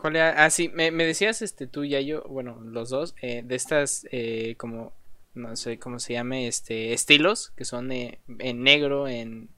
¿Cuál 0.07 0.15
era? 0.15 0.45
Ah, 0.45 0.49
sí, 0.49 0.69
me, 0.69 0.89
me 0.91 1.05
decías 1.05 1.41
este 1.41 1.67
tú 1.67 1.83
y 1.83 2.05
yo, 2.05 2.23
bueno, 2.29 2.61
los 2.63 2.89
dos, 2.89 3.13
eh, 3.21 3.41
de 3.43 3.55
estas 3.55 4.07
eh, 4.11 4.55
como, 4.57 4.93
no 5.33 5.53
sé 5.57 5.79
cómo 5.79 5.99
se 5.99 6.13
llame, 6.13 6.47
este, 6.47 6.93
estilos, 6.93 7.51
que 7.57 7.65
son 7.65 7.91
eh, 7.91 8.21
en 8.39 8.63
negro, 8.63 9.09
en, 9.09 9.49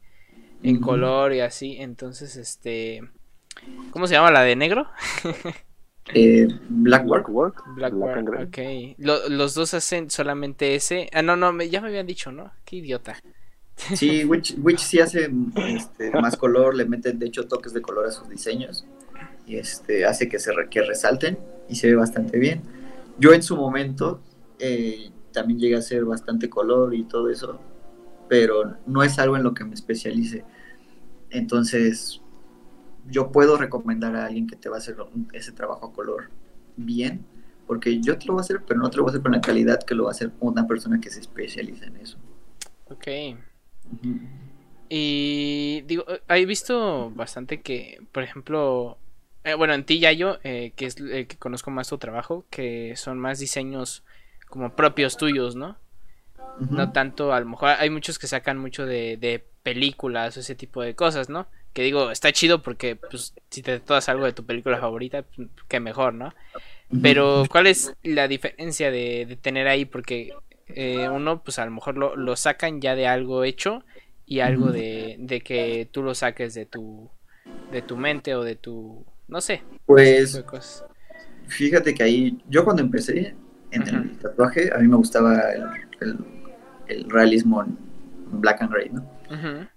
en 0.63 0.79
color 0.79 1.33
y 1.33 1.41
así, 1.41 1.77
entonces, 1.79 2.35
este... 2.35 3.03
¿Cómo 3.91 4.07
se 4.07 4.15
llama 4.15 4.31
la 4.31 4.41
de 4.41 4.55
negro? 4.55 4.87
Eh. 6.13 6.47
Black 6.69 7.05
work, 7.05 7.29
Black, 7.75 7.93
Black 7.93 8.25
Gray. 8.25 8.43
ok. 8.45 8.95
Lo- 8.97 9.29
los 9.29 9.53
dos 9.53 9.75
hacen 9.75 10.09
solamente 10.09 10.73
ese. 10.73 11.09
Ah, 11.13 11.21
no, 11.21 11.35
no, 11.35 11.53
me- 11.53 11.69
ya 11.69 11.81
me 11.81 11.89
habían 11.89 12.07
dicho, 12.07 12.31
¿no? 12.31 12.51
Qué 12.65 12.77
idiota. 12.77 13.19
Sí, 13.75 14.25
Witch, 14.25 14.55
Witch 14.57 14.79
sí 14.79 14.99
hace 14.99 15.29
este, 15.67 16.09
más 16.19 16.35
color, 16.35 16.75
le 16.75 16.85
mete 16.85 17.13
de 17.13 17.27
hecho 17.27 17.47
toques 17.47 17.73
de 17.73 17.81
color 17.81 18.07
a 18.07 18.11
sus 18.11 18.27
diseños 18.27 18.85
y 19.49 19.57
este, 19.57 20.05
hace 20.05 20.29
que, 20.29 20.37
se 20.37 20.53
re- 20.53 20.69
que 20.69 20.83
resalten 20.83 21.39
y 21.67 21.75
se 21.75 21.87
ve 21.87 21.95
bastante 21.95 22.37
bien. 22.37 22.61
Yo 23.17 23.33
en 23.33 23.41
su 23.41 23.57
momento 23.57 24.21
eh, 24.59 25.09
también 25.33 25.59
llegué 25.59 25.75
a 25.75 25.79
hacer 25.79 26.05
bastante 26.05 26.49
color 26.49 26.93
y 26.93 27.03
todo 27.03 27.29
eso, 27.29 27.59
pero 28.27 28.77
no 28.85 29.01
es 29.01 29.17
algo 29.17 29.35
en 29.37 29.43
lo 29.43 29.55
que 29.55 29.65
me 29.65 29.73
especialice. 29.73 30.45
Entonces, 31.31 32.21
yo 33.09 33.31
puedo 33.31 33.57
recomendar 33.57 34.15
a 34.15 34.27
alguien 34.27 34.45
que 34.45 34.55
te 34.55 34.69
va 34.69 34.75
a 34.75 34.79
hacer 34.79 34.97
ese 35.33 35.51
trabajo 35.51 35.87
a 35.87 35.93
color 35.93 36.29
bien, 36.77 37.25
porque 37.65 37.99
yo 37.99 38.17
te 38.17 38.25
lo 38.27 38.33
voy 38.33 38.41
a 38.41 38.43
hacer, 38.43 38.61
pero 38.67 38.79
no 38.79 38.89
te 38.91 38.97
lo 38.97 39.03
voy 39.03 39.09
a 39.09 39.11
hacer 39.13 39.23
con 39.23 39.31
la 39.31 39.41
calidad 39.41 39.81
que 39.81 39.95
lo 39.95 40.03
va 40.03 40.11
a 40.11 40.13
hacer 40.13 40.31
una 40.39 40.67
persona 40.67 41.01
que 41.01 41.09
se 41.09 41.21
especializa 41.21 41.85
en 41.87 41.97
eso. 41.97 42.17
Ok. 42.91 43.07
Y 44.89 45.81
digo, 45.85 46.03
he 46.27 46.45
visto 46.45 47.11
bastante 47.11 47.61
que, 47.61 47.99
por 48.11 48.23
ejemplo, 48.23 48.97
eh, 49.43 49.53
bueno, 49.53 49.73
en 49.73 49.83
ti, 49.83 49.99
Yayo, 49.99 50.39
eh, 50.43 50.73
que 50.75 50.85
es 50.85 50.97
el 50.97 51.27
que 51.27 51.37
conozco 51.37 51.71
más 51.71 51.89
tu 51.89 51.97
trabajo, 51.97 52.45
que 52.49 52.95
son 52.95 53.19
más 53.19 53.39
diseños 53.39 54.03
como 54.47 54.75
propios 54.75 55.17
tuyos, 55.17 55.55
¿no? 55.55 55.77
No 56.59 56.91
tanto, 56.91 57.31
a 57.31 57.39
lo 57.39 57.45
mejor 57.45 57.69
hay 57.69 57.89
muchos 57.89 58.19
que 58.19 58.27
sacan 58.27 58.57
mucho 58.57 58.85
de, 58.85 59.15
de 59.15 59.45
películas 59.63 60.35
o 60.35 60.41
ese 60.41 60.55
tipo 60.55 60.81
de 60.81 60.93
cosas, 60.93 61.29
¿no? 61.29 61.47
Que 61.73 61.83
digo, 61.83 62.11
está 62.11 62.33
chido 62.33 62.61
porque, 62.61 62.97
pues, 62.97 63.33
si 63.49 63.61
te 63.61 63.79
todas 63.79 64.09
algo 64.09 64.25
de 64.25 64.33
tu 64.33 64.45
película 64.45 64.77
favorita, 64.77 65.23
qué 65.69 65.79
mejor, 65.79 66.13
¿no? 66.13 66.33
Pero, 67.01 67.45
¿cuál 67.49 67.67
es 67.67 67.93
la 68.03 68.27
diferencia 68.27 68.91
de, 68.91 69.25
de 69.25 69.35
tener 69.37 69.67
ahí? 69.67 69.85
Porque 69.85 70.33
eh, 70.67 71.07
uno, 71.07 71.43
pues 71.43 71.59
a 71.59 71.65
lo 71.65 71.71
mejor 71.71 71.97
lo, 71.97 72.15
lo 72.15 72.35
sacan 72.35 72.81
ya 72.81 72.95
de 72.95 73.07
algo 73.07 73.43
hecho 73.43 73.83
y 74.25 74.39
algo 74.41 74.71
de, 74.71 75.15
de 75.19 75.41
que 75.41 75.87
tú 75.91 76.03
lo 76.03 76.13
saques 76.13 76.53
de 76.55 76.65
tu, 76.65 77.09
de 77.71 77.81
tu 77.81 77.95
mente 77.95 78.35
o 78.35 78.43
de 78.43 78.55
tu, 78.55 79.05
no 79.29 79.41
sé, 79.41 79.61
Pues 79.85 80.43
fíjate 81.47 81.93
que 81.93 82.03
ahí, 82.03 82.37
yo 82.49 82.63
cuando 82.63 82.81
empecé 82.81 83.35
en 83.71 83.81
el 83.87 84.17
tatuaje, 84.17 84.71
a 84.73 84.77
mí 84.79 84.87
me 84.87 84.95
gustaba 84.97 85.39
el, 85.53 85.63
el- 86.01 86.17
el 86.87 87.09
realismo 87.09 87.63
en 87.63 87.77
black 88.41 88.61
and 88.63 88.71
gray, 88.71 88.89
¿no? 88.89 89.05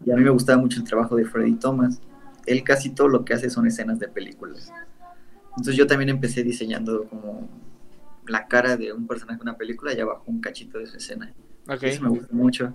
Y 0.05 0.11
a 0.11 0.16
mí 0.16 0.22
me 0.22 0.30
gustaba 0.30 0.61
mucho 0.61 0.80
el 0.80 0.84
trabajo 0.86 1.14
de 1.16 1.24
Freddy 1.26 1.55
Thomas. 1.55 2.00
Él 2.46 2.64
casi 2.64 2.90
todo 2.90 3.09
lo 3.09 3.24
que 3.24 3.34
hace 3.34 3.50
son 3.50 3.66
escenas 3.66 3.98
de 3.98 4.09
películas. 4.09 4.72
Entonces 5.50 5.76
yo 5.76 5.86
también 5.86 6.09
empecé 6.09 6.42
diseñando 6.42 7.05
como 7.05 7.48
la 8.26 8.48
cara 8.48 8.76
de 8.76 8.92
un 8.92 9.07
personaje 9.07 9.36
de 9.38 9.42
una 9.42 9.57
película 9.59 9.92
y 9.92 10.00
abajo 10.00 10.24
un 10.26 10.40
cachito 10.40 10.78
de 10.78 10.86
su 10.86 10.96
escena. 10.96 11.32
Ok. 11.68 11.82
Eso 11.82 12.03
me 12.03 12.09
gusta 12.09 12.28
mucho. 12.34 12.72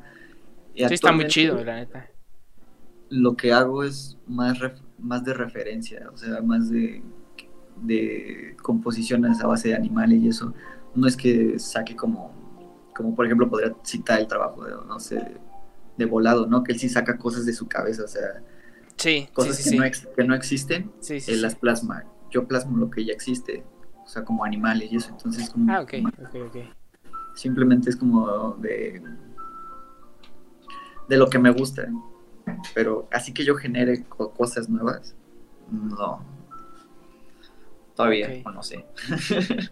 Y 0.76 0.88
Sí, 0.88 0.94
está 0.94 1.12
muy 1.12 1.26
chido, 1.28 1.64
la 1.64 1.76
neta. 1.78 2.08
lo 3.10 3.36
que 3.36 3.52
hago 3.54 3.84
es 3.84 4.18
más, 4.28 4.60
ref- 4.60 4.80
más 5.00 5.24
de 5.24 5.34
referencia, 5.34 6.10
o 6.14 6.18
sea, 6.18 6.42
más 6.42 6.70
de, 6.70 7.02
de 7.82 8.56
composiciones 8.62 9.40
a 9.42 9.48
base 9.48 9.70
de 9.70 9.76
animales 9.76 10.20
y 10.22 10.28
eso. 10.30 10.54
No 10.96 11.08
es 11.08 11.16
que 11.16 11.60
saque 11.60 11.96
como, 11.96 12.32
como 12.96 13.16
por 13.16 13.26
ejemplo, 13.26 13.50
podría 13.50 13.76
citar 13.84 14.20
el 14.20 14.28
trabajo 14.28 14.66
de, 14.66 14.72
no 14.88 15.00
sé, 15.00 15.24
de, 15.98 16.06
volado, 16.06 16.48
¿no? 16.48 16.64
Que 16.64 16.72
él 16.74 16.80
sí 16.80 16.90
saca 16.90 17.18
cosas 17.18 17.46
de 17.46 17.54
su 17.54 17.68
cabeza, 17.68 18.04
o 18.04 18.08
sea, 18.08 18.44
Sí, 18.98 19.28
cosas 19.34 19.58
sí, 19.58 19.70
que. 19.70 19.76
No 19.78 19.84
ex- 19.84 20.08
que 20.16 20.24
no 20.24 20.34
existen, 20.34 20.92
él 21.28 21.42
las 21.42 21.56
plasma. 21.56 22.04
Yo 22.32 22.48
plasmo 22.48 22.78
lo 22.78 22.90
que 22.90 23.06
ya 23.06 23.14
existe, 23.14 23.64
o 24.04 24.08
sea, 24.08 24.24
como 24.26 24.44
animales 24.44 24.92
y 24.92 24.96
eso, 24.98 25.10
entonces 25.12 25.50
como, 25.50 25.72
Ah, 25.72 25.82
ok, 25.82 25.92
como- 25.92 26.08
ok, 26.10 26.36
ok. 26.48 26.56
simplemente 27.36 27.90
es 27.92 27.96
como 27.96 28.54
de 28.60 29.02
de 31.08 31.16
lo 31.18 31.30
que 31.30 31.40
me 31.40 31.52
gusta 31.52 31.88
pero 32.74 33.08
así 33.12 33.34
que 33.34 33.44
yo 33.46 33.56
genere 33.56 34.04
co- 34.06 34.32
cosas 34.34 34.70
nuevas 34.70 35.16
no 35.72 36.24
todavía 37.96 38.42
o 38.46 38.52
no 38.52 38.64
sé 38.64 38.86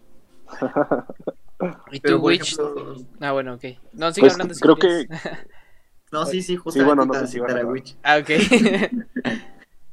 ¿Y 1.91 1.99
tú, 1.99 2.17
Witch? 2.17 2.57
ejemplo, 2.57 2.95
Ah, 3.19 3.31
bueno, 3.31 3.53
ok. 3.55 3.63
No, 3.93 4.11
sigue 4.11 4.27
Pues, 4.27 4.33
hablando 4.33 4.53
si 4.53 4.61
creo 4.61 4.75
quieres. 4.75 5.07
no 6.11 6.25
sí 6.25 6.41
sí 6.41 6.55
justamente 6.55 6.79
Sí, 6.79 6.85
bueno, 6.85 7.05
no 7.05 7.13
para 7.13 7.25
sé 7.25 7.31
si 7.33 7.39
vas 7.39 7.49
citar 7.51 7.65
a. 7.65 7.67
Witch. 7.67 7.97
Ah, 8.03 8.17
ok. 8.17 8.29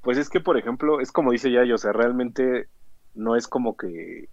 Pues 0.03 0.18
es 0.18 0.28
que, 0.28 0.41
por 0.41 0.59
ejemplo, 0.59 1.01
es 1.01 1.12
como 1.12 1.30
dice 1.30 1.53
Yayo, 1.53 1.76
o 1.76 1.78
sea, 1.78 1.93
realmente 1.93 2.68
no 3.14 3.37
es 3.37 3.47
como 3.47 3.76
que 3.76 4.28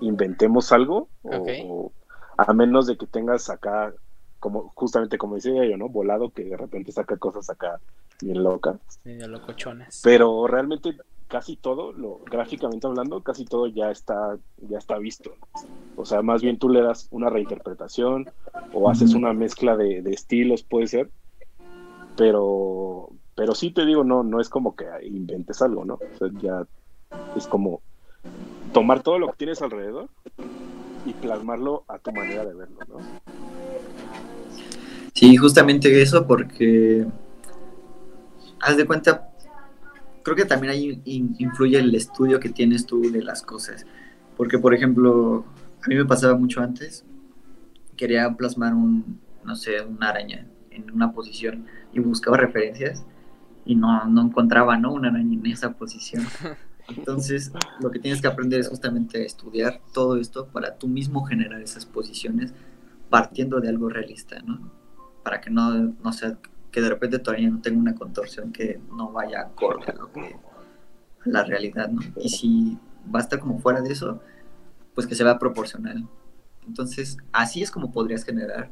inventemos 0.00 0.70
algo, 0.70 1.10
o, 1.22 1.38
Ok. 1.38 1.48
o 1.64 1.92
a 2.38 2.52
menos 2.52 2.86
de 2.86 2.96
que 2.96 3.08
tengas 3.08 3.50
acá, 3.50 3.92
como 4.42 4.72
justamente 4.74 5.18
como 5.18 5.36
dice 5.36 5.54
Yayo, 5.54 5.76
¿no? 5.76 5.88
Volado, 5.88 6.30
que 6.30 6.42
de 6.42 6.56
repente 6.56 6.90
saca 6.90 7.16
cosas 7.16 7.48
acá 7.48 7.80
bien 8.20 8.42
locas. 8.42 8.80
Medio 9.04 9.28
locochonas. 9.28 10.00
Pero 10.02 10.48
realmente 10.48 10.96
casi 11.28 11.54
todo, 11.54 11.92
lo, 11.92 12.18
gráficamente 12.26 12.88
hablando, 12.88 13.22
casi 13.22 13.44
todo 13.44 13.68
ya 13.68 13.92
está, 13.92 14.36
ya 14.68 14.78
está 14.78 14.98
visto. 14.98 15.36
O 15.94 16.04
sea, 16.04 16.22
más 16.22 16.42
bien 16.42 16.58
tú 16.58 16.68
le 16.70 16.82
das 16.82 17.06
una 17.12 17.30
reinterpretación 17.30 18.30
o 18.72 18.90
haces 18.90 19.14
una 19.14 19.32
mezcla 19.32 19.76
de, 19.76 20.02
de 20.02 20.10
estilos, 20.10 20.64
puede 20.64 20.88
ser. 20.88 21.08
Pero, 22.16 23.10
pero 23.36 23.54
sí 23.54 23.70
te 23.70 23.86
digo, 23.86 24.02
no, 24.02 24.24
no 24.24 24.40
es 24.40 24.48
como 24.48 24.74
que 24.74 24.86
inventes 25.04 25.62
algo, 25.62 25.84
¿no? 25.84 25.94
O 25.94 26.18
sea, 26.18 26.28
ya 26.40 26.66
es 27.36 27.46
como 27.46 27.80
tomar 28.72 29.04
todo 29.04 29.20
lo 29.20 29.28
que 29.28 29.36
tienes 29.36 29.62
alrededor 29.62 30.08
y 31.06 31.12
plasmarlo 31.12 31.84
a 31.86 32.00
tu 32.00 32.10
manera 32.10 32.44
de 32.44 32.54
verlo, 32.54 32.78
¿no? 32.88 32.96
Sí 35.22 35.36
justamente 35.36 36.02
eso 36.02 36.26
porque 36.26 37.06
haz 38.60 38.76
de 38.76 38.84
cuenta 38.86 39.28
creo 40.24 40.36
que 40.36 40.44
también 40.44 40.72
ahí 40.72 41.00
in- 41.04 41.36
influye 41.38 41.78
el 41.78 41.94
estudio 41.94 42.40
que 42.40 42.48
tienes 42.48 42.86
tú 42.86 43.02
de 43.10 43.22
las 43.22 43.42
cosas. 43.42 43.86
Porque 44.36 44.58
por 44.58 44.74
ejemplo 44.74 45.44
a 45.84 45.88
mí 45.88 45.94
me 45.94 46.04
pasaba 46.04 46.36
mucho 46.36 46.60
antes 46.60 47.04
quería 47.96 48.32
plasmar 48.34 48.74
un 48.74 49.20
no 49.44 49.54
sé 49.54 49.80
una 49.82 50.08
araña 50.08 50.46
en 50.70 50.90
una 50.90 51.12
posición 51.12 51.66
y 51.92 52.00
buscaba 52.00 52.36
referencias 52.36 53.04
y 53.64 53.76
no, 53.76 54.04
no 54.06 54.22
encontraba 54.22 54.76
no 54.76 54.92
una 54.92 55.08
araña 55.10 55.34
en 55.34 55.46
esa 55.46 55.72
posición. 55.72 56.24
Entonces, 56.88 57.52
lo 57.80 57.92
que 57.92 58.00
tienes 58.00 58.20
que 58.20 58.26
aprender 58.26 58.58
es 58.58 58.68
justamente 58.68 59.24
estudiar 59.24 59.80
todo 59.94 60.16
esto 60.16 60.48
para 60.48 60.78
tú 60.78 60.88
mismo 60.88 61.24
generar 61.24 61.62
esas 61.62 61.86
posiciones 61.86 62.52
partiendo 63.08 63.60
de 63.60 63.68
algo 63.68 63.88
realista, 63.88 64.40
¿no? 64.42 64.81
Para 65.22 65.40
que 65.40 65.50
no, 65.50 65.94
no 66.02 66.12
sea 66.12 66.38
que 66.70 66.80
de 66.80 66.88
repente 66.88 67.18
todavía 67.18 67.50
no 67.50 67.60
tenga 67.60 67.78
una 67.78 67.94
contorsión 67.94 68.52
que 68.52 68.80
no 68.96 69.12
vaya 69.12 69.42
acorde 69.42 69.92
a 69.92 69.94
lo 69.94 70.10
que 70.12 70.36
la 71.24 71.44
realidad, 71.44 71.88
¿no? 71.88 72.00
Y 72.16 72.28
si 72.30 72.78
va 73.14 73.20
a 73.20 73.22
estar 73.22 73.38
como 73.38 73.58
fuera 73.58 73.80
de 73.80 73.92
eso, 73.92 74.20
pues 74.94 75.06
que 75.06 75.14
se 75.14 75.22
vea 75.22 75.38
proporcional. 75.38 76.08
Entonces, 76.66 77.18
así 77.32 77.62
es 77.62 77.70
como 77.70 77.92
podrías 77.92 78.24
generar 78.24 78.70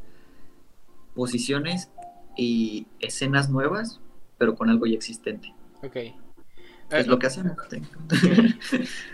posiciones 1.15 1.91
y 2.37 2.87
escenas 3.01 3.51
nuevas, 3.51 4.01
pero 4.39 4.55
con 4.55 4.71
algo 4.71 4.87
ya 4.87 4.95
existente. 4.95 5.55
Ok. 5.83 5.97
Es 5.97 6.15
Eh, 6.91 7.05
lo 7.05 7.19
que 7.19 7.27
hacemos. 7.27 7.57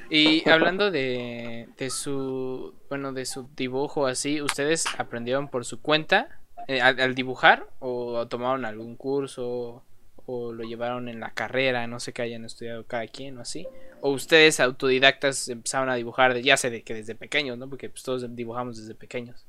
Y 0.08 0.48
hablando 0.48 0.90
de, 0.90 1.68
de 1.76 1.90
su, 1.90 2.74
bueno, 2.88 3.12
de 3.12 3.26
su 3.26 3.48
dibujo 3.54 4.06
así, 4.06 4.40
¿ustedes 4.40 4.86
aprendieron 4.98 5.48
por 5.48 5.64
su 5.64 5.80
cuenta 5.80 6.40
eh, 6.68 6.80
al, 6.80 6.98
al 7.00 7.14
dibujar 7.14 7.66
o 7.80 8.26
tomaron 8.28 8.64
algún 8.64 8.96
curso 8.96 9.82
o 10.26 10.52
lo 10.52 10.64
llevaron 10.64 11.08
en 11.08 11.20
la 11.20 11.30
carrera, 11.30 11.86
no 11.86 12.00
sé 12.00 12.12
qué 12.12 12.22
hayan 12.22 12.44
estudiado 12.44 12.84
cada 12.84 13.06
quien 13.06 13.38
o 13.38 13.42
así? 13.42 13.66
¿O 14.00 14.10
ustedes 14.10 14.58
autodidactas 14.60 15.48
empezaron 15.48 15.88
a 15.88 15.94
dibujar, 15.94 16.36
ya 16.40 16.56
sé 16.56 16.68
de 16.70 16.82
que 16.82 16.94
desde 16.94 17.14
pequeños, 17.14 17.56
¿no? 17.58 17.68
Porque 17.68 17.88
pues, 17.88 18.02
todos 18.02 18.34
dibujamos 18.34 18.76
desde 18.76 18.94
pequeños. 18.94 19.46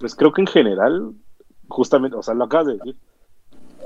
Pues 0.00 0.14
creo 0.14 0.32
que 0.32 0.40
en 0.40 0.46
general, 0.46 1.12
justamente, 1.68 2.16
o 2.16 2.22
sea, 2.22 2.34
lo 2.34 2.44
acabas 2.44 2.68
de 2.68 2.72
decir, 2.74 2.96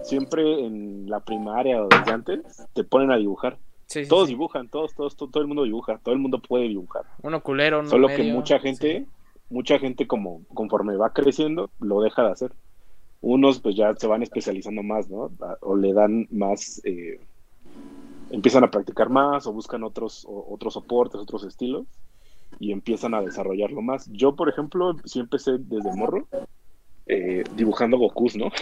siempre 0.03 0.65
en 0.65 1.11
la 1.11 1.21
primaria 1.21 1.83
o 1.83 1.89
desde 1.89 2.13
antes 2.13 2.41
te 2.73 2.85
ponen 2.85 3.11
a 3.11 3.17
dibujar. 3.17 3.59
Sí, 3.87 4.05
sí, 4.05 4.09
Todos 4.09 4.29
sí. 4.29 4.35
dibujan, 4.35 4.69
todos, 4.69 4.95
todos, 4.95 5.17
todo, 5.17 5.31
todo 5.31 5.43
el 5.43 5.49
mundo 5.49 5.65
dibuja, 5.65 5.99
todo 6.03 6.15
el 6.15 6.21
mundo 6.21 6.41
puede 6.41 6.69
dibujar. 6.69 7.05
Uno 7.23 7.43
culero, 7.43 7.81
uno 7.81 7.91
Solo 7.91 8.09
que 8.09 8.23
mucha 8.33 8.59
gente. 8.59 9.07
Mucha 9.51 9.79
gente 9.79 10.07
como 10.07 10.45
conforme 10.55 10.97
va 10.97 11.13
creciendo, 11.13 11.71
lo 11.81 12.01
deja 12.01 12.23
de 12.25 12.33
hacer. 12.33 12.53
Unos 13.21 13.61
pues 13.61 13.77
ya 13.77 13.95
se 13.97 14.07
van 14.07 14.23
especializando 14.23 14.83
más, 14.83 15.09
¿no? 15.09 15.31
O 15.61 15.77
le 15.77 15.93
dan 15.93 16.29
más, 16.31 16.81
eh, 16.85 17.21
empiezan 18.31 18.65
a 18.65 18.71
practicar 18.71 19.09
más 19.09 19.47
o 19.47 19.53
buscan 19.53 19.83
otros, 19.85 20.27
otros 20.29 20.75
soportes, 20.75 21.21
otros 21.21 21.45
estilos 21.45 21.87
y 22.59 22.73
empiezan 22.73 23.15
a 23.15 23.23
desarrollarlo 23.23 23.83
más. 23.83 24.11
Yo, 24.13 24.37
por 24.37 24.49
ejemplo, 24.49 24.97
sí 25.05 25.21
empecé 25.21 25.59
desde 25.59 25.95
morro 25.95 26.29
eh, 27.07 27.45
dibujando 27.55 27.99
Gokus, 27.99 28.37
¿no? 28.37 28.51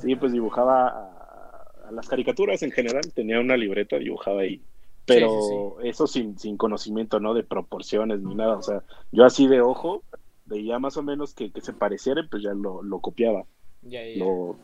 Sí, 0.00 0.14
pues 0.16 0.32
dibujaba 0.32 0.88
a, 0.88 1.88
a 1.88 1.92
las 1.92 2.06
caricaturas 2.06 2.62
en 2.62 2.70
general, 2.70 3.00
tenía 3.14 3.40
una 3.40 3.56
libreta, 3.56 3.96
dibujaba 3.96 4.42
ahí. 4.42 4.60
Pero 5.08 5.76
Sí, 5.80 5.88
eso 5.88 6.06
sin, 6.06 6.38
sin 6.38 6.56
conocimiento, 6.56 7.18
¿no? 7.18 7.34
De 7.34 7.42
proporciones 7.42 8.20
ni 8.20 8.34
nada. 8.34 8.56
O 8.56 8.62
sea, 8.62 8.84
yo 9.10 9.24
así 9.24 9.46
de 9.48 9.60
ojo, 9.60 10.02
veía 10.44 10.78
más 10.78 10.96
o 10.96 11.02
menos 11.02 11.34
que, 11.34 11.50
que 11.50 11.60
se 11.60 11.72
pareciera, 11.72 12.22
pues 12.30 12.42
ya 12.42 12.54
lo, 12.54 12.82
lo 12.82 13.00
copiaba. 13.00 13.44
Ya, 13.82 14.04
ya, 14.04 14.18
ya. 14.18 14.24
Lo... 14.24 14.56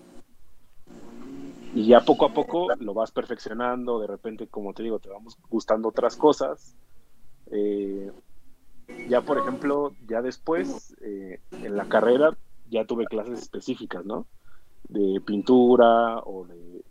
Y 1.74 1.86
ya 1.86 2.00
poco 2.02 2.26
a 2.26 2.32
poco 2.32 2.68
lo 2.78 2.94
vas 2.94 3.10
perfeccionando, 3.10 3.98
de 3.98 4.06
repente, 4.06 4.46
como 4.46 4.74
te 4.74 4.84
digo, 4.84 5.00
te 5.00 5.08
vamos 5.08 5.36
gustando 5.50 5.88
otras 5.88 6.14
cosas. 6.14 6.76
Eh, 7.50 8.12
ya, 9.08 9.22
por 9.22 9.38
ejemplo, 9.38 9.92
ya 10.06 10.22
después, 10.22 10.94
eh, 11.00 11.40
en 11.50 11.76
la 11.76 11.86
carrera, 11.88 12.36
ya 12.70 12.84
tuve 12.84 13.06
clases 13.06 13.40
específicas, 13.40 14.04
¿no? 14.04 14.26
De 14.88 15.20
pintura 15.20 16.20
o 16.20 16.46
de 16.46 16.84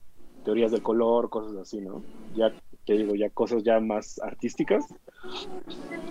teorías 0.44 0.72
del 0.72 0.82
color, 0.82 1.30
cosas 1.30 1.56
así, 1.56 1.80
¿no? 1.80 2.04
Ya, 2.36 2.54
te 2.86 2.94
digo, 2.94 3.16
ya 3.16 3.30
cosas 3.30 3.64
ya 3.64 3.80
más 3.80 4.20
artísticas, 4.20 4.86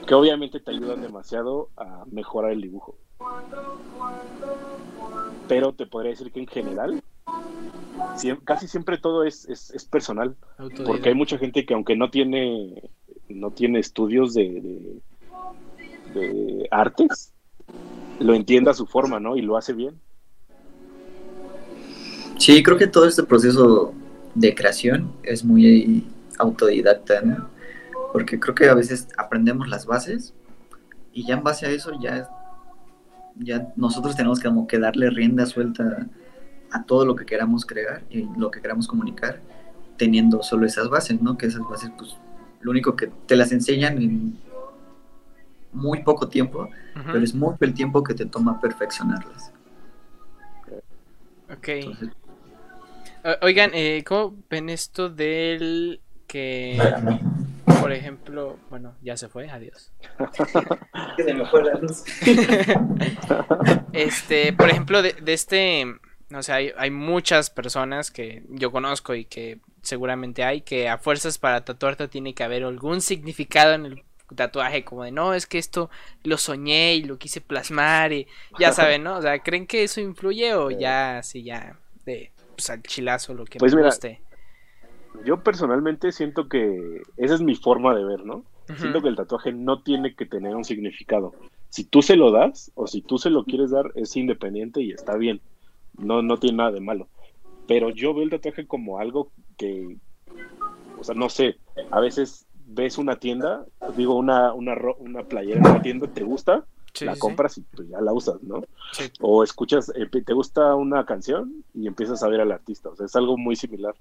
que 0.06 0.14
obviamente 0.14 0.60
te 0.60 0.70
ayudan 0.70 1.02
demasiado 1.02 1.68
a 1.76 2.04
mejorar 2.10 2.52
el 2.52 2.62
dibujo. 2.62 2.96
Pero 5.48 5.72
te 5.72 5.86
podría 5.86 6.10
decir 6.10 6.32
que 6.32 6.40
en 6.40 6.46
general, 6.46 7.02
casi 8.44 8.68
siempre 8.68 8.98
todo 8.98 9.24
es, 9.24 9.48
es, 9.48 9.70
es 9.70 9.84
personal. 9.84 10.34
Autodidacta. 10.56 10.84
Porque 10.84 11.08
hay 11.10 11.14
mucha 11.14 11.38
gente 11.38 11.66
que 11.66 11.74
aunque 11.74 11.96
no 11.96 12.10
tiene, 12.10 12.90
no 13.28 13.50
tiene 13.50 13.78
estudios 13.78 14.34
de, 14.34 15.00
de, 16.14 16.20
de 16.20 16.68
artes, 16.70 17.32
lo 18.18 18.34
entiende 18.34 18.70
a 18.70 18.74
su 18.74 18.86
forma, 18.86 19.20
¿no? 19.20 19.36
Y 19.36 19.42
lo 19.42 19.56
hace 19.56 19.72
bien. 19.72 20.00
Sí, 22.38 22.62
creo 22.62 22.76
que 22.76 22.86
todo 22.86 23.06
este 23.06 23.22
proceso 23.22 23.92
de 24.34 24.54
creación 24.54 25.12
es 25.22 25.44
muy 25.44 26.04
autodidacta, 26.38 27.22
¿no? 27.22 27.48
Porque 28.12 28.38
creo 28.38 28.54
que 28.54 28.68
a 28.68 28.74
veces 28.74 29.08
aprendemos 29.16 29.68
las 29.68 29.86
bases 29.86 30.34
y 31.12 31.26
ya 31.26 31.34
en 31.34 31.42
base 31.42 31.66
a 31.66 31.70
eso 31.70 31.92
ya, 32.00 32.28
ya 33.36 33.72
nosotros 33.76 34.16
tenemos 34.16 34.40
que 34.40 34.48
como 34.48 34.66
que 34.66 34.78
darle 34.78 35.10
rienda 35.10 35.46
suelta 35.46 36.06
a 36.70 36.84
todo 36.84 37.04
lo 37.04 37.16
que 37.16 37.26
queramos 37.26 37.66
crear 37.66 38.02
y 38.10 38.28
lo 38.36 38.50
que 38.50 38.60
queramos 38.60 38.86
comunicar 38.86 39.40
teniendo 39.96 40.42
solo 40.42 40.66
esas 40.66 40.88
bases, 40.88 41.20
¿no? 41.20 41.36
Que 41.36 41.46
esas 41.46 41.62
bases, 41.68 41.90
pues, 41.96 42.16
lo 42.60 42.70
único 42.70 42.96
que 42.96 43.10
te 43.26 43.36
las 43.36 43.52
enseñan 43.52 44.00
en 44.00 44.38
muy 45.72 46.02
poco 46.02 46.28
tiempo, 46.28 46.68
pero 46.94 47.18
es 47.18 47.34
mucho 47.34 47.58
el 47.60 47.74
tiempo 47.74 48.02
que 48.02 48.14
te 48.14 48.26
toma 48.26 48.60
perfeccionarlas. 48.60 49.52
Ok. 51.50 51.68
Entonces, 51.68 52.10
Oigan, 53.40 53.70
eh, 53.72 54.02
¿cómo 54.04 54.36
ven 54.50 54.68
esto 54.68 55.08
del 55.08 56.00
que, 56.32 56.78
por 57.80 57.92
ejemplo, 57.92 58.58
bueno, 58.70 58.94
ya 59.02 59.18
se 59.18 59.28
fue, 59.28 59.50
adiós. 59.50 59.92
que 61.16 61.24
se 61.24 61.34
me 61.34 61.44
fue 61.46 61.62
la 61.62 61.74
luz. 61.74 62.04
Este, 63.92 64.54
por 64.54 64.70
ejemplo, 64.70 65.02
de, 65.02 65.12
de 65.12 65.34
este, 65.34 65.84
o 66.34 66.42
sea, 66.42 66.54
hay, 66.56 66.72
hay 66.78 66.90
muchas 66.90 67.50
personas 67.50 68.10
que 68.10 68.42
yo 68.48 68.72
conozco 68.72 69.14
y 69.14 69.26
que 69.26 69.58
seguramente 69.82 70.42
hay 70.44 70.62
que 70.62 70.88
a 70.88 70.96
fuerzas 70.96 71.36
para 71.36 71.64
tatuarte 71.66 72.08
tiene 72.08 72.34
que 72.34 72.42
haber 72.44 72.64
algún 72.64 73.02
significado 73.02 73.74
en 73.74 73.84
el 73.86 74.02
tatuaje, 74.34 74.84
como 74.84 75.04
de 75.04 75.12
no, 75.12 75.34
es 75.34 75.46
que 75.46 75.58
esto 75.58 75.90
lo 76.24 76.38
soñé 76.38 76.94
y 76.94 77.02
lo 77.02 77.18
quise 77.18 77.42
plasmar 77.42 78.12
y 78.14 78.26
ya 78.58 78.72
saben, 78.72 79.02
¿no? 79.02 79.18
O 79.18 79.22
sea, 79.22 79.38
¿creen 79.40 79.66
que 79.66 79.84
eso 79.84 80.00
influye 80.00 80.54
o 80.54 80.70
ya 80.70 81.18
así 81.18 81.42
ya 81.42 81.76
de 82.06 82.32
pues, 82.56 82.70
al 82.70 82.82
chilazo 82.82 83.34
lo 83.34 83.44
que 83.44 83.58
Pues 83.58 83.72
me 83.74 83.78
mira, 83.82 83.90
guste? 83.90 84.22
Yo 85.24 85.42
personalmente 85.42 86.12
siento 86.12 86.48
que 86.48 87.02
esa 87.16 87.34
es 87.34 87.42
mi 87.42 87.54
forma 87.54 87.94
de 87.94 88.04
ver, 88.04 88.24
¿no? 88.24 88.44
Siento 88.76 89.02
que 89.02 89.08
el 89.08 89.16
tatuaje 89.16 89.52
no 89.52 89.82
tiene 89.82 90.14
que 90.14 90.24
tener 90.24 90.56
un 90.56 90.64
significado. 90.64 91.32
Si 91.68 91.84
tú 91.84 92.00
se 92.00 92.16
lo 92.16 92.30
das 92.30 92.70
o 92.74 92.86
si 92.86 93.02
tú 93.02 93.18
se 93.18 93.28
lo 93.28 93.44
quieres 93.44 93.70
dar, 93.70 93.92
es 93.94 94.16
independiente 94.16 94.80
y 94.80 94.92
está 94.92 95.16
bien. 95.16 95.40
No, 95.98 96.22
no 96.22 96.38
tiene 96.38 96.58
nada 96.58 96.72
de 96.72 96.80
malo. 96.80 97.08
Pero 97.66 97.90
yo 97.90 98.14
veo 98.14 98.24
el 98.24 98.30
tatuaje 98.30 98.66
como 98.66 98.98
algo 98.98 99.30
que, 99.58 99.96
o 100.98 101.04
sea, 101.04 101.14
no 101.14 101.28
sé, 101.28 101.56
a 101.90 102.00
veces 102.00 102.46
ves 102.66 102.98
una 102.98 103.16
tienda, 103.16 103.66
digo, 103.96 104.14
una, 104.14 104.54
una, 104.54 104.74
una 104.98 105.22
playera 105.24 105.60
en 105.60 105.66
una 105.66 105.82
tienda, 105.82 106.06
te 106.06 106.24
gusta, 106.24 106.64
Sí, 106.94 107.06
la 107.06 107.14
sí. 107.14 107.20
compras 107.20 107.56
y 107.56 107.62
pues 107.62 107.88
ya 107.88 108.00
la 108.02 108.12
usas, 108.12 108.42
¿no? 108.42 108.62
Sí. 108.92 109.04
O 109.20 109.42
escuchas, 109.42 109.90
eh, 109.94 110.06
te 110.06 110.34
gusta 110.34 110.74
una 110.74 111.06
canción 111.06 111.64
y 111.74 111.86
empiezas 111.86 112.22
a 112.22 112.28
ver 112.28 112.40
al 112.42 112.52
artista. 112.52 112.90
O 112.90 112.96
sea, 112.96 113.06
es 113.06 113.16
algo 113.16 113.38
muy 113.38 113.56
similar. 113.56 113.94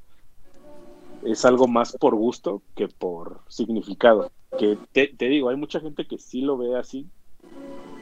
Es 1.24 1.45
algo 1.45 1.67
más 1.67 1.95
por 1.97 2.15
gusto 2.15 2.61
que 2.76 2.88
por 2.88 3.41
significado. 3.47 4.32
Que 4.57 4.78
te, 4.91 5.07
te 5.07 5.26
digo, 5.26 5.49
hay 5.49 5.55
mucha 5.55 5.80
gente 5.80 6.07
que 6.07 6.17
sí 6.17 6.41
lo 6.41 6.57
ve 6.57 6.78
así, 6.78 7.07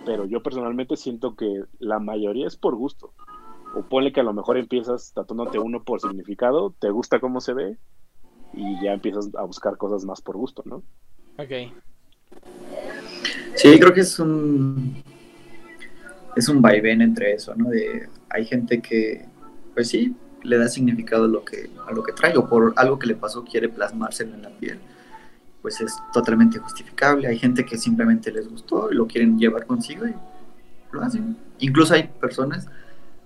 pero 0.06 0.26
yo 0.26 0.42
personalmente 0.42 0.98
siento 0.98 1.36
que 1.36 1.64
la 1.80 2.00
mayoría 2.00 2.48
es 2.48 2.56
por 2.56 2.76
gusto. 2.76 3.14
O 3.76 3.84
ponle 3.84 4.12
que 4.12 4.22
a 4.22 4.24
lo 4.24 4.34
mejor 4.34 4.58
empiezas 4.58 5.14
tatuándote 5.14 5.60
uno 5.60 5.84
por 5.84 6.02
significado, 6.02 6.74
te 6.80 6.90
gusta 6.90 7.20
cómo 7.20 7.42
se 7.42 7.54
ve 7.54 7.78
y 8.54 8.84
ya 8.84 8.94
empiezas 8.94 9.30
a 9.36 9.44
buscar 9.44 9.78
cosas 9.78 10.06
más 10.06 10.22
por 10.22 10.38
gusto, 10.38 10.64
¿no? 10.66 10.84
Ok. 11.38 11.72
Sí, 13.56 13.80
creo 13.80 13.94
que 13.94 14.02
es 14.02 14.20
un 14.20 15.04
es 16.36 16.50
un 16.50 16.62
vaivén 16.62 17.02
entre 17.02 17.34
eso, 17.34 17.54
¿no? 17.56 17.70
De 17.70 18.08
hay 18.30 18.46
gente 18.46 18.82
que, 18.82 19.26
pues 19.74 19.90
sí, 19.90 20.16
le 20.44 20.58
da 20.58 20.68
significado 20.70 21.26
a 21.26 21.28
lo 21.28 21.44
que 21.46 21.70
a 21.88 21.92
lo 21.92 22.04
que 22.04 22.14
trae 22.14 22.38
o 22.38 22.48
por 22.48 22.74
algo 22.76 22.98
que 23.00 23.08
le 23.08 23.16
pasó 23.16 23.44
quiere 23.44 23.70
plasmárselo 23.70 24.34
en 24.36 24.42
la 24.44 24.50
piel, 24.50 24.80
pues 25.62 25.82
es 25.82 25.96
totalmente 26.14 26.60
justificable. 26.60 27.28
Hay 27.28 27.38
gente 27.38 27.66
que 27.66 27.78
simplemente 27.78 28.32
les 28.32 28.48
gustó 28.50 28.92
y 28.92 28.96
lo 28.96 29.08
quieren 29.08 29.38
llevar 29.38 29.66
consigo 29.66 30.08
y 30.08 30.14
lo 30.92 31.02
hacen. 31.02 31.38
Incluso 31.60 31.94
hay 31.94 32.08
personas 32.08 32.68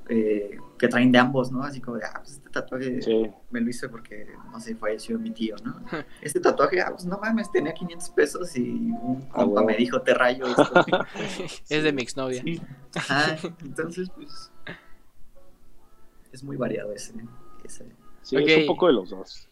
eh, 0.10 0.58
que 0.78 0.88
traen 0.90 1.12
de 1.12 1.18
ambos, 1.18 1.52
¿no? 1.52 1.64
Así 1.64 1.80
como 1.80 1.98
de, 1.98 2.04
ah, 2.06 2.20
pues 2.20 2.34
este 2.34 2.50
tatuaje 2.50 3.02
Sí. 3.02 3.30
me 3.52 3.62
lo 3.62 3.70
hice 3.70 3.88
porque, 3.88 4.28
no 4.52 4.60
sé, 4.60 4.76
falleció 4.76 5.18
mi 5.18 5.32
tío, 5.32 5.56
¿no? 5.64 5.76
Este 6.22 6.40
tatuaje, 6.42 6.82
ah, 6.82 6.90
pues 6.92 7.06
no 7.06 7.18
mames, 7.20 7.50
tenía 7.52 7.74
500 7.74 8.10
pesos 8.10 8.56
y 8.58 8.70
un 8.70 9.22
compa 9.30 9.62
huevo. 9.62 9.66
me 9.68 9.78
dijo, 9.78 10.02
te 10.02 10.14
rayo 10.14 10.46
esto. 10.46 10.86
es 11.70 11.84
de 11.84 11.94
mi 11.94 12.02
exnovia. 12.02 12.42
Sí. 12.44 12.60
Ajá, 12.96 13.38
entonces, 13.64 14.10
pues, 14.14 14.52
es 16.34 16.44
muy 16.44 16.58
variado 16.58 16.92
ese, 16.92 17.14
ese 17.64 17.86
Sí, 18.24 18.38
es 18.38 18.58
un 18.58 18.66
poco 18.66 18.88
de 18.88 18.94
los 18.94 19.10
dos. 19.10 19.48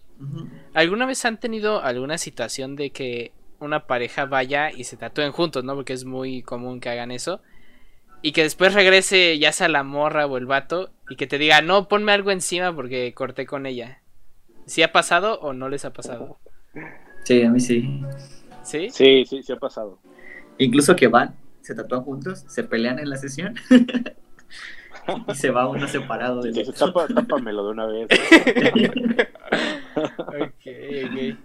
¿Alguna 0.73 1.05
vez 1.05 1.23
han 1.25 1.39
tenido 1.39 1.81
alguna 1.81 2.17
situación 2.17 2.75
de 2.75 2.91
que 2.91 3.31
una 3.59 3.85
pareja 3.85 4.25
vaya 4.25 4.71
y 4.71 4.85
se 4.85 4.97
tatúen 4.97 5.31
juntos, 5.31 5.63
¿no? 5.63 5.75
Porque 5.75 5.93
es 5.93 6.05
muy 6.05 6.41
común 6.41 6.79
que 6.79 6.89
hagan 6.89 7.11
eso. 7.11 7.41
Y 8.21 8.31
que 8.31 8.43
después 8.43 8.73
regrese 8.73 9.37
ya 9.39 9.51
sea 9.51 9.67
la 9.67 9.83
morra 9.83 10.25
o 10.25 10.37
el 10.37 10.45
vato 10.45 10.91
y 11.09 11.15
que 11.15 11.27
te 11.27 11.37
diga, 11.37 11.61
no, 11.61 11.87
ponme 11.87 12.11
algo 12.11 12.31
encima 12.31 12.73
porque 12.73 13.13
corté 13.13 13.45
con 13.45 13.65
ella. 13.65 14.01
¿Sí 14.65 14.83
ha 14.83 14.91
pasado 14.91 15.39
o 15.41 15.53
no 15.53 15.69
les 15.69 15.85
ha 15.85 15.91
pasado? 15.91 16.37
Sí, 17.23 17.41
a 17.41 17.49
mí 17.49 17.59
sí. 17.59 18.01
¿Sí? 18.63 18.89
Sí, 18.91 19.25
sí, 19.27 19.43
sí 19.43 19.51
ha 19.51 19.57
pasado. 19.57 19.99
Incluso 20.59 20.95
que 20.95 21.07
van, 21.07 21.35
se 21.61 21.75
tatúan 21.75 22.03
juntos, 22.03 22.45
se 22.47 22.63
pelean 22.63 22.99
en 22.99 23.09
la 23.09 23.17
sesión 23.17 23.55
y 25.27 25.35
se 25.35 25.51
va 25.51 25.67
uno 25.67 25.87
separado. 25.87 26.41
De 26.41 26.63
tápamelo 27.13 27.65
de 27.65 27.71
una 27.71 27.85
vez. 27.85 28.07
ok, 29.95 30.37
ok. 30.37 31.37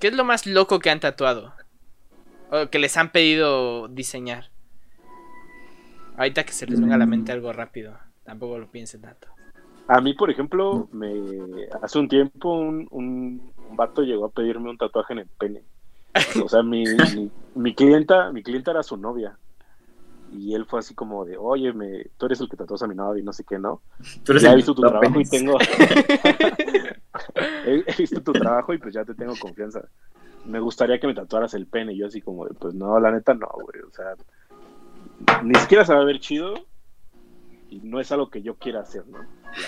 ¿Qué 0.00 0.08
es 0.08 0.14
lo 0.14 0.24
más 0.24 0.46
loco 0.46 0.80
que 0.80 0.90
han 0.90 1.00
tatuado? 1.00 1.54
O 2.50 2.68
que 2.68 2.78
les 2.78 2.96
han 2.96 3.12
pedido 3.12 3.88
diseñar. 3.88 4.50
Ahorita 6.16 6.44
que 6.44 6.52
se 6.52 6.66
les 6.66 6.80
venga 6.80 6.96
a 6.96 6.98
la 6.98 7.06
mente 7.06 7.32
mm. 7.32 7.34
algo 7.34 7.52
rápido. 7.52 7.96
Tampoco 8.24 8.58
lo 8.58 8.70
piensen 8.70 9.02
tanto. 9.02 9.28
A 9.88 10.00
mí, 10.00 10.14
por 10.14 10.30
ejemplo, 10.30 10.88
me 10.92 11.12
hace 11.82 11.98
un 11.98 12.08
tiempo 12.08 12.54
un, 12.54 12.86
un, 12.90 13.52
vato 13.76 14.02
llegó 14.02 14.26
a 14.26 14.30
pedirme 14.30 14.70
un 14.70 14.78
tatuaje 14.78 15.12
en 15.12 15.20
el 15.20 15.26
pene. 15.38 15.62
O 16.42 16.48
sea, 16.48 16.62
mi, 16.62 16.84
mi, 17.54 17.74
clienta, 17.74 18.32
mi 18.32 18.42
clienta 18.42 18.70
era 18.70 18.82
su 18.82 18.96
novia. 18.96 19.38
Y 20.32 20.54
él 20.54 20.64
fue 20.66 20.80
así 20.80 20.94
como 20.94 21.24
de, 21.24 21.36
oye, 21.36 21.72
me, 21.72 22.06
tú 22.16 22.26
eres 22.26 22.40
el 22.40 22.48
que 22.48 22.56
tatuas 22.56 22.82
a 22.82 22.86
mi 22.86 22.94
novia 22.94 23.20
y 23.20 23.24
no 23.24 23.32
sé 23.32 23.44
qué, 23.44 23.58
¿no? 23.58 23.82
¿Tú 24.24 24.32
ya 24.38 24.52
he 24.52 24.56
visto 24.56 24.74
tu 24.74 24.82
trabajo 24.82 25.20
y 25.20 25.24
tengo... 25.24 25.58
he, 27.66 27.94
visto 27.96 28.22
tu 28.22 28.32
trabajo 28.32 28.72
y 28.72 28.78
pues 28.78 28.94
ya 28.94 29.04
te 29.04 29.14
tengo 29.14 29.34
confianza. 29.38 29.82
Me 30.44 30.58
gustaría 30.58 30.98
que 30.98 31.06
me 31.06 31.14
tatuaras 31.14 31.54
el 31.54 31.66
pene. 31.66 31.92
Y 31.92 31.98
yo 31.98 32.06
así 32.06 32.20
como 32.20 32.46
de, 32.46 32.54
pues 32.54 32.74
no, 32.74 32.98
la 32.98 33.10
neta 33.10 33.34
no, 33.34 33.48
güey. 33.52 33.82
O 33.82 33.90
sea, 33.90 34.14
ni 35.42 35.54
siquiera 35.56 35.84
se 35.84 35.94
va 35.94 36.00
a 36.00 36.04
ver 36.04 36.18
chido 36.20 36.54
y 37.70 37.80
no 37.80 38.00
es 38.00 38.12
algo 38.12 38.28
que 38.28 38.42
yo 38.42 38.56
quiera 38.56 38.80
hacer, 38.80 39.06
¿no? 39.06 39.18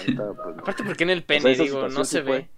Pues, 0.04 0.18
Aparte 0.58 0.84
porque 0.84 1.04
en 1.04 1.10
el 1.10 1.24
pene, 1.24 1.54
digo, 1.54 1.88
no 1.88 2.04
se 2.04 2.20
ve. 2.20 2.48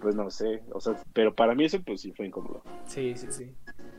pues 0.00 0.14
no 0.14 0.30
sé, 0.30 0.62
o 0.72 0.80
sea, 0.80 0.94
pero 1.12 1.34
para 1.34 1.54
mí 1.54 1.64
eso 1.64 1.80
pues 1.82 2.00
sí 2.00 2.12
fue 2.12 2.26
incómodo. 2.26 2.62
Sí, 2.86 3.14
sí, 3.16 3.28
sí. 3.30 3.54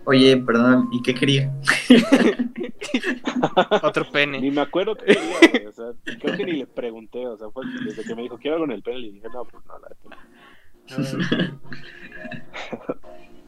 Oye, 0.05 0.37
perdón, 0.37 0.89
¿y 0.91 1.01
qué 1.01 1.13
quería? 1.13 1.51
Otro 3.83 4.09
pene. 4.11 4.39
Ni 4.39 4.51
me 4.51 4.61
acuerdo 4.61 4.95
qué 4.95 5.15
quería, 5.15 5.69
o 5.69 5.71
sea, 5.71 5.85
creo 6.19 6.37
que 6.37 6.45
ni 6.45 6.53
le 6.53 6.67
pregunté, 6.67 7.25
o 7.27 7.37
sea, 7.37 7.49
fue 7.49 7.65
desde 7.83 8.03
que 8.03 8.15
me 8.15 8.23
dijo, 8.23 8.37
quiero 8.37 8.55
algo 8.55 8.65
en 8.65 8.71
el 8.71 8.83
pene, 8.83 8.99
le 8.99 9.11
dije, 9.11 9.27
no, 9.33 9.45
pues 9.45 9.63
no, 9.65 9.79
la 9.79 9.89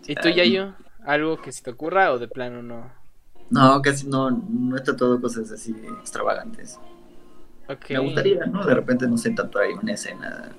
¿Y 0.08 0.16
tú, 0.16 0.30
Yayo? 0.30 0.74
¿Algo 1.06 1.42
que 1.42 1.52
se 1.52 1.64
te 1.64 1.72
ocurra 1.72 2.12
o 2.12 2.20
de 2.20 2.28
plano 2.28 2.62
no? 2.64 2.92
No, 3.50 3.82
casi 3.82 4.08
no, 4.08 4.32
no 4.32 4.76
he 4.76 4.82
tatuado 4.82 5.22
cosas 5.22 5.52
así 5.52 5.76
extravagantes. 6.00 6.80
Me 7.90 8.00
gustaría, 8.00 8.46
¿no? 8.46 8.66
De 8.66 8.74
repente, 8.74 9.08
no 9.08 9.18
sé, 9.18 9.32
tatuar 9.32 9.68
una 9.82 9.94
escena 9.94 10.56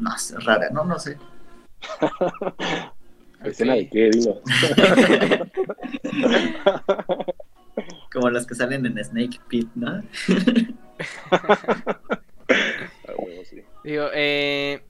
no 0.00 0.18
sé, 0.18 0.38
rara, 0.40 0.70
¿no? 0.70 0.84
No 0.84 0.98
sé. 0.98 1.18
¿Escena 3.44 3.74
de 3.74 3.88
qué? 3.88 4.10
Dilo. 4.10 4.42
Como 8.12 8.30
las 8.30 8.46
que 8.46 8.54
salen 8.54 8.86
en 8.86 9.02
Snake 9.02 9.40
Pit, 9.48 9.68
¿no? 9.74 10.02
Digo, 13.84 14.06
eh, 14.12 14.82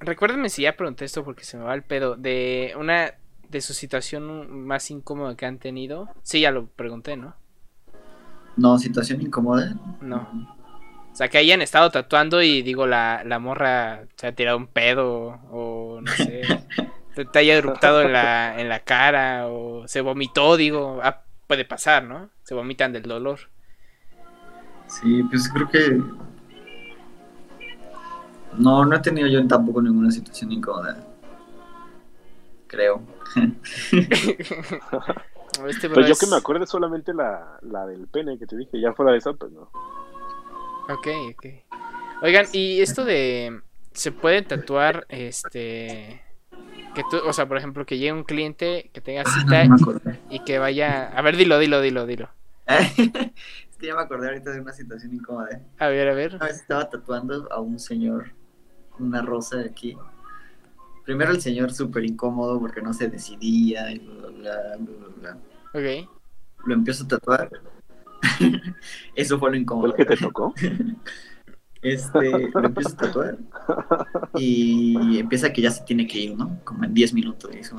recuérdenme 0.00 0.48
si 0.48 0.62
ya 0.62 0.76
pregunté 0.76 1.04
esto 1.04 1.24
porque 1.24 1.44
se 1.44 1.56
me 1.56 1.64
va 1.64 1.74
el 1.74 1.82
pedo. 1.82 2.16
De 2.16 2.74
una 2.78 3.14
de 3.48 3.60
su 3.60 3.74
situación 3.74 4.66
más 4.66 4.90
incómoda 4.90 5.36
que 5.36 5.46
han 5.46 5.58
tenido. 5.58 6.08
Sí, 6.22 6.40
ya 6.40 6.50
lo 6.50 6.66
pregunté, 6.66 7.16
¿no? 7.16 7.36
No, 8.56 8.78
situación 8.78 9.22
incómoda. 9.22 9.74
No. 10.00 10.28
O 11.12 11.16
sea, 11.16 11.28
que 11.28 11.38
hayan 11.38 11.62
estado 11.62 11.90
tatuando 11.90 12.42
y 12.42 12.62
digo, 12.62 12.86
la, 12.86 13.22
la 13.24 13.38
morra 13.38 14.04
se 14.16 14.26
ha 14.26 14.34
tirado 14.34 14.58
un 14.58 14.66
pedo 14.66 15.40
o 15.50 16.00
no 16.02 16.12
sé, 16.12 16.42
te, 17.24 17.38
haya 17.38 17.54
eruptado 17.54 18.02
en 18.02 18.12
la, 18.12 18.60
en 18.60 18.68
la 18.68 18.80
cara 18.80 19.48
o 19.48 19.88
se 19.88 20.00
vomitó, 20.00 20.56
digo, 20.56 21.00
ah, 21.02 21.22
puede 21.46 21.64
pasar, 21.64 22.04
¿no? 22.04 22.30
Se 22.42 22.54
vomitan 22.54 22.92
del 22.92 23.04
dolor. 23.04 23.40
Sí, 24.86 25.22
pues 25.24 25.48
creo 25.48 25.68
que... 25.68 26.00
No, 28.58 28.84
no 28.84 28.96
he 28.96 29.00
tenido 29.00 29.28
yo 29.28 29.46
tampoco 29.46 29.82
ninguna 29.82 30.10
situación 30.10 30.52
incómoda. 30.52 31.04
Creo. 32.66 33.02
este 35.68 35.90
pues 35.90 36.08
yo 36.08 36.14
que 36.16 36.26
me 36.26 36.36
acuerde 36.36 36.66
solamente 36.66 37.12
la, 37.12 37.58
la 37.62 37.86
del 37.86 38.06
pene 38.08 38.38
que 38.38 38.46
te 38.46 38.56
dije, 38.56 38.80
ya 38.80 38.92
fuera 38.92 39.12
de 39.12 39.18
esa, 39.18 39.32
pues 39.34 39.52
no. 39.52 39.70
Ok, 40.88 41.08
ok. 41.32 41.46
Oigan, 42.22 42.46
y 42.52 42.80
esto 42.80 43.04
de. 43.04 43.60
¿Se 43.92 44.12
puede 44.12 44.42
tatuar 44.42 45.06
este. 45.08 46.22
Que 46.96 47.02
tú, 47.10 47.18
o 47.28 47.32
sea, 47.34 47.46
por 47.46 47.58
ejemplo, 47.58 47.84
que 47.84 47.98
llegue 47.98 48.14
un 48.14 48.24
cliente 48.24 48.88
que 48.94 49.02
tenga 49.02 49.22
ah, 49.26 49.30
cita 49.30 49.68
y 50.30 50.42
que 50.44 50.58
vaya. 50.58 51.08
A 51.08 51.20
ver, 51.20 51.36
dilo, 51.36 51.58
dilo, 51.58 51.82
dilo, 51.82 52.06
dilo. 52.06 52.30
es 52.66 53.76
que 53.78 53.86
ya 53.86 53.94
me 53.94 54.00
acordé 54.00 54.28
ahorita 54.28 54.50
de 54.52 54.62
una 54.62 54.72
situación 54.72 55.12
incómoda. 55.12 55.60
A 55.78 55.88
ver, 55.88 56.08
a 56.08 56.14
ver. 56.14 56.36
Una 56.36 56.46
vez 56.46 56.56
estaba 56.56 56.88
tatuando 56.88 57.52
a 57.52 57.60
un 57.60 57.78
señor 57.78 58.32
una 58.98 59.20
rosa 59.20 59.58
de 59.58 59.66
aquí. 59.66 59.94
Primero 61.04 61.32
el 61.32 61.42
señor 61.42 61.70
súper 61.70 62.02
incómodo 62.06 62.58
porque 62.58 62.80
no 62.80 62.94
se 62.94 63.08
decidía 63.08 63.92
y 63.92 63.98
bla, 63.98 64.28
bla, 64.30 64.76
bla, 64.78 65.08
bla, 65.20 65.38
Ok. 65.74 66.08
Lo 66.64 66.72
empiezo 66.72 67.04
a 67.04 67.08
tatuar 67.08 67.50
Eso 69.14 69.38
fue 69.38 69.50
lo 69.50 69.56
incómodo. 69.58 69.88
¿El 69.88 69.96
que 69.96 70.06
te 70.06 70.16
tocó? 70.16 70.54
Este, 71.82 72.50
lo 72.52 72.64
empiezo 72.64 72.90
a 72.90 72.96
tatuar 72.96 73.38
y 74.34 75.18
empieza 75.18 75.52
que 75.52 75.62
ya 75.62 75.70
se 75.70 75.84
tiene 75.84 76.06
que 76.06 76.18
ir, 76.18 76.36
¿no? 76.36 76.58
Como 76.64 76.84
en 76.84 76.94
10 76.94 77.14
minutos. 77.14 77.50
Y 77.54 77.58
eso, 77.58 77.76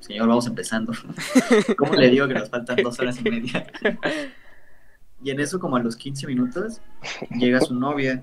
señor, 0.00 0.28
vamos 0.28 0.46
empezando. 0.46 0.92
¿Cómo 1.78 1.94
le 1.94 2.10
digo 2.10 2.26
que 2.28 2.34
nos 2.34 2.50
faltan 2.50 2.76
dos 2.82 2.98
horas 3.00 3.18
y 3.20 3.30
media? 3.30 3.66
Y 5.22 5.30
en 5.30 5.40
eso, 5.40 5.60
como 5.60 5.76
a 5.76 5.80
los 5.80 5.96
15 5.96 6.26
minutos, 6.26 6.80
llega 7.30 7.60
su 7.60 7.74
novia. 7.74 8.22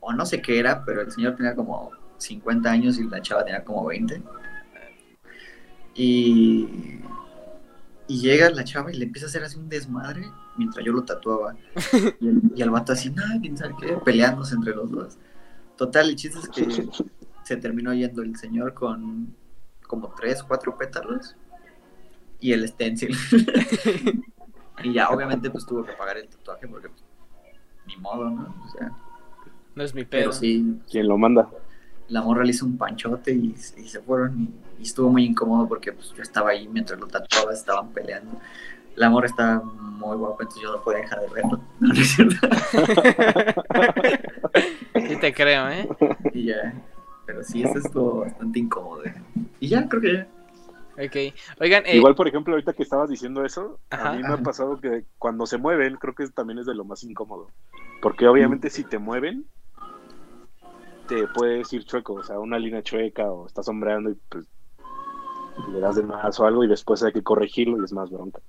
O 0.00 0.12
no 0.12 0.24
sé 0.24 0.40
qué 0.40 0.58
era, 0.58 0.84
pero 0.84 1.02
el 1.02 1.10
señor 1.10 1.36
tenía 1.36 1.54
como 1.54 1.90
50 2.18 2.70
años 2.70 2.98
y 2.98 3.04
la 3.04 3.20
chava 3.20 3.44
tenía 3.44 3.64
como 3.64 3.86
20. 3.86 4.22
Y 5.94 7.00
y 8.10 8.18
llega 8.18 8.50
la 8.50 8.64
chava 8.64 8.90
y 8.90 8.96
le 8.96 9.04
empieza 9.04 9.26
a 9.26 9.28
hacer 9.28 9.44
así 9.44 9.56
un 9.56 9.68
desmadre 9.68 10.28
mientras 10.60 10.84
yo 10.84 10.92
lo 10.92 11.02
tatuaba. 11.02 11.56
Y, 12.20 12.28
el, 12.28 12.42
y 12.54 12.62
vato 12.64 12.92
así, 12.92 13.10
nada, 13.10 13.40
quién 13.40 13.56
sabe 13.56 13.74
qué, 13.80 13.94
peleándose 14.04 14.54
entre 14.54 14.74
los 14.74 14.90
dos. 14.90 15.18
Total, 15.76 16.10
el 16.10 16.16
chiste 16.16 16.38
es 16.38 16.48
que 16.48 16.86
se 17.44 17.56
terminó 17.56 17.94
yendo 17.94 18.22
el 18.22 18.36
señor 18.36 18.74
con 18.74 19.34
como 19.86 20.12
tres, 20.14 20.42
cuatro 20.42 20.76
pétalos 20.76 21.34
y 22.38 22.52
el 22.52 22.68
stencil. 22.68 23.16
y 24.84 24.92
ya, 24.92 25.08
obviamente, 25.08 25.50
pues 25.50 25.64
tuvo 25.66 25.84
que 25.84 25.92
pagar 25.92 26.18
el 26.18 26.28
tatuaje 26.28 26.68
porque, 26.68 26.88
pues, 26.90 27.02
ni 27.86 27.96
modo, 27.96 28.30
¿no? 28.30 28.54
O 28.64 28.68
sea. 28.70 28.92
No 29.74 29.82
es 29.82 29.94
mi 29.94 30.04
pedo. 30.04 30.32
sí. 30.32 30.78
¿Quién 30.90 31.08
lo 31.08 31.16
manda? 31.16 31.48
La 32.08 32.22
morra 32.22 32.44
le 32.44 32.50
hizo 32.50 32.66
un 32.66 32.76
panchote 32.76 33.32
y, 33.32 33.54
y 33.78 33.88
se 33.88 34.00
fueron. 34.00 34.40
Y, 34.40 34.80
y 34.80 34.82
estuvo 34.84 35.10
muy 35.10 35.24
incómodo 35.24 35.68
porque 35.68 35.92
pues, 35.92 36.12
yo 36.16 36.22
estaba 36.22 36.50
ahí 36.50 36.66
mientras 36.66 36.98
lo 36.98 37.06
tatuaba, 37.06 37.52
estaban 37.52 37.88
peleando. 37.92 38.40
El 38.96 39.02
amor 39.02 39.24
estaba 39.24 39.62
muy 39.62 40.16
guapo, 40.16 40.42
entonces 40.42 40.62
yo 40.62 40.72
no 40.72 40.82
podía 40.82 41.00
dejar 41.00 41.20
de 41.20 41.28
verlo. 41.28 41.60
No, 41.80 41.94
es 41.94 42.08
cierto. 42.10 42.48
sí 45.08 45.16
te 45.16 45.32
creo, 45.32 45.68
¿eh? 45.68 45.88
Y 46.32 46.46
ya. 46.46 46.74
Pero 47.26 47.42
sí, 47.44 47.62
eso 47.62 47.78
estuvo 47.78 48.20
bastante 48.20 48.58
incómodo. 48.58 49.02
Y 49.60 49.68
ya, 49.68 49.88
creo 49.88 50.02
que 50.02 50.12
ya. 50.14 50.26
Ok. 51.04 51.34
Oigan, 51.60 51.86
eh... 51.86 51.96
Igual, 51.96 52.14
por 52.14 52.28
ejemplo, 52.28 52.52
ahorita 52.52 52.72
que 52.72 52.82
estabas 52.82 53.08
diciendo 53.08 53.44
eso, 53.44 53.78
a 53.90 54.12
mí 54.12 54.22
me 54.22 54.34
ha 54.34 54.38
pasado 54.38 54.80
que 54.80 55.04
cuando 55.18 55.46
se 55.46 55.56
mueven, 55.56 55.96
creo 55.96 56.14
que 56.14 56.28
también 56.28 56.58
es 56.58 56.66
de 56.66 56.74
lo 56.74 56.84
más 56.84 57.02
incómodo. 57.04 57.50
Porque 58.02 58.26
obviamente 58.26 58.68
si 58.70 58.84
te 58.84 58.98
mueven, 58.98 59.46
te 61.08 61.26
puedes 61.28 61.72
ir 61.72 61.84
chueco, 61.84 62.14
o 62.14 62.22
sea, 62.22 62.38
una 62.38 62.58
línea 62.58 62.82
chueca 62.82 63.30
o 63.30 63.46
estás 63.46 63.66
sombreando 63.66 64.10
y 64.10 64.14
pues 64.28 64.46
le 65.72 65.80
das 65.80 65.96
de 65.96 66.02
más 66.02 66.38
o 66.38 66.46
algo 66.46 66.64
y 66.64 66.68
después 66.68 67.02
hay 67.02 67.12
que 67.12 67.22
corregirlo 67.22 67.80
y 67.80 67.84
es 67.84 67.92
más 67.92 68.10
bronca. 68.10 68.40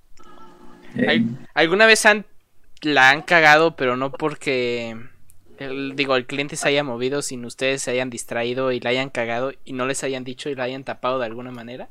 ¿Alguna 1.53 1.85
vez 1.85 2.05
han, 2.05 2.25
la 2.81 3.09
han 3.09 3.21
cagado, 3.21 3.75
pero 3.75 3.95
no 3.97 4.11
porque 4.11 4.95
el, 5.57 5.95
digo, 5.95 6.15
el 6.15 6.25
cliente 6.25 6.55
se 6.55 6.67
haya 6.67 6.83
movido, 6.83 7.21
sin 7.21 7.45
ustedes 7.45 7.83
se 7.83 7.91
hayan 7.91 8.09
distraído 8.09 8.71
y 8.71 8.79
la 8.79 8.89
hayan 8.89 9.09
cagado 9.09 9.51
y 9.63 9.73
no 9.73 9.85
les 9.85 10.03
hayan 10.03 10.23
dicho 10.23 10.49
y 10.49 10.55
la 10.55 10.63
hayan 10.63 10.83
tapado 10.83 11.19
de 11.19 11.25
alguna 11.25 11.51
manera? 11.51 11.89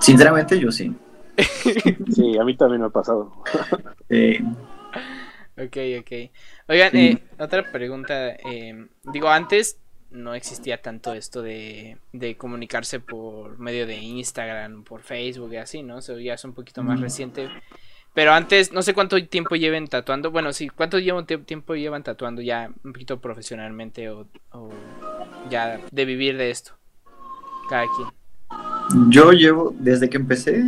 Sinceramente 0.00 0.58
yo 0.58 0.70
sí. 0.70 0.94
sí, 2.14 2.38
a 2.38 2.44
mí 2.44 2.56
también 2.56 2.80
me 2.80 2.86
ha 2.86 2.90
pasado. 2.90 3.32
Ok, 5.60 5.76
ok. 6.00 6.12
Oigan, 6.68 6.96
eh, 6.96 7.18
otra 7.36 7.72
pregunta. 7.72 8.30
Eh, 8.30 8.86
digo, 9.12 9.28
antes 9.28 9.80
no 10.10 10.34
existía 10.34 10.80
tanto 10.80 11.12
esto 11.12 11.42
de, 11.42 11.98
de, 12.12 12.36
comunicarse 12.36 13.00
por 13.00 13.58
medio 13.58 13.86
de 13.86 13.96
Instagram, 13.96 14.84
por 14.84 15.02
Facebook 15.02 15.52
y 15.52 15.56
así, 15.56 15.82
¿no? 15.82 15.98
Eso 15.98 16.18
ya 16.18 16.34
es 16.34 16.44
un 16.44 16.54
poquito 16.54 16.82
más 16.82 17.00
reciente. 17.00 17.48
Pero 18.14 18.32
antes, 18.32 18.72
no 18.72 18.82
sé 18.82 18.94
cuánto 18.94 19.22
tiempo 19.26 19.54
lleven 19.54 19.86
tatuando. 19.86 20.30
Bueno, 20.30 20.52
sí, 20.52 20.68
¿cuánto 20.68 20.98
tiempo 21.44 21.74
llevan 21.74 22.02
tatuando 22.02 22.42
ya 22.42 22.70
un 22.82 22.92
poquito 22.92 23.20
profesionalmente 23.20 24.10
o, 24.10 24.26
o 24.52 24.70
ya 25.50 25.80
de 25.90 26.04
vivir 26.04 26.36
de 26.36 26.50
esto? 26.50 26.72
Cada 27.68 27.84
quien. 27.94 29.10
Yo 29.10 29.32
llevo, 29.32 29.74
desde 29.78 30.08
que 30.08 30.16
empecé, 30.16 30.64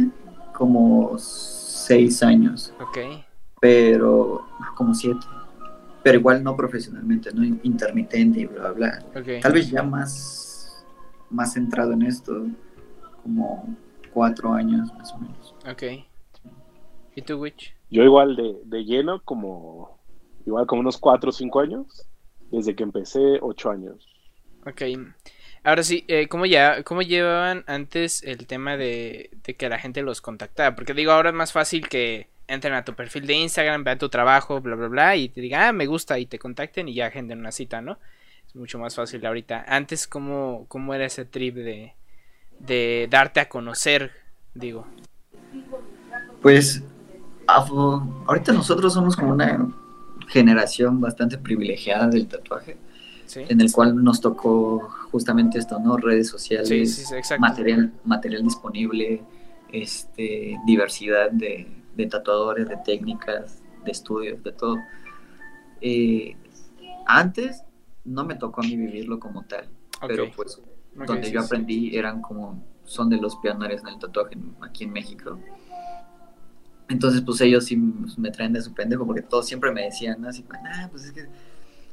como 0.52 1.18
seis 1.18 2.22
años. 2.22 2.74
Ok. 2.78 2.98
Pero, 3.60 4.46
como 4.76 4.94
siete 4.94 5.26
pero 6.02 6.18
igual 6.18 6.42
no 6.42 6.56
profesionalmente, 6.56 7.32
no 7.32 7.44
intermitente 7.62 8.40
y 8.40 8.46
bla, 8.46 8.72
bla, 8.72 9.04
Tal 9.42 9.52
vez 9.52 9.70
ya 9.70 9.82
más, 9.82 10.84
más 11.30 11.52
centrado 11.52 11.92
en 11.92 12.02
esto, 12.02 12.46
como 13.22 13.76
cuatro 14.12 14.52
años 14.52 14.92
más 14.94 15.12
o 15.12 15.18
menos. 15.18 15.54
Ok. 15.70 15.82
¿Y 17.14 17.22
tú, 17.22 17.38
Witch? 17.40 17.74
Yo 17.90 18.02
igual 18.02 18.36
de, 18.36 18.56
de 18.64 18.84
lleno, 18.84 19.22
como 19.22 19.98
igual 20.46 20.66
como 20.66 20.80
unos 20.80 20.96
cuatro 20.96 21.30
o 21.30 21.32
cinco 21.32 21.60
años, 21.60 22.06
desde 22.50 22.74
que 22.74 22.82
empecé, 22.82 23.38
ocho 23.40 23.70
años. 23.70 24.06
Ok. 24.66 24.82
Ahora 25.62 25.82
sí, 25.82 26.04
eh, 26.08 26.26
¿cómo, 26.28 26.46
ya, 26.46 26.82
¿cómo 26.84 27.02
llevaban 27.02 27.64
antes 27.66 28.22
el 28.22 28.46
tema 28.46 28.78
de, 28.78 29.30
de 29.44 29.54
que 29.54 29.68
la 29.68 29.78
gente 29.78 30.00
los 30.02 30.22
contactara? 30.22 30.74
Porque 30.74 30.94
digo, 30.94 31.12
ahora 31.12 31.30
es 31.30 31.34
más 31.36 31.52
fácil 31.52 31.88
que 31.88 32.29
entren 32.50 32.74
a 32.74 32.84
tu 32.84 32.94
perfil 32.94 33.26
de 33.26 33.34
Instagram, 33.34 33.84
vean 33.84 33.98
tu 33.98 34.08
trabajo, 34.08 34.60
bla, 34.60 34.74
bla, 34.74 34.88
bla, 34.88 35.16
y 35.16 35.28
te 35.28 35.40
digan, 35.40 35.62
ah, 35.62 35.72
me 35.72 35.86
gusta, 35.86 36.18
y 36.18 36.26
te 36.26 36.38
contacten 36.38 36.88
y 36.88 36.94
ya 36.94 37.06
agenden 37.06 37.38
una 37.38 37.52
cita, 37.52 37.80
¿no? 37.80 37.98
Es 38.46 38.56
mucho 38.56 38.78
más 38.78 38.96
fácil 38.96 39.24
ahorita. 39.24 39.64
Antes, 39.68 40.08
¿cómo, 40.08 40.64
cómo 40.66 40.92
era 40.92 41.06
ese 41.06 41.24
trip 41.24 41.54
de, 41.54 41.94
de 42.58 43.06
darte 43.08 43.38
a 43.38 43.48
conocer, 43.48 44.10
digo? 44.52 44.84
Pues, 46.42 46.82
ahorita 47.46 48.52
nosotros 48.52 48.92
somos 48.94 49.14
como 49.14 49.32
una 49.32 49.72
generación 50.26 51.00
bastante 51.00 51.38
privilegiada 51.38 52.08
del 52.08 52.26
tatuaje. 52.26 52.76
En 53.36 53.60
el 53.60 53.70
cual 53.70 54.02
nos 54.02 54.20
tocó 54.20 54.80
justamente 55.12 55.60
esto, 55.60 55.78
¿no? 55.78 55.96
Redes 55.96 56.28
sociales, 56.28 57.08
material, 57.38 57.92
material 58.04 58.42
disponible, 58.42 59.22
este, 59.70 60.56
diversidad 60.66 61.30
de, 61.30 61.79
de 62.00 62.06
tatuadores, 62.06 62.68
de 62.68 62.76
técnicas, 62.78 63.62
de 63.84 63.90
estudios, 63.90 64.42
de 64.42 64.52
todo. 64.52 64.76
Eh, 65.80 66.36
antes 67.06 67.64
no 68.04 68.24
me 68.24 68.34
tocó 68.34 68.60
a 68.60 68.64
mí 68.64 68.76
vivirlo 68.76 69.18
como 69.18 69.44
tal, 69.44 69.68
pero 70.06 70.30
pues 70.34 70.60
donde 70.94 71.30
yo 71.30 71.40
aprendí 71.40 71.96
eran 71.96 72.20
como, 72.20 72.62
son 72.84 73.08
de 73.08 73.16
los 73.16 73.36
pioneros 73.36 73.82
en 73.82 73.88
el 73.88 73.98
tatuaje 73.98 74.36
aquí 74.60 74.84
en 74.84 74.92
México. 74.92 75.38
Entonces 76.88 77.20
pues 77.20 77.40
ellos 77.40 77.64
sí 77.64 77.76
me 77.76 78.30
traen 78.30 78.52
de 78.52 78.60
su 78.60 78.74
pendejo 78.74 79.06
porque 79.06 79.22
todos 79.22 79.46
siempre 79.46 79.70
me 79.70 79.84
decían 79.84 80.24
así, 80.24 80.44
ah, 80.64 80.88
pues 80.90 81.04
es 81.04 81.12
que 81.12 81.28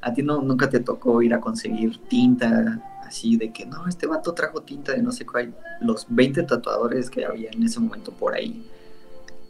a 0.02 0.14
ti 0.14 0.24
no, 0.24 0.42
nunca 0.42 0.70
te 0.70 0.80
tocó 0.80 1.22
ir 1.22 1.34
a 1.34 1.40
conseguir 1.40 1.98
tinta, 2.08 2.82
así 3.06 3.38
de 3.38 3.52
que 3.52 3.66
no, 3.66 3.88
este 3.88 4.08
vato 4.08 4.34
trajo 4.34 4.62
tinta 4.62 4.94
de 4.94 5.02
no 5.02 5.12
sé 5.12 5.26
cuál, 5.26 5.56
los 5.82 6.08
20 6.10 6.44
tatuadores 6.44 7.10
que 7.10 7.26
había 7.26 7.52
en 7.52 7.64
ese 7.64 7.80
momento 7.80 8.12
por 8.12 8.34
ahí 8.34 8.66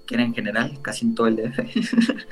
que 0.08 0.16
era 0.16 0.24
en 0.24 0.34
general, 0.34 0.80
casi 0.82 1.05
en 1.05 1.14
todo 1.14 1.28
el 1.28 1.36
DF, 1.36 1.60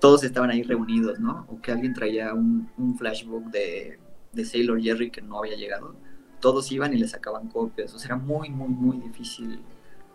todos 0.00 0.24
estaban 0.24 0.50
ahí 0.50 0.62
reunidos, 0.62 1.20
¿no? 1.20 1.46
O 1.48 1.60
que 1.60 1.72
alguien 1.72 1.92
traía 1.92 2.32
un, 2.32 2.68
flashbook 2.98 3.50
de, 3.50 3.98
de, 4.32 4.44
Sailor 4.44 4.80
Jerry 4.80 5.10
que 5.10 5.20
no 5.20 5.38
había 5.38 5.56
llegado. 5.56 5.94
Todos 6.40 6.72
iban 6.72 6.94
y 6.94 6.98
le 6.98 7.06
sacaban 7.06 7.48
copias. 7.48 7.94
O 7.94 7.98
sea, 7.98 8.06
era 8.06 8.16
muy, 8.16 8.48
muy, 8.50 8.68
muy 8.68 8.96
difícil 8.96 9.60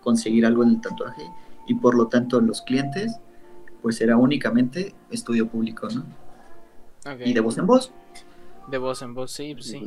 conseguir 0.01 0.45
algo 0.45 0.63
en 0.63 0.69
el 0.69 0.81
tatuaje. 0.81 1.23
Y 1.67 1.75
por 1.75 1.95
lo 1.95 2.07
tanto, 2.07 2.41
los 2.41 2.61
clientes, 2.63 3.17
pues 3.81 4.01
era 4.01 4.17
únicamente 4.17 4.95
estudio 5.11 5.47
público, 5.47 5.87
¿no? 5.89 6.05
Y 7.23 7.33
de 7.33 7.39
voz 7.39 7.57
en 7.57 7.67
voz. 7.67 7.93
De 8.69 8.77
voz 8.77 9.01
en 9.01 9.13
voz, 9.13 9.31
sí, 9.31 9.55
sí. 9.61 9.81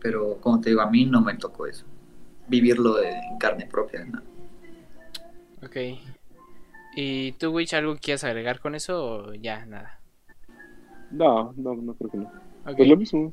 Pero 0.00 0.38
como 0.40 0.60
te 0.60 0.70
digo, 0.70 0.82
a 0.82 0.90
mí 0.90 1.04
no 1.04 1.20
me 1.20 1.36
tocó 1.36 1.66
eso. 1.66 1.84
Vivirlo 2.48 3.00
en 3.00 3.38
carne 3.38 3.66
propia, 3.66 4.04
¿no? 4.04 4.31
Ok. 5.64 5.76
¿Y 6.94 7.32
tú, 7.32 7.50
Witch, 7.50 7.74
algo 7.74 7.96
quieras 7.96 8.24
agregar 8.24 8.60
con 8.60 8.74
eso 8.74 9.04
o 9.04 9.34
ya, 9.34 9.64
nada? 9.64 10.00
No, 11.10 11.54
no, 11.56 11.74
no 11.74 11.94
creo 11.94 12.10
que 12.10 12.16
no. 12.18 12.32
Okay. 12.62 12.74
Pues 12.76 12.88
lo 12.88 12.96
mismo. 12.96 13.32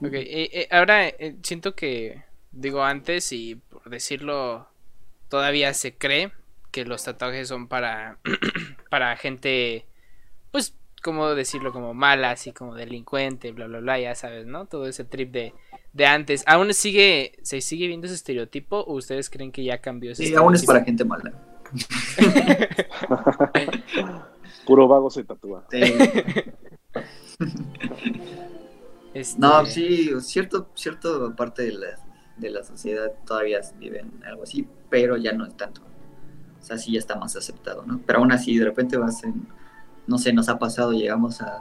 Ok, 0.00 0.12
eh, 0.12 0.50
eh, 0.52 0.68
ahora 0.70 1.08
eh, 1.08 1.36
siento 1.42 1.74
que, 1.74 2.22
digo, 2.52 2.82
antes 2.82 3.32
y 3.32 3.56
por 3.56 3.88
decirlo, 3.90 4.68
todavía 5.28 5.74
se 5.74 5.96
cree 5.96 6.32
que 6.70 6.84
los 6.84 7.04
tatuajes 7.04 7.48
son 7.48 7.68
para, 7.68 8.18
para 8.90 9.16
gente, 9.16 9.86
pues, 10.52 10.76
¿cómo 11.02 11.34
decirlo? 11.34 11.72
Como 11.72 11.94
mala, 11.94 12.30
así 12.30 12.52
como 12.52 12.74
delincuente, 12.74 13.52
bla, 13.52 13.66
bla, 13.66 13.80
bla, 13.80 13.98
ya 13.98 14.14
sabes, 14.14 14.46
¿no? 14.46 14.66
Todo 14.66 14.86
ese 14.86 15.04
trip 15.04 15.32
de, 15.32 15.54
de 15.92 16.06
antes. 16.06 16.44
¿Aún 16.46 16.72
sigue, 16.74 17.38
se 17.42 17.60
sigue 17.60 17.88
viendo 17.88 18.06
ese 18.06 18.14
estereotipo 18.14 18.78
o 18.80 18.94
ustedes 18.94 19.28
creen 19.28 19.50
que 19.50 19.64
ya 19.64 19.78
cambió 19.78 20.12
ese 20.12 20.26
sí, 20.26 20.34
aún 20.34 20.54
es 20.54 20.64
para 20.64 20.84
gente 20.84 21.04
mala. 21.04 21.32
Puro 24.66 24.88
vago 24.88 25.10
se 25.10 25.24
tatúa. 25.24 25.66
Este, 29.14 29.40
no, 29.40 29.64
sí, 29.64 30.10
cierto, 30.20 30.68
cierto 30.74 31.34
parte 31.34 31.62
de 31.62 31.72
la, 31.72 31.86
de 32.36 32.50
la 32.50 32.62
sociedad 32.62 33.10
todavía 33.26 33.60
viven 33.78 34.22
algo 34.24 34.42
así, 34.42 34.68
pero 34.90 35.16
ya 35.16 35.32
no 35.32 35.46
es 35.46 35.56
tanto. 35.56 35.80
O 36.60 36.62
sea, 36.62 36.78
sí 36.78 36.92
ya 36.92 36.98
está 36.98 37.16
más 37.16 37.34
aceptado, 37.34 37.84
¿no? 37.84 38.00
Pero 38.06 38.18
aún 38.18 38.32
así, 38.32 38.56
de 38.58 38.66
repente 38.66 38.96
vas 38.96 39.24
en, 39.24 39.48
no 40.06 40.18
sé, 40.18 40.32
nos 40.32 40.48
ha 40.48 40.58
pasado, 40.58 40.92
llegamos 40.92 41.40
a, 41.40 41.58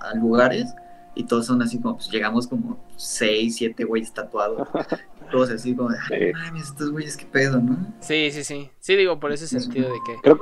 a 0.00 0.14
lugares 0.14 0.74
y 1.14 1.24
todos 1.24 1.46
son 1.46 1.62
así 1.62 1.80
como, 1.80 1.96
pues 1.96 2.10
llegamos 2.10 2.46
como 2.46 2.78
seis, 2.96 3.56
siete 3.56 3.84
güeyes 3.84 4.12
tatuados. 4.12 4.68
todos 5.30 5.50
así 5.50 5.74
como, 5.74 5.90
ay, 6.10 6.32
mames, 6.32 6.64
estos 6.64 6.90
güeyes, 6.90 7.16
qué 7.16 7.26
pedo, 7.26 7.60
¿no? 7.60 7.76
Sí, 8.00 8.30
sí, 8.30 8.44
sí. 8.44 8.70
Sí, 8.80 8.96
digo, 8.96 9.18
por 9.20 9.32
ese 9.32 9.46
sentido 9.46 9.92
de 9.92 9.98
que. 10.04 10.16
Creo, 10.22 10.40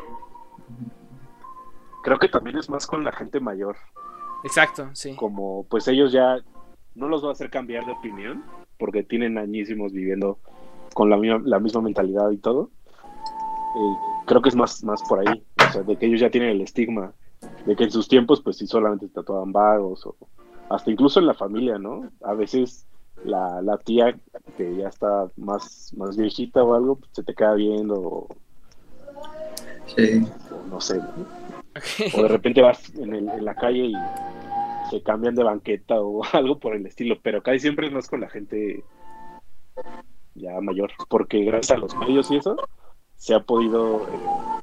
creo 2.02 2.18
que 2.18 2.28
también 2.28 2.56
es 2.58 2.68
más 2.68 2.86
con 2.86 3.04
la 3.04 3.12
gente 3.12 3.40
mayor. 3.40 3.76
Exacto, 4.44 4.90
sí. 4.92 5.14
Como, 5.14 5.64
pues 5.68 5.88
ellos 5.88 6.12
ya 6.12 6.38
no 6.94 7.08
los 7.08 7.24
va 7.24 7.28
a 7.28 7.32
hacer 7.32 7.50
cambiar 7.50 7.86
de 7.86 7.92
opinión, 7.92 8.44
porque 8.78 9.02
tienen 9.02 9.38
añísimos 9.38 9.92
viviendo 9.92 10.38
con 10.94 11.10
la, 11.10 11.16
la 11.44 11.60
misma 11.60 11.82
mentalidad 11.82 12.30
y 12.30 12.38
todo. 12.38 12.70
Eh, 12.94 13.96
creo 14.26 14.42
que 14.42 14.48
es 14.48 14.56
más, 14.56 14.82
más 14.82 15.02
por 15.08 15.20
ahí, 15.20 15.44
o 15.68 15.72
sea, 15.72 15.82
de 15.82 15.96
que 15.96 16.06
ellos 16.06 16.20
ya 16.20 16.30
tienen 16.30 16.50
el 16.50 16.60
estigma 16.60 17.12
de 17.66 17.76
que 17.76 17.84
en 17.84 17.90
sus 17.90 18.08
tiempos, 18.08 18.40
pues 18.40 18.56
sí, 18.56 18.66
solamente 18.66 19.08
tatuaban 19.08 19.52
vagos 19.52 20.06
o 20.06 20.16
hasta 20.70 20.90
incluso 20.90 21.20
en 21.20 21.26
la 21.26 21.34
familia, 21.34 21.78
¿no? 21.78 22.10
A 22.22 22.34
veces 22.34 22.86
la, 23.24 23.60
la 23.62 23.78
tía 23.78 24.16
que 24.56 24.76
ya 24.76 24.88
está 24.88 25.28
más, 25.36 25.92
más 25.96 26.16
viejita 26.16 26.62
o 26.62 26.74
algo, 26.74 26.98
se 27.12 27.22
te 27.22 27.34
queda 27.34 27.54
viendo. 27.54 28.26
Sí. 29.94 30.26
no 30.70 30.80
sé. 30.80 31.00
O 32.14 32.22
de 32.22 32.28
repente 32.28 32.60
vas 32.60 32.94
en, 32.94 33.14
el, 33.14 33.28
en 33.28 33.44
la 33.44 33.54
calle 33.54 33.86
y 33.86 33.94
se 34.90 35.02
cambian 35.02 35.34
de 35.34 35.44
banqueta 35.44 36.00
o 36.00 36.24
algo 36.32 36.58
por 36.58 36.74
el 36.74 36.86
estilo, 36.86 37.16
pero 37.22 37.42
casi 37.42 37.60
siempre 37.60 37.86
es 37.86 37.92
más 37.92 38.08
con 38.08 38.20
la 38.20 38.28
gente 38.28 38.84
ya 40.34 40.60
mayor, 40.60 40.92
porque 41.08 41.42
gracias 41.44 41.76
a 41.76 41.80
los 41.80 41.96
medios 41.96 42.30
y 42.30 42.36
eso 42.36 42.56
se 43.16 43.34
ha 43.34 43.40
podido, 43.40 44.02
eh, 44.02 44.62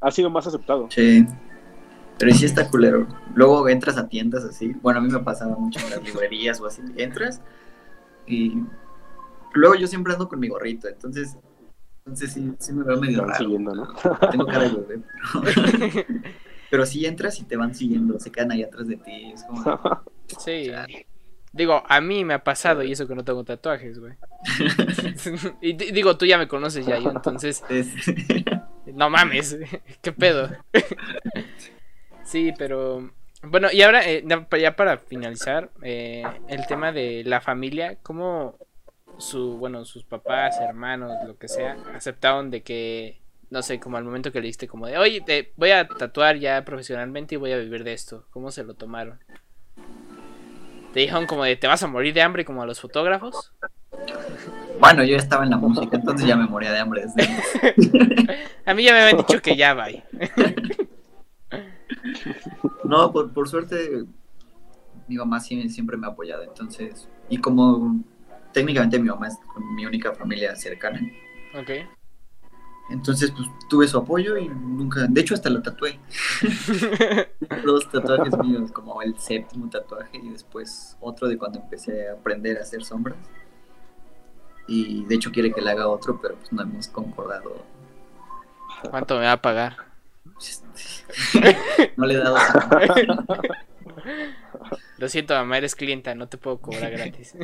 ha 0.00 0.10
sido 0.10 0.30
más 0.30 0.46
aceptado. 0.46 0.88
Sí. 0.90 1.26
Pero 2.18 2.34
sí 2.34 2.44
está 2.44 2.68
culero. 2.68 3.06
Luego 3.34 3.66
entras 3.68 3.96
a 3.96 4.06
tiendas 4.06 4.44
así. 4.44 4.74
Bueno, 4.82 5.00
a 5.00 5.02
mí 5.02 5.10
me 5.10 5.20
pasaba 5.20 5.56
mucho 5.56 5.80
en 5.80 5.90
las 5.90 6.02
librerías 6.02 6.60
o 6.60 6.66
así. 6.66 6.82
Entras 6.96 7.40
y 8.26 8.62
luego 9.54 9.74
yo 9.74 9.86
siempre 9.86 10.12
ando 10.12 10.28
con 10.28 10.40
mi 10.40 10.48
gorrito, 10.48 10.88
entonces 10.88 11.36
entonces 12.10 12.32
sí, 12.32 12.52
sí 12.58 12.72
me 12.72 12.82
veo 12.82 13.00
medio 13.00 13.24
raro. 13.24 13.38
Siguiendo, 13.38 13.74
¿no? 13.74 13.94
Tengo 14.30 14.46
cara 14.46 14.68
de 14.68 14.74
bebé. 14.74 15.02
Pero, 16.70 16.86
si 16.86 17.04
entras 17.04 17.38
y 17.40 17.44
te 17.44 17.56
van 17.56 17.74
siguiendo, 17.74 18.18
se 18.18 18.30
quedan 18.30 18.52
ahí 18.52 18.62
atrás 18.62 18.86
de 18.88 18.96
ti. 18.96 19.32
Es 19.32 19.44
como... 19.44 20.02
Sí. 20.38 20.70
Digo, 21.52 21.82
a 21.86 22.00
mí 22.00 22.24
me 22.24 22.34
ha 22.34 22.44
pasado 22.44 22.82
y 22.84 22.92
eso 22.92 23.08
que 23.08 23.14
no 23.14 23.24
tengo 23.24 23.44
tatuajes, 23.44 23.98
güey. 23.98 24.14
y 25.60 25.72
digo, 25.72 26.16
tú 26.16 26.26
ya 26.26 26.38
me 26.38 26.48
conoces 26.48 26.86
ya, 26.86 26.98
yo 26.98 27.10
entonces... 27.10 27.62
no 28.86 29.10
mames, 29.10 29.58
qué 30.00 30.12
pedo. 30.12 30.48
Sí, 32.24 32.52
pero 32.56 33.10
bueno, 33.42 33.68
y 33.72 33.82
ahora 33.82 34.08
eh, 34.08 34.24
ya 34.60 34.76
para 34.76 34.98
finalizar, 34.98 35.70
eh, 35.82 36.24
el 36.48 36.66
tema 36.66 36.92
de 36.92 37.22
la 37.24 37.40
familia, 37.40 37.96
¿cómo 38.02 38.56
su, 39.18 39.56
bueno, 39.58 39.84
sus 39.84 40.04
papás, 40.04 40.58
hermanos, 40.60 41.12
lo 41.26 41.36
que 41.38 41.48
sea, 41.48 41.76
aceptaron 41.94 42.50
de 42.50 42.62
que 42.62 43.20
no 43.50 43.62
sé, 43.62 43.80
como 43.80 43.96
al 43.96 44.04
momento 44.04 44.30
que 44.30 44.40
le 44.40 44.46
diste 44.46 44.68
como 44.68 44.86
de, 44.86 44.96
oye, 44.96 45.20
te 45.20 45.52
voy 45.56 45.72
a 45.72 45.86
tatuar 45.86 46.36
ya 46.36 46.64
profesionalmente 46.64 47.34
y 47.34 47.38
voy 47.38 47.52
a 47.52 47.58
vivir 47.58 47.82
de 47.82 47.92
esto. 47.92 48.24
¿Cómo 48.30 48.52
se 48.52 48.62
lo 48.62 48.74
tomaron? 48.74 49.18
¿Te 50.94 51.00
dijeron 51.00 51.26
como 51.26 51.44
de, 51.44 51.56
te 51.56 51.66
vas 51.66 51.82
a 51.82 51.88
morir 51.88 52.14
de 52.14 52.22
hambre 52.22 52.44
como 52.44 52.62
a 52.62 52.66
los 52.66 52.80
fotógrafos? 52.80 53.52
Bueno, 54.78 55.02
yo 55.02 55.16
estaba 55.16 55.44
en 55.44 55.50
la 55.50 55.56
música, 55.56 55.96
entonces 55.96 56.26
ya 56.26 56.36
me 56.36 56.46
moría 56.46 56.72
de 56.72 56.78
hambre 56.78 57.04
desde 57.06 57.28
A 58.66 58.72
mí 58.72 58.84
ya 58.84 58.92
me 58.92 59.02
habían 59.02 59.18
dicho 59.18 59.42
que 59.42 59.56
ya, 59.56 59.74
bye. 59.74 60.04
no, 62.90 63.12
por, 63.12 63.32
por 63.32 63.48
suerte, 63.48 64.04
mi 65.06 65.16
mamá 65.16 65.38
siempre 65.40 65.96
me 65.96 66.06
ha 66.08 66.10
apoyado, 66.10 66.42
entonces, 66.42 67.08
y 67.28 67.38
como 67.38 68.00
técnicamente 68.52 68.98
mi 68.98 69.08
mamá 69.08 69.28
es 69.28 69.38
mi 69.76 69.86
única 69.86 70.12
familia 70.12 70.56
cercana. 70.56 71.00
Ok. 71.54 71.70
Entonces, 72.90 73.30
pues 73.30 73.48
tuve 73.68 73.86
su 73.86 73.98
apoyo 73.98 74.36
y 74.36 74.48
nunca, 74.48 75.06
de 75.08 75.20
hecho 75.20 75.34
hasta 75.34 75.48
lo 75.48 75.62
tatué. 75.62 76.00
Dos 77.64 77.88
tatuajes 77.88 78.36
míos, 78.38 78.72
como 78.72 79.00
el 79.02 79.16
séptimo 79.16 79.70
tatuaje 79.70 80.18
y 80.18 80.30
después 80.30 80.96
otro 81.00 81.28
de 81.28 81.38
cuando 81.38 81.60
empecé 81.60 82.08
a 82.08 82.14
aprender 82.14 82.58
a 82.58 82.62
hacer 82.62 82.82
sombras. 82.82 83.16
Y 84.66 85.04
de 85.04 85.14
hecho 85.14 85.30
quiere 85.30 85.52
que 85.52 85.60
le 85.60 85.70
haga 85.70 85.86
otro, 85.86 86.20
pero 86.20 86.34
pues 86.34 86.52
no 86.52 86.62
hemos 86.62 86.88
concordado. 86.88 87.64
¿Cuánto 88.90 89.14
me 89.14 89.26
va 89.26 89.32
a 89.32 89.42
pagar? 89.42 89.89
no 91.96 92.06
le 92.06 92.14
he 92.14 92.18
dado. 92.18 92.36
Lo 94.98 95.08
siento, 95.08 95.34
mamá, 95.34 95.58
eres 95.58 95.74
clienta, 95.74 96.14
no 96.14 96.28
te 96.28 96.38
puedo 96.38 96.58
cobrar 96.58 96.92
gratis. 96.92 97.34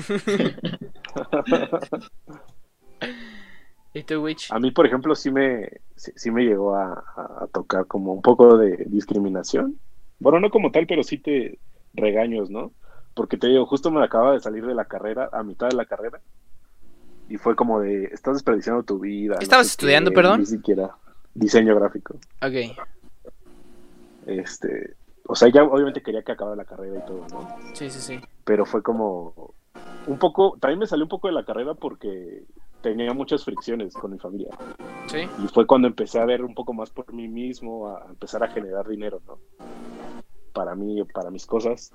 ¿Y 3.95 4.03
tú, 4.03 4.23
Witch? 4.23 4.53
A 4.53 4.59
mí, 4.59 4.71
por 4.71 4.87
ejemplo, 4.87 5.15
sí 5.15 5.31
me, 5.31 5.71
sí, 5.97 6.31
me 6.31 6.45
llegó 6.45 6.77
a, 6.77 7.49
tocar 7.53 7.87
como 7.87 8.13
un 8.13 8.21
poco 8.21 8.59
de 8.59 8.85
discriminación. 8.89 9.79
Bueno, 10.19 10.39
no 10.41 10.51
como 10.51 10.71
tal, 10.71 10.87
pero 10.87 11.03
sí 11.03 11.19
te 11.19 11.59
regaños, 11.95 12.51
¿no? 12.51 12.73
Porque 13.15 13.39
te 13.39 13.47
digo, 13.49 13.65
justo 13.65 13.91
me 13.91 14.05
acababa 14.05 14.35
de 14.35 14.41
salir 14.41 14.67
de 14.67 14.75
la 14.75 14.85
carrera, 14.85 15.31
a 15.33 15.43
mitad 15.43 15.69
de 15.69 15.77
la 15.77 15.87
carrera, 15.87 16.21
y 17.31 17.39
fue 17.39 17.57
como 17.57 17.81
de, 17.81 18.05
estás 18.13 18.35
desperdiciando 18.35 18.83
tu 18.83 18.99
vida. 18.99 19.37
¿Estabas 19.41 19.69
estudiando, 19.69 20.13
perdón? 20.13 20.41
Ni 20.41 20.47
siquiera 20.47 20.95
diseño 21.37 21.76
gráfico. 21.76 22.14
Ok. 22.43 22.76
Este, 24.26 24.95
o 25.26 25.34
sea, 25.34 25.49
ya 25.49 25.62
obviamente 25.62 26.03
quería 26.03 26.22
que 26.22 26.32
acabara 26.32 26.57
la 26.57 26.64
carrera 26.64 26.99
y 26.99 27.07
todo, 27.07 27.26
¿no? 27.30 27.57
Sí, 27.74 27.91
sí, 27.91 28.01
sí. 28.01 28.20
Pero 28.45 28.66
fue 28.66 28.82
como, 28.82 29.55
un 30.07 30.18
poco, 30.18 30.57
también 30.61 30.80
me 30.80 30.87
salió 30.87 31.05
un 31.05 31.09
poco 31.09 31.28
de 31.28 31.34
la 31.34 31.45
carrera 31.45 31.74
porque 31.74 32.45
tenía 32.80 33.12
muchas 33.12 33.45
fricciones 33.45 33.95
con 33.95 34.12
mi 34.12 34.18
familia. 34.18 34.51
Sí. 35.07 35.28
Y 35.43 35.49
fue 35.49 35.66
cuando 35.66 35.89
empecé 35.89 36.18
a 36.18 36.24
ver 36.24 36.45
un 36.45 36.55
poco 36.55 36.72
más 36.72 36.91
por 36.91 37.12
mí 37.12 37.28
mismo, 37.28 37.89
a 37.89 38.07
empezar 38.09 38.43
a 38.43 38.49
generar 38.49 38.87
dinero, 38.89 39.20
¿no? 39.26 39.39
Para 40.53 40.74
mí, 40.74 41.03
para 41.12 41.30
mis 41.30 41.47
cosas. 41.47 41.93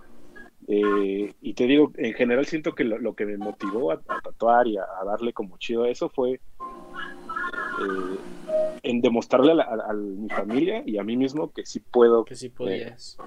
Eh, 0.67 1.33
y 1.41 1.53
te 1.53 1.65
digo, 1.65 1.91
en 1.95 2.13
general 2.13 2.45
siento 2.45 2.73
que 2.73 2.83
lo, 2.83 3.15
que 3.15 3.25
me 3.25 3.37
motivó 3.37 3.91
a, 3.91 3.99
tatuar 3.99 4.67
y 4.67 4.77
a, 4.77 4.85
darle 5.05 5.33
como 5.33 5.57
chido 5.57 5.83
a 5.83 5.89
eso 5.89 6.07
fue 6.09 6.33
eh, 6.33 6.39
en 8.84 9.02
demostrarle 9.02 9.62
a, 9.62 9.93
mi 9.93 10.30
familia 10.30 10.84
y 10.86 10.97
a 10.97 11.04
mí 11.04 11.18
mismo 11.18 11.52
que 11.52 11.66
sí 11.66 11.80
puedo. 11.80 12.26
Que 12.26 12.36
sí 12.36 12.49
podías. 12.49 13.18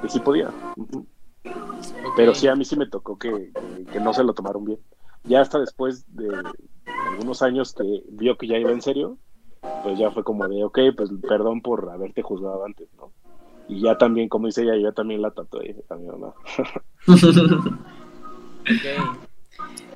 que 0.00 0.08
sí 0.08 0.20
podía. 0.20 0.50
Pero 2.16 2.34
sí, 2.34 2.48
a 2.48 2.54
mí 2.54 2.64
sí 2.64 2.76
me 2.76 2.88
tocó 2.88 3.18
que, 3.18 3.50
no 4.00 4.12
se 4.12 4.24
lo 4.24 4.34
tomaron 4.34 4.64
bien. 4.64 4.78
Ya 5.24 5.40
hasta 5.40 5.58
después 5.58 6.04
de 6.14 6.28
algunos 7.10 7.42
años 7.42 7.74
que 7.74 8.02
vio 8.10 8.36
que 8.36 8.46
ya 8.46 8.58
iba 8.58 8.70
en 8.70 8.82
serio, 8.82 9.18
pues 9.82 9.98
ya 9.98 10.10
fue 10.10 10.24
como 10.24 10.46
de, 10.48 10.64
ok, 10.64 10.78
pues 10.96 11.10
perdón 11.28 11.60
por 11.60 11.88
haberte 11.90 12.22
juzgado 12.22 12.64
antes, 12.64 12.88
¿no? 12.96 13.12
Y 13.68 13.80
ya 13.80 13.96
también, 13.96 14.28
como 14.28 14.46
dice 14.46 14.62
ella, 14.62 14.76
yo 14.76 14.92
también 14.92 15.22
la 15.22 15.30
tatué 15.30 15.84
a 15.88 15.94
mi 15.94 16.06
mamá. 16.06 16.34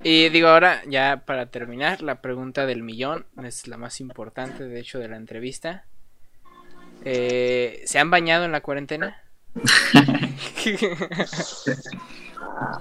Y 0.03 0.29
digo, 0.29 0.49
ahora 0.49 0.83
ya 0.87 1.23
para 1.27 1.47
terminar, 1.47 2.01
la 2.03 2.21
pregunta 2.21 2.65
del 2.67 2.83
millón 2.83 3.27
es 3.43 3.67
la 3.67 3.77
más 3.77 4.01
importante, 4.01 4.65
de 4.65 4.79
hecho, 4.79 4.99
de 5.01 5.09
la 5.09 5.17
entrevista. 5.17 5.85
Eh, 7.05 7.83
¿Se 7.87 7.99
han 7.99 8.11
bañado 8.11 8.45
en 8.45 8.53
la 8.53 8.61
cuarentena? 8.61 9.21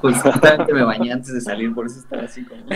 Justamente 0.01 0.73
me 0.73 0.83
bañé 0.83 1.13
antes 1.13 1.33
de 1.33 1.41
salir, 1.41 1.73
por 1.73 1.87
eso 1.87 1.99
estaba 1.99 2.23
así 2.23 2.43
como. 2.43 2.63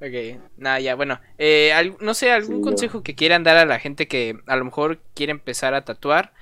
ok, 0.00 0.40
nada, 0.56 0.80
ya, 0.80 0.94
bueno. 0.94 1.20
Eh, 1.38 1.92
no 2.00 2.14
sé, 2.14 2.30
algún 2.30 2.62
consejo 2.62 3.02
que 3.02 3.14
quieran 3.14 3.42
dar 3.42 3.56
a 3.56 3.66
la 3.66 3.78
gente 3.78 4.06
que 4.06 4.38
a 4.46 4.56
lo 4.56 4.64
mejor 4.64 5.00
quiere 5.14 5.32
empezar 5.32 5.74
a 5.74 5.84
tatuar 5.84 6.32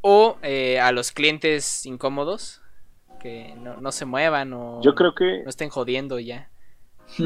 o 0.00 0.38
eh, 0.42 0.80
a 0.80 0.92
los 0.92 1.12
clientes 1.12 1.86
incómodos 1.86 2.62
que 3.18 3.54
no, 3.56 3.92
se 3.92 4.04
muevan 4.04 4.52
o 4.52 4.80
Yo 4.82 4.94
creo 4.94 5.14
que... 5.14 5.42
no 5.42 5.50
estén 5.50 5.68
jodiendo 5.68 6.18
ya. 6.18 6.50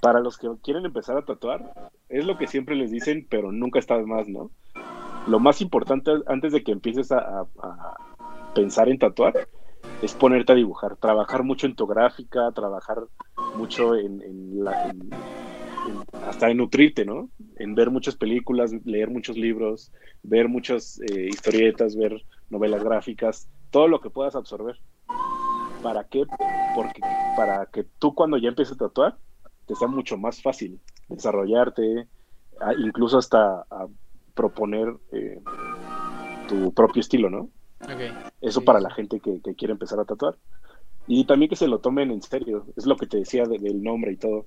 Para 0.00 0.20
los 0.20 0.38
que 0.38 0.48
quieren 0.62 0.84
empezar 0.84 1.16
a 1.16 1.24
tatuar, 1.24 1.72
es 2.08 2.24
lo 2.24 2.38
que 2.38 2.46
siempre 2.46 2.74
les 2.74 2.90
dicen, 2.90 3.26
pero 3.30 3.52
nunca 3.52 3.78
está 3.78 3.96
de 3.96 4.06
más, 4.06 4.28
¿no? 4.28 4.50
lo 5.26 5.38
más 5.38 5.60
importante 5.60 6.10
antes 6.26 6.52
de 6.52 6.62
que 6.62 6.72
empieces 6.72 7.12
a, 7.12 7.46
pensar 8.54 8.88
en 8.88 8.98
tatuar 8.98 9.48
es 10.02 10.12
ponerte 10.14 10.52
a 10.52 10.56
dibujar, 10.56 10.96
trabajar 10.96 11.42
mucho 11.42 11.66
en 11.66 11.74
tu 11.74 11.86
gráfica, 11.86 12.50
trabajar 12.52 12.98
mucho 13.56 13.96
en, 13.96 14.20
la, 14.64 14.94
hasta 16.26 16.50
en 16.50 16.58
nutrirte, 16.58 17.04
¿no? 17.04 17.30
En 17.56 17.74
ver 17.74 17.90
muchas 17.90 18.16
películas, 18.16 18.72
leer 18.84 19.10
muchos 19.10 19.36
libros, 19.36 19.92
ver 20.22 20.48
muchas 20.48 21.00
eh, 21.00 21.28
historietas, 21.28 21.96
ver 21.96 22.22
novelas 22.52 22.84
gráficas, 22.84 23.48
todo 23.70 23.88
lo 23.88 24.00
que 24.00 24.10
puedas 24.10 24.36
absorber. 24.36 24.78
¿Para 25.82 26.04
qué? 26.04 26.24
Porque 26.76 27.00
para 27.36 27.66
que 27.66 27.84
tú 27.98 28.14
cuando 28.14 28.36
ya 28.36 28.50
empieces 28.50 28.74
a 28.76 28.86
tatuar 28.86 29.16
te 29.66 29.74
sea 29.74 29.88
mucho 29.88 30.16
más 30.16 30.42
fácil 30.42 30.80
desarrollarte, 31.08 32.06
incluso 32.78 33.18
hasta 33.18 33.64
proponer 34.34 34.94
eh, 35.12 35.40
tu 36.48 36.72
propio 36.72 37.00
estilo, 37.00 37.30
¿no? 37.30 37.48
Eso 38.40 38.62
para 38.62 38.80
la 38.80 38.90
gente 38.90 39.20
que, 39.20 39.40
quiere 39.54 39.72
empezar 39.72 39.98
a 39.98 40.04
tatuar. 40.04 40.36
Y 41.06 41.24
también 41.24 41.48
que 41.48 41.56
se 41.56 41.66
lo 41.66 41.80
tomen 41.80 42.12
en 42.12 42.22
serio, 42.22 42.66
es 42.76 42.86
lo 42.86 42.96
que 42.96 43.06
te 43.06 43.18
decía 43.18 43.44
del 43.44 43.82
nombre 43.82 44.12
y 44.12 44.16
todo, 44.16 44.46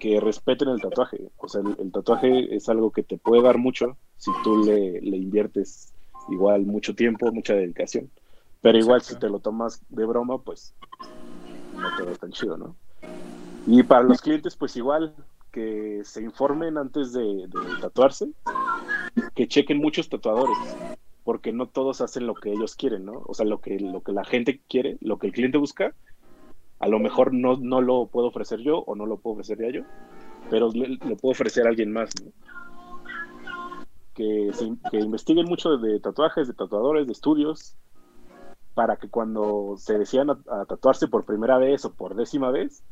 que 0.00 0.20
respeten 0.20 0.68
el 0.68 0.80
tatuaje. 0.80 1.30
O 1.36 1.48
sea, 1.48 1.60
el, 1.78 1.92
tatuaje 1.92 2.54
es 2.54 2.68
algo 2.68 2.90
que 2.90 3.02
te 3.02 3.18
puede 3.18 3.42
dar 3.42 3.58
mucho 3.58 3.98
si 4.16 4.30
tú 4.42 4.64
le, 4.64 4.98
inviertes 4.98 5.91
igual 6.28 6.66
mucho 6.66 6.94
tiempo, 6.94 7.30
mucha 7.32 7.54
dedicación. 7.54 8.10
Pero 8.60 8.78
igual 8.78 9.02
si 9.02 9.16
te 9.16 9.28
lo 9.28 9.40
tomas 9.40 9.82
de 9.88 10.04
broma, 10.04 10.38
pues 10.38 10.74
no 11.74 11.96
te 11.96 12.04
va 12.04 12.14
tan 12.14 12.30
chido, 12.30 12.56
¿no? 12.56 12.76
Y 13.66 13.82
para 13.82 14.02
los 14.02 14.20
clientes, 14.20 14.56
pues 14.56 14.76
igual, 14.76 15.14
que 15.50 16.02
se 16.04 16.22
informen 16.22 16.78
antes 16.78 17.12
de, 17.12 17.48
tatuarse, 17.80 18.30
que 19.34 19.48
chequen 19.48 19.78
muchos 19.78 20.08
tatuadores, 20.08 20.56
porque 21.24 21.52
no 21.52 21.66
todos 21.66 22.00
hacen 22.00 22.26
lo 22.26 22.34
que 22.34 22.52
ellos 22.52 22.74
quieren, 22.74 23.04
¿no? 23.04 23.22
O 23.26 23.34
sea, 23.34 23.46
lo 23.46 23.60
que, 23.60 23.78
lo 23.78 24.02
que 24.02 24.12
la 24.12 24.24
gente 24.24 24.60
quiere, 24.68 24.96
lo 25.00 25.18
que 25.18 25.28
el 25.28 25.32
cliente 25.32 25.58
busca, 25.58 25.94
a 26.80 26.88
lo 26.88 26.98
mejor 26.98 27.32
no, 27.32 27.56
no 27.56 27.80
lo 27.80 28.06
puedo 28.06 28.28
ofrecer 28.28 28.60
yo 28.60 28.78
o 28.78 28.96
no 28.96 29.06
lo 29.06 29.18
puedo 29.18 29.34
ofrecer 29.34 29.58
ya 29.58 29.70
yo, 29.70 29.82
pero 30.50 30.70
lo 30.72 31.16
puedo 31.16 31.32
ofrecer 31.32 31.66
a 31.66 31.70
alguien 31.70 31.92
más, 31.92 32.10
¿no? 32.22 32.32
Que, 34.14 34.50
que 34.90 34.98
investiguen 34.98 35.46
mucho 35.46 35.78
de 35.78 35.98
tatuajes, 35.98 36.46
de 36.46 36.54
tatuadores, 36.54 37.06
de 37.06 37.12
estudios, 37.12 37.76
para 38.74 38.96
que 38.96 39.08
cuando 39.08 39.74
se 39.76 39.98
decidan 39.98 40.30
a, 40.30 40.64
tatuarse 40.64 41.08
por 41.08 41.24
primera 41.24 41.58
vez 41.58 41.84
o 41.84 41.92
por 41.92 42.14
décima 42.14 42.50
vez, 42.50 42.82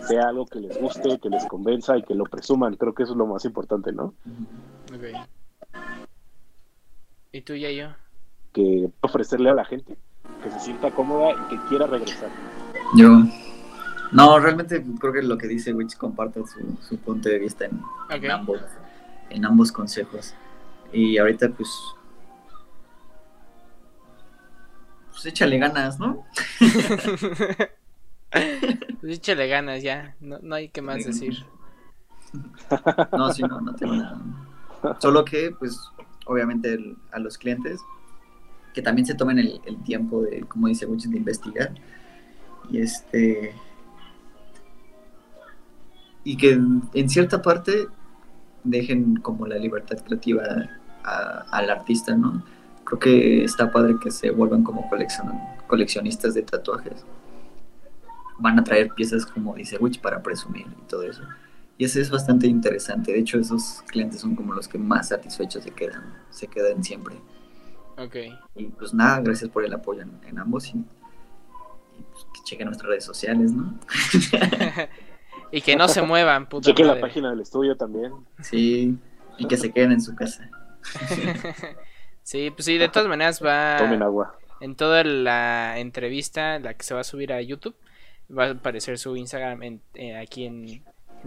sea 0.00 0.28
algo 0.28 0.46
que 0.46 0.60
les 0.60 0.80
guste, 0.80 1.18
que 1.20 1.30
les 1.30 1.44
convenza 1.46 1.96
y 1.96 2.02
que 2.02 2.14
lo 2.14 2.24
presuman. 2.24 2.76
Creo 2.76 2.94
que 2.94 3.04
eso 3.04 3.12
es 3.12 3.18
lo 3.18 3.26
más 3.26 3.44
importante, 3.44 3.92
¿no? 3.92 4.14
Ok. 4.92 5.04
¿Y 7.32 7.40
tú 7.42 7.52
y 7.52 7.76
yo? 7.76 7.88
Que 8.52 8.88
ofrecerle 9.00 9.50
a 9.50 9.54
la 9.54 9.64
gente, 9.64 9.96
que 10.42 10.50
se 10.50 10.60
sienta 10.60 10.90
cómoda 10.90 11.32
y 11.32 11.48
que 11.50 11.64
quiera 11.68 11.86
regresar. 11.86 12.30
Yo. 12.96 13.08
No, 14.10 14.38
realmente 14.38 14.84
creo 14.98 15.12
que 15.12 15.22
lo 15.22 15.36
que 15.36 15.46
dice 15.46 15.74
Witch 15.74 15.96
comparte 15.96 16.40
su, 16.80 16.96
punto 16.98 17.28
de 17.28 17.38
vista 17.38 17.66
en, 17.66 17.82
en, 18.10 18.30
ambos, 18.30 18.60
en 19.28 19.44
ambos 19.44 19.70
consejos. 19.70 20.34
Y 20.92 21.18
ahorita 21.18 21.50
pues 21.50 21.70
pues 25.18 25.26
échale 25.26 25.58
ganas, 25.58 25.98
¿no? 25.98 26.24
pues 28.30 29.18
échale 29.18 29.48
ganas 29.48 29.82
ya, 29.82 30.14
no, 30.20 30.38
no 30.40 30.54
hay 30.54 30.68
que 30.68 30.80
más 30.80 31.04
decir. 31.04 31.44
No, 33.10 33.32
sí, 33.32 33.42
no, 33.42 33.60
no 33.60 33.74
tengo 33.74 33.96
nada. 33.96 34.20
Solo 35.00 35.24
que, 35.24 35.50
pues, 35.58 35.80
obviamente 36.24 36.78
a 37.10 37.18
los 37.18 37.36
clientes, 37.36 37.80
que 38.72 38.80
también 38.80 39.06
se 39.06 39.16
tomen 39.16 39.40
el, 39.40 39.82
tiempo 39.82 40.22
de, 40.22 40.42
como 40.42 40.68
dice 40.68 40.86
muchos, 40.86 41.10
de 41.10 41.16
investigar. 41.16 41.74
Y 42.70 42.80
este... 42.80 43.56
y 46.22 46.36
que 46.36 46.52
en 46.52 47.10
cierta 47.10 47.42
parte 47.42 47.88
dejen 48.70 49.16
como 49.16 49.46
la 49.46 49.56
libertad 49.56 49.98
creativa 50.04 50.42
al 51.50 51.70
artista, 51.70 52.16
¿no? 52.16 52.42
Creo 52.84 52.98
que 52.98 53.44
está 53.44 53.70
padre 53.70 53.96
que 54.02 54.10
se 54.10 54.30
vuelvan 54.30 54.62
como 54.62 54.88
coleccionistas 55.66 56.34
de 56.34 56.42
tatuajes. 56.42 57.04
Van 58.38 58.58
a 58.58 58.64
traer 58.64 58.90
piezas 58.94 59.26
como 59.26 59.54
dice 59.54 59.76
Witch 59.78 60.00
para 60.00 60.22
presumir 60.22 60.66
y 60.66 60.88
todo 60.88 61.02
eso. 61.02 61.22
Y 61.76 61.84
eso 61.84 62.00
es 62.00 62.10
bastante 62.10 62.46
interesante. 62.46 63.12
De 63.12 63.20
hecho, 63.20 63.38
esos 63.38 63.82
clientes 63.86 64.20
son 64.20 64.34
como 64.34 64.52
los 64.52 64.66
que 64.66 64.78
más 64.78 65.08
satisfechos 65.08 65.62
se 65.62 65.70
quedan, 65.70 66.12
se 66.30 66.48
quedan 66.48 66.82
siempre. 66.82 67.16
Ok. 67.96 68.16
Y 68.56 68.64
pues 68.66 68.92
nada, 68.92 69.20
gracias 69.20 69.50
por 69.50 69.64
el 69.64 69.72
apoyo 69.72 70.02
en, 70.02 70.38
ambos 70.38 70.68
y, 70.68 70.72
pues, 70.72 72.26
que 72.34 72.40
chequen 72.44 72.66
nuestras 72.66 72.88
redes 72.88 73.04
sociales, 73.04 73.52
¿no? 73.52 73.78
y 75.50 75.60
que 75.60 75.76
no 75.76 75.88
se 75.88 76.02
muevan, 76.02 76.48
puta 76.48 76.70
Chequen 76.70 76.86
la 76.86 77.00
página 77.00 77.30
del 77.30 77.40
estudio 77.40 77.76
también. 77.76 78.12
Sí, 78.40 78.96
y 79.38 79.46
que 79.46 79.56
se 79.56 79.72
queden 79.72 79.92
en 79.92 80.00
su 80.00 80.14
casa. 80.14 80.48
sí, 82.22 82.50
pues 82.50 82.64
sí, 82.64 82.78
de 82.78 82.88
todas 82.88 83.08
maneras 83.08 83.42
va. 83.44 83.76
Tomen 83.78 84.02
agua. 84.02 84.36
En 84.60 84.74
toda 84.74 85.04
la 85.04 85.78
entrevista, 85.78 86.58
la 86.58 86.74
que 86.74 86.82
se 86.82 86.94
va 86.94 87.00
a 87.00 87.04
subir 87.04 87.32
a 87.32 87.40
YouTube, 87.40 87.76
va 88.36 88.46
a 88.46 88.50
aparecer 88.50 88.98
su 88.98 89.16
Instagram 89.16 89.80
eh, 89.94 90.16
aquí 90.16 90.46
en, 90.46 90.82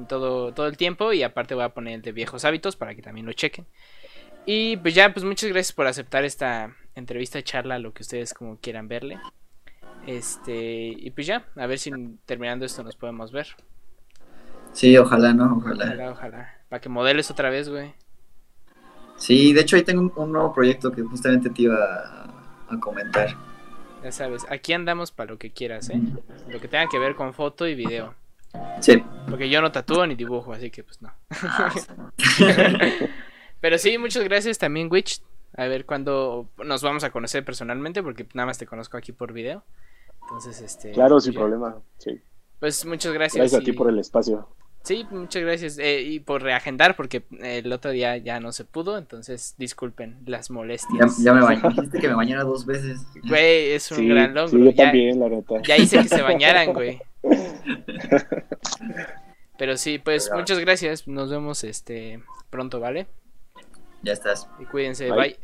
todo, 0.07 0.53
todo 0.53 0.67
el 0.67 0.75
tiempo. 0.75 1.13
Y 1.13 1.23
aparte 1.23 1.55
voy 1.55 1.63
a 1.63 1.69
poner 1.69 1.95
el 1.95 2.01
de 2.01 2.11
viejos 2.11 2.43
hábitos 2.43 2.75
para 2.75 2.93
que 2.93 3.01
también 3.01 3.25
lo 3.25 3.33
chequen. 3.33 3.65
Y 4.45 4.77
pues 4.77 4.95
ya, 4.95 5.13
pues 5.13 5.23
muchas 5.23 5.49
gracias 5.49 5.73
por 5.73 5.87
aceptar 5.87 6.25
esta 6.25 6.75
entrevista, 6.95 7.41
charla, 7.41 7.79
lo 7.79 7.93
que 7.93 8.03
ustedes 8.03 8.33
como 8.33 8.57
quieran 8.57 8.87
verle. 8.87 9.19
Este, 10.07 10.87
y 10.97 11.11
pues 11.11 11.27
ya, 11.27 11.45
a 11.55 11.67
ver 11.67 11.77
si 11.77 11.91
terminando 12.25 12.65
esto 12.65 12.83
nos 12.83 12.95
podemos 12.95 13.31
ver. 13.31 13.47
Sí, 14.73 14.97
ojalá, 14.97 15.33
¿no? 15.33 15.57
Ojalá. 15.57 15.85
Ojalá, 15.85 16.11
ojalá. 16.11 16.55
Para 16.69 16.79
que 16.79 16.89
modeles 16.89 17.29
otra 17.29 17.49
vez, 17.49 17.69
güey. 17.69 17.93
Sí, 19.17 19.53
de 19.53 19.61
hecho 19.61 19.75
ahí 19.75 19.83
tengo 19.83 20.11
un, 20.15 20.31
nuevo 20.31 20.51
proyecto 20.53 20.91
que 20.91 21.03
justamente 21.03 21.49
te 21.49 21.63
iba 21.63 21.75
a, 21.75 22.79
comentar. 22.79 23.35
Ya 24.03 24.11
sabes, 24.11 24.47
aquí 24.49 24.73
andamos 24.73 25.11
para 25.11 25.31
lo 25.31 25.37
que 25.37 25.51
quieras, 25.51 25.89
¿eh? 25.89 26.01
Lo 26.49 26.59
que 26.59 26.67
tenga 26.67 26.87
que 26.87 26.97
ver 26.97 27.15
con 27.15 27.33
foto 27.33 27.67
y 27.67 27.75
video. 27.75 28.15
Sí. 28.79 29.03
Porque 29.29 29.49
yo 29.49 29.61
no 29.61 29.71
tatúo 29.71 30.07
ni 30.07 30.15
dibujo, 30.15 30.53
así 30.53 30.71
que 30.71 30.83
pues 30.83 31.01
no. 31.01 31.13
Ah, 31.43 31.71
Pero 33.61 33.77
sí, 33.77 33.97
muchas 33.99 34.23
gracias 34.23 34.57
también, 34.57 34.87
Witch. 34.91 35.21
A 35.55 35.65
ver 35.65 35.85
cuándo 35.85 36.49
nos 36.63 36.81
vamos 36.81 37.03
a 37.03 37.11
conocer 37.11 37.45
personalmente, 37.45 38.01
porque 38.01 38.25
nada 38.33 38.47
más 38.47 38.57
te 38.57 38.65
conozco 38.65 38.97
aquí 38.97 39.11
por 39.11 39.33
video. 39.33 39.63
Entonces, 40.21 40.61
este. 40.61 40.91
Claro, 40.93 41.19
sin 41.19 41.33
problema, 41.33 41.75
sí. 41.97 42.21
Pues 42.61 42.85
muchas 42.85 43.11
gracias. 43.11 43.37
Gracias 43.37 43.61
a 43.61 43.65
ti 43.65 43.71
por 43.71 43.89
el 43.89 43.97
espacio. 43.97 44.47
Sí, 44.83 45.03
muchas 45.09 45.41
gracias. 45.41 45.79
Eh, 45.79 46.01
y 46.01 46.19
por 46.19 46.43
reagendar, 46.43 46.95
porque 46.95 47.23
el 47.39 47.73
otro 47.73 47.89
día 47.89 48.17
ya 48.17 48.39
no 48.39 48.51
se 48.51 48.65
pudo, 48.65 48.99
entonces 48.99 49.55
disculpen 49.57 50.19
las 50.27 50.51
molestias. 50.51 51.17
Ya, 51.23 51.33
me 51.33 51.41
bañé, 51.41 51.59
dijiste 51.69 51.99
que 51.99 52.07
me 52.07 52.13
bañara 52.13 52.43
dos 52.43 52.67
veces. 52.67 53.01
Güey, 53.27 53.71
es 53.71 53.91
un 53.91 54.07
gran 54.07 54.35
logro. 54.35 54.49
Sí, 54.49 54.63
yo 54.63 54.75
también, 54.75 55.19
la 55.19 55.29
neta. 55.29 55.59
Ya 55.63 55.75
hice 55.75 56.03
que 56.03 56.07
se 56.07 56.21
bañaran, 56.21 56.71
güey. 56.71 57.01
Pero 59.57 59.75
sí, 59.75 59.97
pues 59.97 60.29
muchas 60.31 60.59
gracias. 60.59 61.07
Nos 61.07 61.31
vemos 61.31 61.63
este 61.63 62.21
pronto, 62.51 62.79
¿vale? 62.79 63.07
Ya 64.03 64.13
estás. 64.13 64.47
Y 64.59 64.65
cuídense, 64.65 65.09
bye. 65.11 65.35